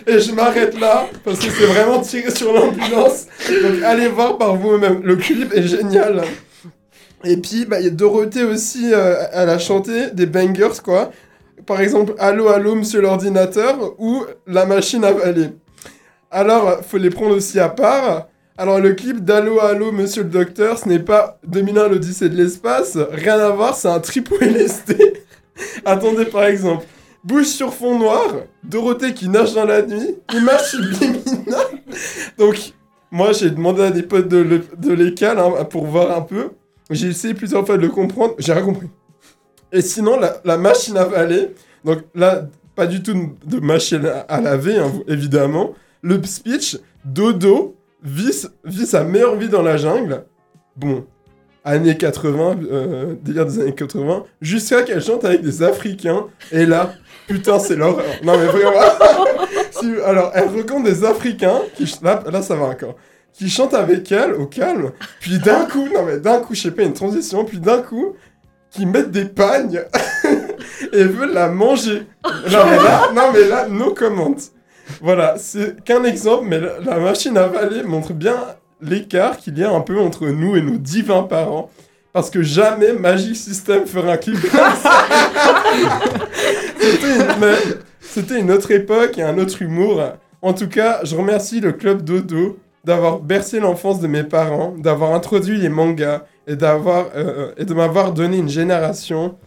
Et 0.05 0.19
je 0.19 0.31
m'arrête 0.31 0.79
là, 0.79 1.07
parce 1.23 1.39
que 1.39 1.51
c'est 1.51 1.65
vraiment 1.65 2.01
tiré 2.01 2.29
sur 2.31 2.53
l'ambulance. 2.53 3.25
Donc, 3.49 3.83
allez 3.83 4.07
voir 4.07 4.37
par 4.37 4.55
vous-même. 4.55 5.01
Le 5.03 5.15
clip 5.15 5.53
est 5.53 5.67
génial. 5.67 6.23
Et 7.23 7.37
puis, 7.37 7.65
bah, 7.65 7.79
il 7.79 7.85
y 7.85 7.87
a 7.87 7.91
Dorothée 7.91 8.43
aussi, 8.43 8.91
euh, 8.93 9.15
elle 9.33 9.49
a 9.49 9.57
chanté 9.57 10.11
des 10.11 10.25
bangers, 10.25 10.81
quoi. 10.83 11.11
Par 11.65 11.81
exemple, 11.81 12.13
Allô, 12.19 12.49
allô, 12.49 12.75
monsieur 12.75 13.01
l'ordinateur, 13.01 13.95
ou 13.97 14.25
La 14.45 14.65
machine 14.65 15.03
à 15.03 15.11
valer. 15.11 15.49
Alors, 16.29 16.81
faut 16.87 16.97
les 16.97 17.09
prendre 17.09 17.35
aussi 17.35 17.59
à 17.59 17.69
part. 17.69 18.27
Alors, 18.57 18.79
le 18.79 18.93
clip 18.93 19.23
d'Allô, 19.23 19.59
allô, 19.59 19.91
monsieur 19.91 20.23
le 20.23 20.29
docteur, 20.29 20.77
ce 20.77 20.89
n'est 20.89 20.99
pas 20.99 21.39
2001, 21.47 21.89
l'Odyssée 21.89 22.29
de 22.29 22.35
l'espace. 22.35 22.97
Rien 23.11 23.39
à 23.39 23.49
voir, 23.49 23.75
c'est 23.75 23.87
un 23.87 23.99
trip 23.99 24.29
LSD. 24.41 25.23
Attendez, 25.85 26.25
par 26.25 26.45
exemple, 26.45 26.85
Bouche 27.23 27.47
sur 27.47 27.73
fond 27.73 27.97
noir, 27.97 28.35
Dorothée 28.63 29.13
qui 29.13 29.27
nage 29.27 29.53
dans 29.53 29.65
la 29.65 29.81
nuit, 29.81 30.15
image 30.33 30.71
subliminale. 30.71 31.67
Donc, 32.37 32.73
moi, 33.11 33.31
j'ai 33.31 33.49
demandé 33.49 33.83
à 33.83 33.91
des 33.91 34.03
potes 34.03 34.27
de, 34.27 34.61
de 34.77 34.93
l'école 34.93 35.39
hein, 35.39 35.65
pour 35.65 35.85
voir 35.85 36.15
un 36.15 36.21
peu. 36.21 36.51
J'ai 36.89 37.07
essayé 37.07 37.33
plusieurs 37.33 37.65
fois 37.65 37.77
de 37.77 37.81
le 37.81 37.89
comprendre, 37.89 38.35
j'ai 38.37 38.53
rien 38.53 38.63
compris. 38.63 38.87
Et 39.71 39.81
sinon, 39.81 40.19
la, 40.43 40.57
machine 40.57 40.97
à 40.97 41.03
valer, 41.03 41.53
donc 41.83 41.99
là, 42.15 42.47
pas 42.75 42.87
du 42.87 43.03
tout 43.03 43.35
de 43.45 43.59
machine 43.59 44.09
à, 44.27 44.39
laver, 44.39 44.77
hein, 44.77 44.91
évidemment. 45.07 45.73
Le 46.01 46.21
speech, 46.23 46.77
Dodo 47.03 47.75
vit, 48.01 48.47
vit 48.63 48.85
sa 48.85 49.03
meilleure 49.03 49.35
vie 49.35 49.49
dans 49.49 49.61
la 49.61 49.75
jungle. 49.75 50.23
Bon, 50.77 51.05
années 51.65 51.97
80, 51.97 52.59
euh, 52.71 53.15
délire 53.21 53.45
des 53.45 53.59
années 53.59 53.75
80, 53.75 54.23
jusqu'à 54.41 54.83
qu'elle 54.83 55.01
chante 55.01 55.25
avec 55.25 55.41
des 55.41 55.63
Africains. 55.63 56.27
Et 56.51 56.65
là, 56.65 56.93
putain, 57.27 57.59
c'est 57.59 57.75
l'horreur. 57.75 58.05
Non, 58.23 58.37
mais 58.37 58.45
vraiment. 58.45 58.71
Si- 59.71 60.01
alors, 60.05 60.31
elle 60.33 60.45
rencontre 60.47 60.85
des 60.85 61.03
Africains, 61.05 61.61
qui, 61.75 61.83
là, 62.01 62.41
ça 62.41 62.55
va 62.55 62.65
encore, 62.65 62.95
qui 63.33 63.47
chantent 63.49 63.75
avec 63.75 64.11
elle 64.11 64.33
au 64.33 64.47
calme, 64.47 64.91
puis 65.19 65.37
d'un 65.37 65.65
coup, 65.65 65.87
non, 65.93 66.03
mais 66.03 66.17
d'un 66.17 66.39
coup, 66.39 66.55
je 66.55 66.63
sais 66.63 66.71
pas, 66.71 66.81
une 66.81 66.93
transition, 66.93 67.45
puis 67.45 67.59
d'un 67.59 67.83
coup, 67.83 68.15
qui 68.71 68.85
mettent 68.87 69.11
des 69.11 69.25
pagnes 69.25 69.83
et 70.93 71.03
veulent 71.03 71.33
la 71.33 71.49
manger. 71.49 72.07
Non, 72.25 72.65
mais 72.69 72.77
là, 72.77 73.11
non, 73.15 73.31
mais 73.33 73.47
là, 73.47 73.67
no 73.69 73.93
comment. 73.93 74.33
Voilà, 75.01 75.35
c'est 75.37 75.83
qu'un 75.83 76.03
exemple, 76.05 76.45
mais 76.47 76.59
la, 76.59 76.79
la 76.79 76.97
machine 76.99 77.37
à 77.37 77.47
valer 77.47 77.83
montre 77.83 78.13
bien 78.13 78.35
l'écart 78.81 79.37
qu'il 79.37 79.57
y 79.59 79.63
a 79.63 79.69
un 79.71 79.81
peu 79.81 79.99
entre 79.99 80.25
nous 80.27 80.55
et 80.55 80.61
nos 80.61 80.77
divins 80.77 81.23
parents. 81.23 81.69
Parce 82.17 82.31
que 82.31 82.41
jamais 82.41 82.93
Magic 82.93 83.35
System 83.35 83.85
fera 83.85 84.13
un 84.13 84.17
clip 84.17 84.41
comme 84.49 84.59
ça. 84.81 85.05
C'était 86.79 87.15
une, 87.15 87.39
mais 87.39 87.53
c'était 88.01 88.39
une 88.39 88.49
autre 88.49 88.71
époque 88.71 89.19
et 89.19 89.21
un 89.21 89.37
autre 89.37 89.61
humour. 89.61 90.01
En 90.41 90.53
tout 90.53 90.67
cas, 90.67 91.01
je 91.03 91.15
remercie 91.15 91.59
le 91.59 91.73
club 91.73 92.01
Dodo 92.01 92.57
d'avoir 92.83 93.19
bercé 93.19 93.59
l'enfance 93.59 93.99
de 93.99 94.07
mes 94.07 94.23
parents, 94.23 94.73
d'avoir 94.79 95.13
introduit 95.13 95.59
les 95.59 95.69
mangas 95.69 96.23
et 96.47 96.55
d'avoir 96.55 97.05
euh, 97.15 97.51
et 97.55 97.65
de 97.65 97.73
m'avoir 97.75 98.13
donné 98.13 98.37
une 98.39 98.49
génération, 98.49 99.37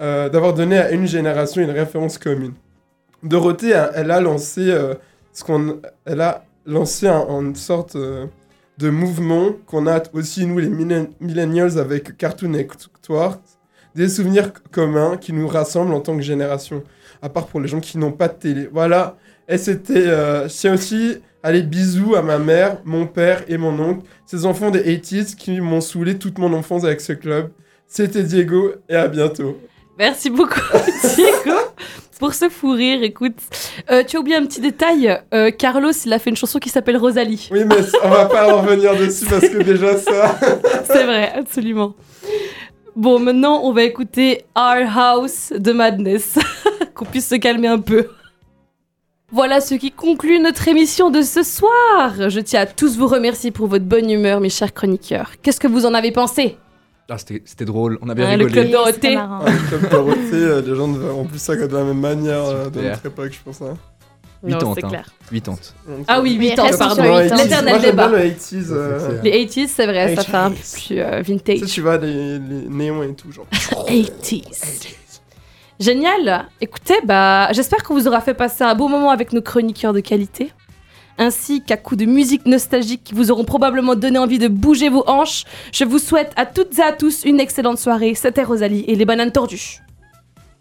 euh, 0.00 0.28
d'avoir 0.28 0.54
donné 0.54 0.78
à 0.78 0.92
une 0.92 1.08
génération 1.08 1.60
une 1.60 1.72
référence 1.72 2.18
commune. 2.18 2.52
Dorothée, 3.24 3.72
elle, 3.96 4.12
a 4.12 4.20
lancé 4.20 4.70
euh, 4.70 4.94
ce 5.32 5.42
qu'on, 5.42 5.80
elle 6.04 6.20
a 6.20 6.44
lancé 6.66 7.08
un- 7.08 7.26
une 7.40 7.56
sorte 7.56 7.96
euh, 7.96 8.26
de 8.78 8.90
mouvement 8.90 9.50
qu'on 9.66 9.86
a 9.86 10.02
aussi 10.12 10.46
nous 10.46 10.58
les 10.58 10.68
millen- 10.68 11.08
millennials 11.20 11.78
avec 11.78 12.16
Cartoon 12.16 12.48
Network, 12.48 13.40
des 13.94 14.08
souvenirs 14.08 14.50
communs 14.70 15.16
qui 15.16 15.32
nous 15.32 15.46
rassemblent 15.46 15.92
en 15.94 16.00
tant 16.00 16.16
que 16.16 16.22
génération, 16.22 16.82
à 17.20 17.28
part 17.28 17.46
pour 17.46 17.60
les 17.60 17.68
gens 17.68 17.80
qui 17.80 17.98
n'ont 17.98 18.12
pas 18.12 18.28
de 18.28 18.34
télé. 18.34 18.68
Voilà. 18.72 19.16
Et 19.48 19.58
c'était, 19.58 20.04
euh, 20.06 20.48
tiens 20.48 20.74
aussi 20.74 21.18
Allez, 21.44 21.62
bisous 21.64 22.14
à 22.14 22.22
ma 22.22 22.38
mère, 22.38 22.78
mon 22.84 23.04
père 23.04 23.42
et 23.48 23.58
mon 23.58 23.76
oncle, 23.80 24.06
ces 24.26 24.46
enfants 24.46 24.70
des 24.70 24.78
80s 24.96 25.34
qui 25.34 25.60
m'ont 25.60 25.80
saoulé 25.80 26.16
toute 26.16 26.38
mon 26.38 26.52
enfance 26.52 26.84
avec 26.84 27.00
ce 27.00 27.12
club. 27.14 27.50
C'était 27.88 28.22
Diego 28.22 28.74
et 28.88 28.94
à 28.94 29.08
bientôt. 29.08 29.58
Merci 29.98 30.30
beaucoup, 30.30 30.60
Diego, 31.16 31.58
pour 32.22 32.34
ce 32.34 32.48
fou 32.48 32.70
rire. 32.70 33.02
Écoute, 33.02 33.34
Euh, 33.90 34.04
tu 34.06 34.16
as 34.16 34.20
oublié 34.20 34.36
un 34.36 34.46
petit 34.46 34.60
détail. 34.60 35.18
euh, 35.34 35.50
Carlos, 35.50 35.90
il 36.06 36.12
a 36.12 36.20
fait 36.20 36.30
une 36.30 36.36
chanson 36.36 36.60
qui 36.60 36.68
s'appelle 36.68 36.96
Rosalie. 36.96 37.48
Oui, 37.50 37.64
mais 37.66 37.78
on 38.04 38.08
va 38.10 38.26
pas 38.26 38.54
en 38.54 38.62
revenir 38.62 38.96
dessus 38.96 39.24
parce 39.26 39.48
que 39.48 39.60
déjà 39.60 39.98
ça. 39.98 40.38
C'est 40.84 41.02
vrai, 41.04 41.32
absolument. 41.36 41.94
Bon, 42.94 43.18
maintenant, 43.18 43.62
on 43.64 43.72
va 43.72 43.82
écouter 43.82 44.44
Our 44.56 44.86
House 44.96 45.52
de 45.52 45.72
Madness. 45.72 46.38
Qu'on 46.94 47.06
puisse 47.06 47.26
se 47.26 47.34
calmer 47.34 47.66
un 47.66 47.80
peu. 47.80 48.06
Voilà 49.32 49.60
ce 49.60 49.74
qui 49.74 49.90
conclut 49.90 50.38
notre 50.38 50.68
émission 50.68 51.10
de 51.10 51.22
ce 51.22 51.42
soir. 51.42 52.28
Je 52.28 52.38
tiens 52.38 52.60
à 52.60 52.66
tous 52.66 52.98
vous 52.98 53.08
remercier 53.08 53.50
pour 53.50 53.66
votre 53.66 53.84
bonne 53.86 54.08
humeur, 54.10 54.38
mes 54.40 54.50
chers 54.50 54.72
chroniqueurs. 54.72 55.30
Qu'est-ce 55.42 55.58
que 55.58 55.66
vous 55.66 55.86
en 55.86 55.94
avez 55.94 56.12
pensé? 56.12 56.56
Ah, 57.08 57.18
c'était 57.18 57.42
c'était 57.44 57.64
drôle, 57.66 57.98
on 58.00 58.08
a 58.08 58.14
bien 58.14 58.24
le 58.36 58.44
rigolé. 58.46 58.52
club 58.52 58.70
Dorothée. 58.70 58.92
c'était 58.94 59.14
marrant. 59.16 59.44
Comme 59.70 59.82
Dorothée, 59.90 60.20
euh, 60.34 60.62
les 60.62 60.74
gens 60.74 60.88
ne 60.88 60.98
verront 60.98 61.24
plus 61.24 61.38
ça 61.40 61.56
que 61.56 61.64
de 61.64 61.74
la 61.76 61.84
même 61.84 62.00
manière 62.00 62.42
euh, 62.44 62.70
de 62.70 62.74
Super. 62.78 62.90
notre 62.90 63.06
époque, 63.06 63.32
je 63.32 63.38
pense. 63.44 63.60
Hein. 63.62 63.76
Huit 64.44 64.52
Non, 64.54 64.68
ans, 64.70 64.74
c'est 64.74 64.84
hein. 64.84 64.88
clair. 64.88 65.12
80. 65.30 65.56
Ah 66.08 66.20
oui, 66.20 66.36
Oui, 66.38 66.48
8 66.50 66.58
ans, 66.58 66.62
reste 66.64 66.78
pardon. 66.78 67.02
L'éternel 67.02 67.28
Moi, 67.28 67.36
j'aime 67.38 67.78
bien 67.78 67.80
débat. 67.80 68.08
le 68.08 68.18
80s. 68.18 68.66
euh, 68.70 69.20
Les 69.22 69.46
80s, 69.46 69.68
c'est 69.68 69.86
vrai, 69.86 70.16
ça 70.16 70.22
fait 70.24 70.36
un 70.36 70.50
peu 70.50 70.56
80s. 70.56 70.86
plus 70.86 70.98
euh, 71.00 71.18
Tu 71.22 71.24
sais, 71.26 71.32
vintage. 71.32 71.60
tu 71.70 71.80
vois, 71.82 71.96
les, 71.98 72.38
les 72.38 72.68
néons 72.68 73.02
et 73.02 73.14
tout, 73.14 73.30
genre. 73.30 73.46
80s. 73.86 74.88
Génial. 75.80 76.48
Écoutez, 76.60 76.94
bah, 77.04 77.48
j'espère 77.52 77.82
qu'on 77.82 77.94
vous 77.94 78.06
aura 78.08 78.20
fait 78.20 78.34
passer 78.34 78.62
un 78.64 78.74
beau 78.74 78.88
moment 78.88 79.10
avec 79.10 79.32
nos 79.32 79.42
chroniqueurs 79.42 79.92
de 79.92 80.00
qualité, 80.00 80.52
ainsi 81.18 81.62
qu'à 81.62 81.76
coups 81.76 82.00
de 82.00 82.06
musique 82.06 82.46
nostalgique 82.46 83.02
qui 83.04 83.14
vous 83.14 83.30
auront 83.30 83.44
probablement 83.44 83.94
donné 83.94 84.18
envie 84.18 84.38
de 84.38 84.48
bouger 84.48 84.88
vos 84.88 85.04
hanches. 85.06 85.44
Je 85.72 85.84
vous 85.84 85.98
souhaite 85.98 86.32
à 86.36 86.46
toutes 86.46 86.78
et 86.78 86.82
à 86.82 86.92
tous 86.92 87.24
une 87.24 87.40
excellente 87.40 87.78
soirée. 87.78 88.14
C'était 88.14 88.44
Rosalie 88.44 88.84
et 88.86 88.94
les 88.94 89.04
bananes 89.04 89.32
tordues. 89.32 89.78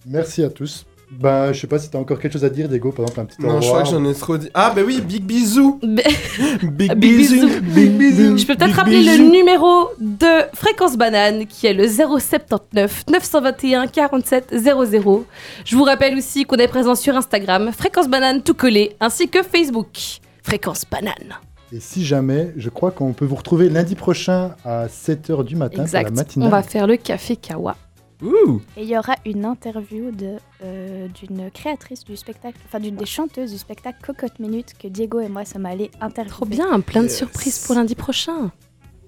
Merci 0.05 0.43
à 0.43 0.49
tous. 0.49 0.85
Ben, 1.11 1.51
je 1.51 1.59
sais 1.59 1.67
pas 1.67 1.77
si 1.77 1.89
t'as 1.89 1.97
encore 1.97 2.19
quelque 2.19 2.31
chose 2.31 2.45
à 2.45 2.49
dire, 2.49 2.69
Diego, 2.69 2.91
par 2.91 3.03
exemple 3.03 3.19
un 3.19 3.25
petit 3.25 3.43
au 3.43 3.47
Non, 3.47 3.59
je 3.59 3.67
crois 3.67 3.83
que 3.83 3.89
j'en 3.89 4.03
ai 4.05 4.13
trop 4.13 4.37
dit. 4.37 4.49
Ah, 4.53 4.71
bah 4.73 4.81
oui, 4.85 5.01
big 5.01 5.23
bisous. 5.23 5.77
Big 6.63 6.93
bisous. 6.95 7.59
Big 7.61 7.91
bisous. 7.97 8.37
Je 8.37 8.45
peux 8.45 8.55
peut-être 8.55 8.75
rappeler 8.75 8.99
bisous. 8.99 9.23
le 9.23 9.29
numéro 9.29 9.89
de 9.99 10.43
Fréquence 10.53 10.95
Banane 10.95 11.47
qui 11.47 11.67
est 11.67 11.73
le 11.73 11.85
079 11.85 13.03
921 13.11 13.87
47 13.87 14.53
00. 14.57 15.25
Je 15.65 15.75
vous 15.75 15.83
rappelle 15.83 16.17
aussi 16.17 16.45
qu'on 16.45 16.55
est 16.55 16.69
présent 16.69 16.95
sur 16.95 17.17
Instagram, 17.17 17.71
Fréquence 17.77 18.07
Banane 18.07 18.41
tout 18.41 18.53
collé, 18.53 18.95
ainsi 19.01 19.27
que 19.27 19.43
Facebook, 19.43 20.21
Fréquence 20.43 20.83
Banane. 20.89 21.35
Et 21.73 21.79
si 21.79 22.03
jamais, 22.05 22.51
je 22.57 22.69
crois 22.69 22.91
qu'on 22.91 23.13
peut 23.13 23.25
vous 23.25 23.35
retrouver 23.35 23.69
lundi 23.69 23.95
prochain 23.95 24.55
à 24.65 24.87
7h 24.87 25.43
du 25.45 25.55
matin 25.55 25.75
pour 25.77 25.83
Exact. 25.83 26.03
la 26.03 26.11
matinale. 26.11 26.47
On 26.47 26.51
va 26.51 26.63
faire 26.63 26.85
le 26.87 26.97
café 26.97 27.35
Kawa. 27.37 27.75
Ouh 28.21 28.61
Et 28.77 28.83
il 28.83 28.89
y 28.89 28.97
aura 28.97 29.15
une 29.25 29.45
interview 29.45 30.11
de, 30.11 30.35
euh, 30.63 31.07
d'une 31.07 31.49
créatrice 31.49 32.03
du 32.03 32.15
spectacle, 32.17 32.57
enfin 32.67 32.79
d'une 32.79 32.95
des 32.95 33.05
chanteuses 33.05 33.51
du 33.51 33.57
spectacle 33.57 33.97
Cocotte 34.05 34.37
Minute 34.39 34.73
que 34.77 34.87
Diego 34.87 35.21
et 35.21 35.27
moi 35.29 35.43
sommes 35.45 35.65
allés 35.65 35.89
interviewer. 36.01 36.31
Trop 36.35 36.45
bien, 36.45 36.79
plein 36.81 37.01
de 37.01 37.07
Yes. 37.07 37.17
surprises 37.17 37.59
pour 37.59 37.75
lundi 37.75 37.95
prochain. 37.95 38.51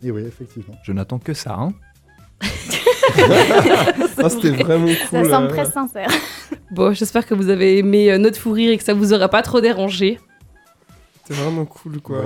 Et 0.02 0.10
oui, 0.10 0.24
effectivement. 0.26 0.74
Je 0.84 0.94
n'attends 0.94 1.20
que 1.20 1.34
ça, 1.34 1.56
hein. 1.60 1.74
Ah, 4.18 4.30
c'était 4.30 4.50
vraiment 4.52 4.88
cool. 4.88 4.96
Ça 5.12 5.24
semble 5.26 5.48
euh, 5.48 5.50
très 5.50 5.66
sincère. 5.66 6.08
Bon, 6.72 6.94
j'espère 6.94 7.26
que 7.26 7.34
vous 7.34 7.50
avez 7.50 7.78
aimé 7.78 8.12
euh, 8.12 8.18
notre 8.18 8.38
fou 8.40 8.52
rire 8.52 8.72
et 8.72 8.78
que 8.78 8.84
ça 8.84 8.94
vous 8.94 9.14
aura 9.14 9.28
pas 9.30 9.42
trop 9.42 9.62
dérangé. 9.62 10.20
C'était 11.26 11.40
vraiment 11.42 11.66
cool, 11.66 12.00
quoi. 12.02 12.24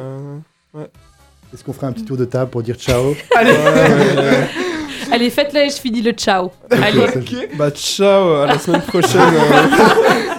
Est-ce 1.54 1.64
qu'on 1.64 1.74
ferait 1.74 1.88
un 1.88 1.94
petit 1.94 2.04
tour 2.06 2.18
de 2.18 2.26
table 2.26 2.52
pour 2.52 2.62
dire 2.64 2.76
ciao 2.76 3.16
Allez, 3.36 3.56
Allez, 5.12 5.30
faites-le 5.30 5.62
et 5.62 5.70
je 5.70 5.76
finis 5.78 6.02
le 6.02 6.12
ciao. 6.12 6.52
Allez. 6.70 7.06
Bah, 7.58 7.72
ciao, 7.72 8.34
à 8.42 8.48
la 8.48 8.60
semaine 8.60 8.82
prochaine. 8.82 9.22
euh. 9.22 9.68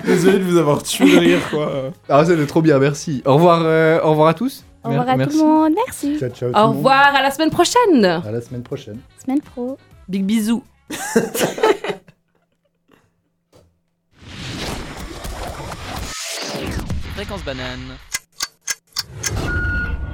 Désolé 0.05 0.39
de 0.39 0.45
vous 0.45 0.57
avoir 0.59 0.83
tué 0.83 1.11
de 1.11 1.19
rire, 1.19 1.41
quoi. 1.51 1.91
Ah, 2.09 2.25
c'était 2.25 2.47
trop 2.47 2.63
bien, 2.63 2.79
merci. 2.79 3.23
Au 3.25 3.35
revoir, 3.35 3.61
euh, 3.65 4.01
au 4.03 4.11
revoir 4.11 4.29
à 4.29 4.35
tous. 4.35 4.65
Au 4.85 4.89
revoir 4.91 5.09
à 5.09 5.17
Merci. 5.17 5.37
tout 5.39 5.45
le 5.45 5.51
monde. 5.51 5.73
Merci. 5.87 6.19
Ciao, 6.19 6.29
ciao. 6.31 6.51
tout 6.53 6.59
Au 6.59 6.67
monde. 6.69 6.77
revoir, 6.77 7.15
à 7.15 7.23
la 7.23 7.31
semaine 7.31 7.51
prochaine. 7.51 8.05
À 8.05 8.31
la 8.31 8.41
semaine 8.41 8.63
prochaine. 8.63 8.99
Semaine 9.23 9.41
pro. 9.41 9.77
Big 10.09 10.25
bisous. 10.25 10.63
Fréquence 17.15 17.43
banane. 17.45 17.99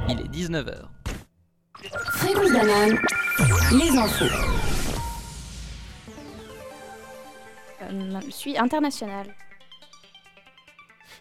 Il 0.09 0.21
est 0.21 0.29
19h. 0.29 0.75
Fréquence 2.13 2.53
banane. 2.53 2.99
Les 3.73 3.91
infos. 3.99 4.25
Euh, 7.83 8.21
je 8.27 8.31
suis 8.31 8.57
internationale. 8.57 9.35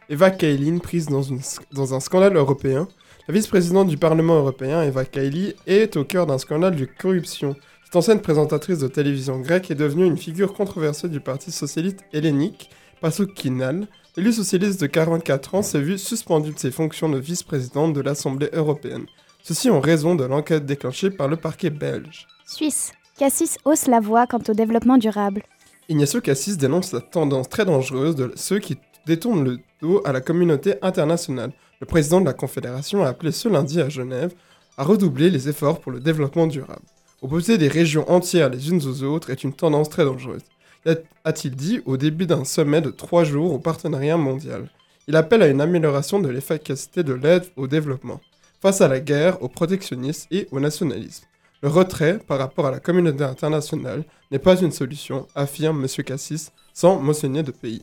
Eva 0.09 0.31
Kaili, 0.31 0.79
prise 0.79 1.07
dans, 1.07 1.21
une- 1.21 1.41
dans 1.71 1.93
un 1.93 1.99
scandale 1.99 2.35
européen. 2.35 2.87
La 3.27 3.33
vice-présidente 3.33 3.87
du 3.87 3.97
Parlement 3.97 4.35
européen, 4.35 4.83
Eva 4.83 5.05
Kaili, 5.05 5.55
est 5.65 5.95
au 5.95 6.03
cœur 6.03 6.25
d'un 6.25 6.37
scandale 6.37 6.75
de 6.75 6.85
corruption. 6.85 7.55
Cette 7.85 7.95
ancienne 7.95 8.21
présentatrice 8.21 8.79
de 8.79 8.87
télévision 8.87 9.39
grecque 9.39 9.71
est 9.71 9.75
devenue 9.75 10.05
une 10.05 10.17
figure 10.17 10.53
controversée 10.53 11.07
du 11.07 11.19
parti 11.21 11.51
socialiste 11.51 12.03
hellénique, 12.11 12.69
Pasok 13.03 13.33
Kinal. 13.33 13.89
L'élu 14.15 14.31
socialiste 14.31 14.79
de 14.79 14.87
44 14.87 15.55
ans 15.55 15.61
s'est 15.61 15.81
vu 15.81 15.97
suspendu 15.97 16.53
de 16.53 16.57
ses 16.57 16.71
fonctions 16.71 17.09
de 17.09 17.19
vice-présidente 17.19 17.91
de 17.91 17.99
l'Assemblée 17.99 18.47
européenne. 18.53 19.07
Ceci 19.43 19.69
en 19.69 19.81
raison 19.81 20.15
de 20.15 20.23
l'enquête 20.23 20.65
déclenchée 20.65 21.09
par 21.09 21.27
le 21.27 21.35
parquet 21.35 21.69
belge. 21.69 22.27
Suisse. 22.47 22.93
Cassis 23.19 23.57
hausse 23.65 23.87
la 23.87 23.99
voix 23.99 24.25
quant 24.25 24.39
au 24.47 24.53
développement 24.53 24.97
durable. 24.97 25.43
Ignacio 25.89 26.21
Cassis 26.21 26.55
dénonce 26.55 26.93
la 26.93 27.01
tendance 27.01 27.49
très 27.49 27.65
dangereuse 27.65 28.15
de 28.15 28.31
ceux 28.37 28.59
qui 28.59 28.77
détournent 29.05 29.43
le 29.43 29.59
dos 29.81 30.01
à 30.05 30.13
la 30.13 30.21
communauté 30.21 30.75
internationale. 30.81 31.51
Le 31.81 31.85
président 31.85 32.21
de 32.21 32.25
la 32.25 32.33
Confédération 32.33 33.03
a 33.03 33.09
appelé 33.09 33.33
ce 33.33 33.49
lundi 33.49 33.81
à 33.81 33.89
Genève 33.89 34.33
à 34.77 34.85
redoubler 34.85 35.29
les 35.29 35.49
efforts 35.49 35.81
pour 35.81 35.91
le 35.91 35.99
développement 35.99 36.47
durable. 36.47 36.85
Opposer 37.21 37.57
des 37.57 37.67
régions 37.67 38.09
entières 38.09 38.49
les 38.49 38.69
unes 38.69 38.81
aux 38.87 39.03
autres 39.03 39.29
est 39.29 39.43
une 39.43 39.53
tendance 39.53 39.89
très 39.89 40.05
dangereuse, 40.05 40.43
a-t-il 40.85 41.55
dit 41.55 41.81
au 41.85 41.97
début 41.97 42.25
d'un 42.25 42.43
sommet 42.43 42.81
de 42.81 42.89
trois 42.89 43.23
jours 43.23 43.53
au 43.53 43.59
partenariat 43.59 44.17
mondial. 44.17 44.69
Il 45.07 45.15
appelle 45.15 45.41
à 45.41 45.47
une 45.47 45.61
amélioration 45.61 46.19
de 46.19 46.29
l'efficacité 46.29 47.03
de 47.03 47.13
l'aide 47.13 47.45
au 47.55 47.67
développement, 47.67 48.21
face 48.61 48.81
à 48.81 48.87
la 48.87 48.99
guerre, 48.99 49.41
au 49.41 49.49
protectionnisme 49.49 50.27
et 50.31 50.47
au 50.51 50.59
nationalisme. 50.59 51.25
Le 51.61 51.69
retrait 51.69 52.19
par 52.19 52.39
rapport 52.39 52.65
à 52.65 52.71
la 52.71 52.79
communauté 52.79 53.23
internationale 53.23 54.03
n'est 54.31 54.39
pas 54.39 54.61
une 54.61 54.71
solution, 54.71 55.27
affirme 55.33 55.81
M. 55.81 56.03
Cassis, 56.03 56.51
sans 56.73 56.99
mentionner 56.99 57.43
de 57.43 57.51
pays. 57.51 57.81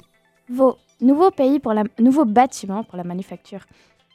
Nouveau, 0.48 1.30
pays 1.30 1.58
pour 1.60 1.72
la... 1.72 1.84
Nouveau 1.98 2.26
bâtiment 2.26 2.84
pour 2.84 2.98
la 2.98 3.04
manufacture. 3.04 3.60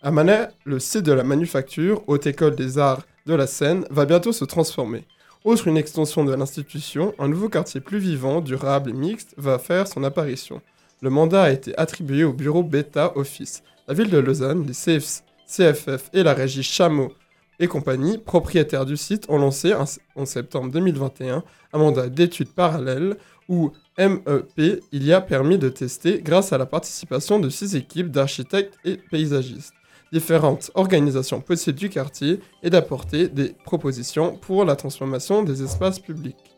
À 0.04 0.12
Manet, 0.12 0.50
le 0.66 0.78
site 0.78 1.04
de 1.04 1.14
la 1.14 1.24
manufacture, 1.24 2.04
Haute 2.06 2.28
École 2.28 2.56
des 2.56 2.78
Arts 2.78 3.02
de 3.26 3.34
la 3.34 3.48
Seine, 3.48 3.86
va 3.90 4.06
bientôt 4.06 4.32
se 4.32 4.46
transformer. 4.46 5.04
Outre 5.46 5.68
une 5.68 5.78
extension 5.78 6.26
de 6.26 6.34
l'institution, 6.34 7.14
un 7.20 7.28
nouveau 7.28 7.50
quartier 7.50 7.80
plus 7.80 8.00
vivant, 8.00 8.42
durable 8.42 8.90
et 8.90 8.94
mixte 8.94 9.36
va 9.38 9.60
faire 9.60 9.88
son 9.88 10.04
apparition. 10.04 10.60
Le 11.02 11.12
mandat 11.12 11.44
a 11.44 11.52
été 11.52 11.78
attribué 11.78 12.24
au 12.24 12.34
bureau 12.34 12.64
Beta 12.64 13.16
Office. 13.16 13.62
La 13.88 13.94
ville 13.94 14.10
de 14.10 14.18
Lausanne, 14.18 14.66
les 14.66 14.74
CF- 14.74 15.22
CFF 15.48 16.10
et 16.14 16.24
la 16.24 16.34
régie 16.34 16.64
Chameau 16.64 17.14
et 17.60 17.68
compagnie, 17.68 18.18
propriétaires 18.18 18.88
du 18.88 18.98
site, 18.98 19.28
ont 19.30 19.38
lancé 19.38 19.72
en 20.16 20.26
septembre 20.26 20.72
2021 20.72 21.44
un 21.74 21.78
mandat 21.78 22.10
d'études 22.10 22.52
parallèles 22.52 23.16
où 23.48 23.72
MEP 24.00 24.82
il 24.92 25.04
y 25.06 25.14
a 25.14 25.22
permis 25.22 25.60
de 25.60 25.70
tester 25.70 26.22
grâce 26.24 26.54
à 26.54 26.58
la 26.58 26.66
participation 26.66 27.40
de 27.40 27.50
six 27.50 27.76
équipes 27.76 28.10
d'architectes 28.10 28.80
et 28.84 28.98
paysagistes 28.98 29.76
différentes 30.16 30.72
organisations 30.76 31.42
possibles 31.42 31.78
du 31.78 31.90
quartier 31.90 32.40
et 32.64 32.70
d'apporter 32.70 33.28
des 33.28 33.50
propositions 33.66 34.38
pour 34.38 34.64
la 34.64 34.78
transformation 34.78 35.44
des 35.44 35.62
espaces 35.62 36.00
publics. 36.00 36.56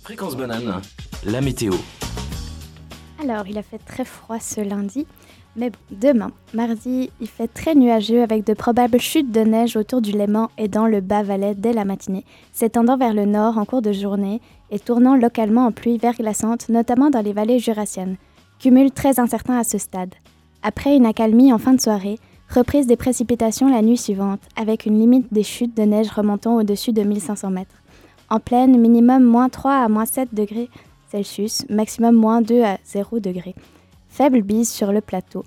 Fréquence 0.00 0.34
banane, 0.38 0.80
la 1.24 1.42
météo. 1.42 1.74
Alors, 3.22 3.46
il 3.46 3.58
a 3.58 3.62
fait 3.62 3.76
très 3.78 4.06
froid 4.06 4.40
ce 4.40 4.62
lundi, 4.62 5.06
mais 5.54 5.68
bon, 5.68 5.78
demain, 5.90 6.30
mardi, 6.54 7.10
il 7.20 7.28
fait 7.28 7.48
très 7.48 7.74
nuageux 7.74 8.22
avec 8.22 8.46
de 8.46 8.54
probables 8.54 8.98
chutes 8.98 9.30
de 9.30 9.40
neige 9.40 9.76
autour 9.76 10.00
du 10.00 10.12
Léman 10.12 10.48
et 10.56 10.68
dans 10.68 10.86
le 10.86 11.02
bas-Valais 11.02 11.54
dès 11.54 11.74
la 11.74 11.84
matinée, 11.84 12.24
s'étendant 12.52 12.96
vers 12.96 13.12
le 13.12 13.26
nord 13.26 13.58
en 13.58 13.66
cours 13.66 13.82
de 13.82 13.92
journée 13.92 14.40
et 14.70 14.78
tournant 14.78 15.14
localement 15.14 15.66
en 15.66 15.72
pluie 15.72 15.98
verglaçante, 15.98 16.70
notamment 16.70 17.10
dans 17.10 17.20
les 17.20 17.34
vallées 17.34 17.58
jurassiennes. 17.58 18.16
Cumul 18.60 18.90
très 18.92 19.20
incertain 19.20 19.58
à 19.58 19.64
ce 19.64 19.76
stade. 19.76 20.14
Après 20.68 20.96
une 20.96 21.06
accalmie 21.06 21.52
en 21.52 21.58
fin 21.58 21.74
de 21.74 21.80
soirée, 21.80 22.18
reprise 22.52 22.88
des 22.88 22.96
précipitations 22.96 23.70
la 23.70 23.82
nuit 23.82 23.96
suivante, 23.96 24.40
avec 24.56 24.84
une 24.84 24.98
limite 24.98 25.32
des 25.32 25.44
chutes 25.44 25.76
de 25.76 25.84
neige 25.84 26.10
remontant 26.10 26.56
au-dessus 26.56 26.92
de 26.92 27.04
1500 27.04 27.50
mètres. 27.50 27.76
En 28.30 28.40
pleine, 28.40 28.76
minimum 28.76 29.22
moins 29.22 29.48
3 29.48 29.74
à 29.74 29.88
moins 29.88 30.06
7 30.06 30.34
degrés 30.34 30.68
Celsius, 31.12 31.64
maximum 31.70 32.16
moins 32.16 32.42
2 32.42 32.64
à 32.64 32.78
0 32.84 33.20
degrés. 33.20 33.54
Faible 34.08 34.42
bise 34.42 34.68
sur 34.68 34.90
le 34.90 35.00
plateau. 35.00 35.44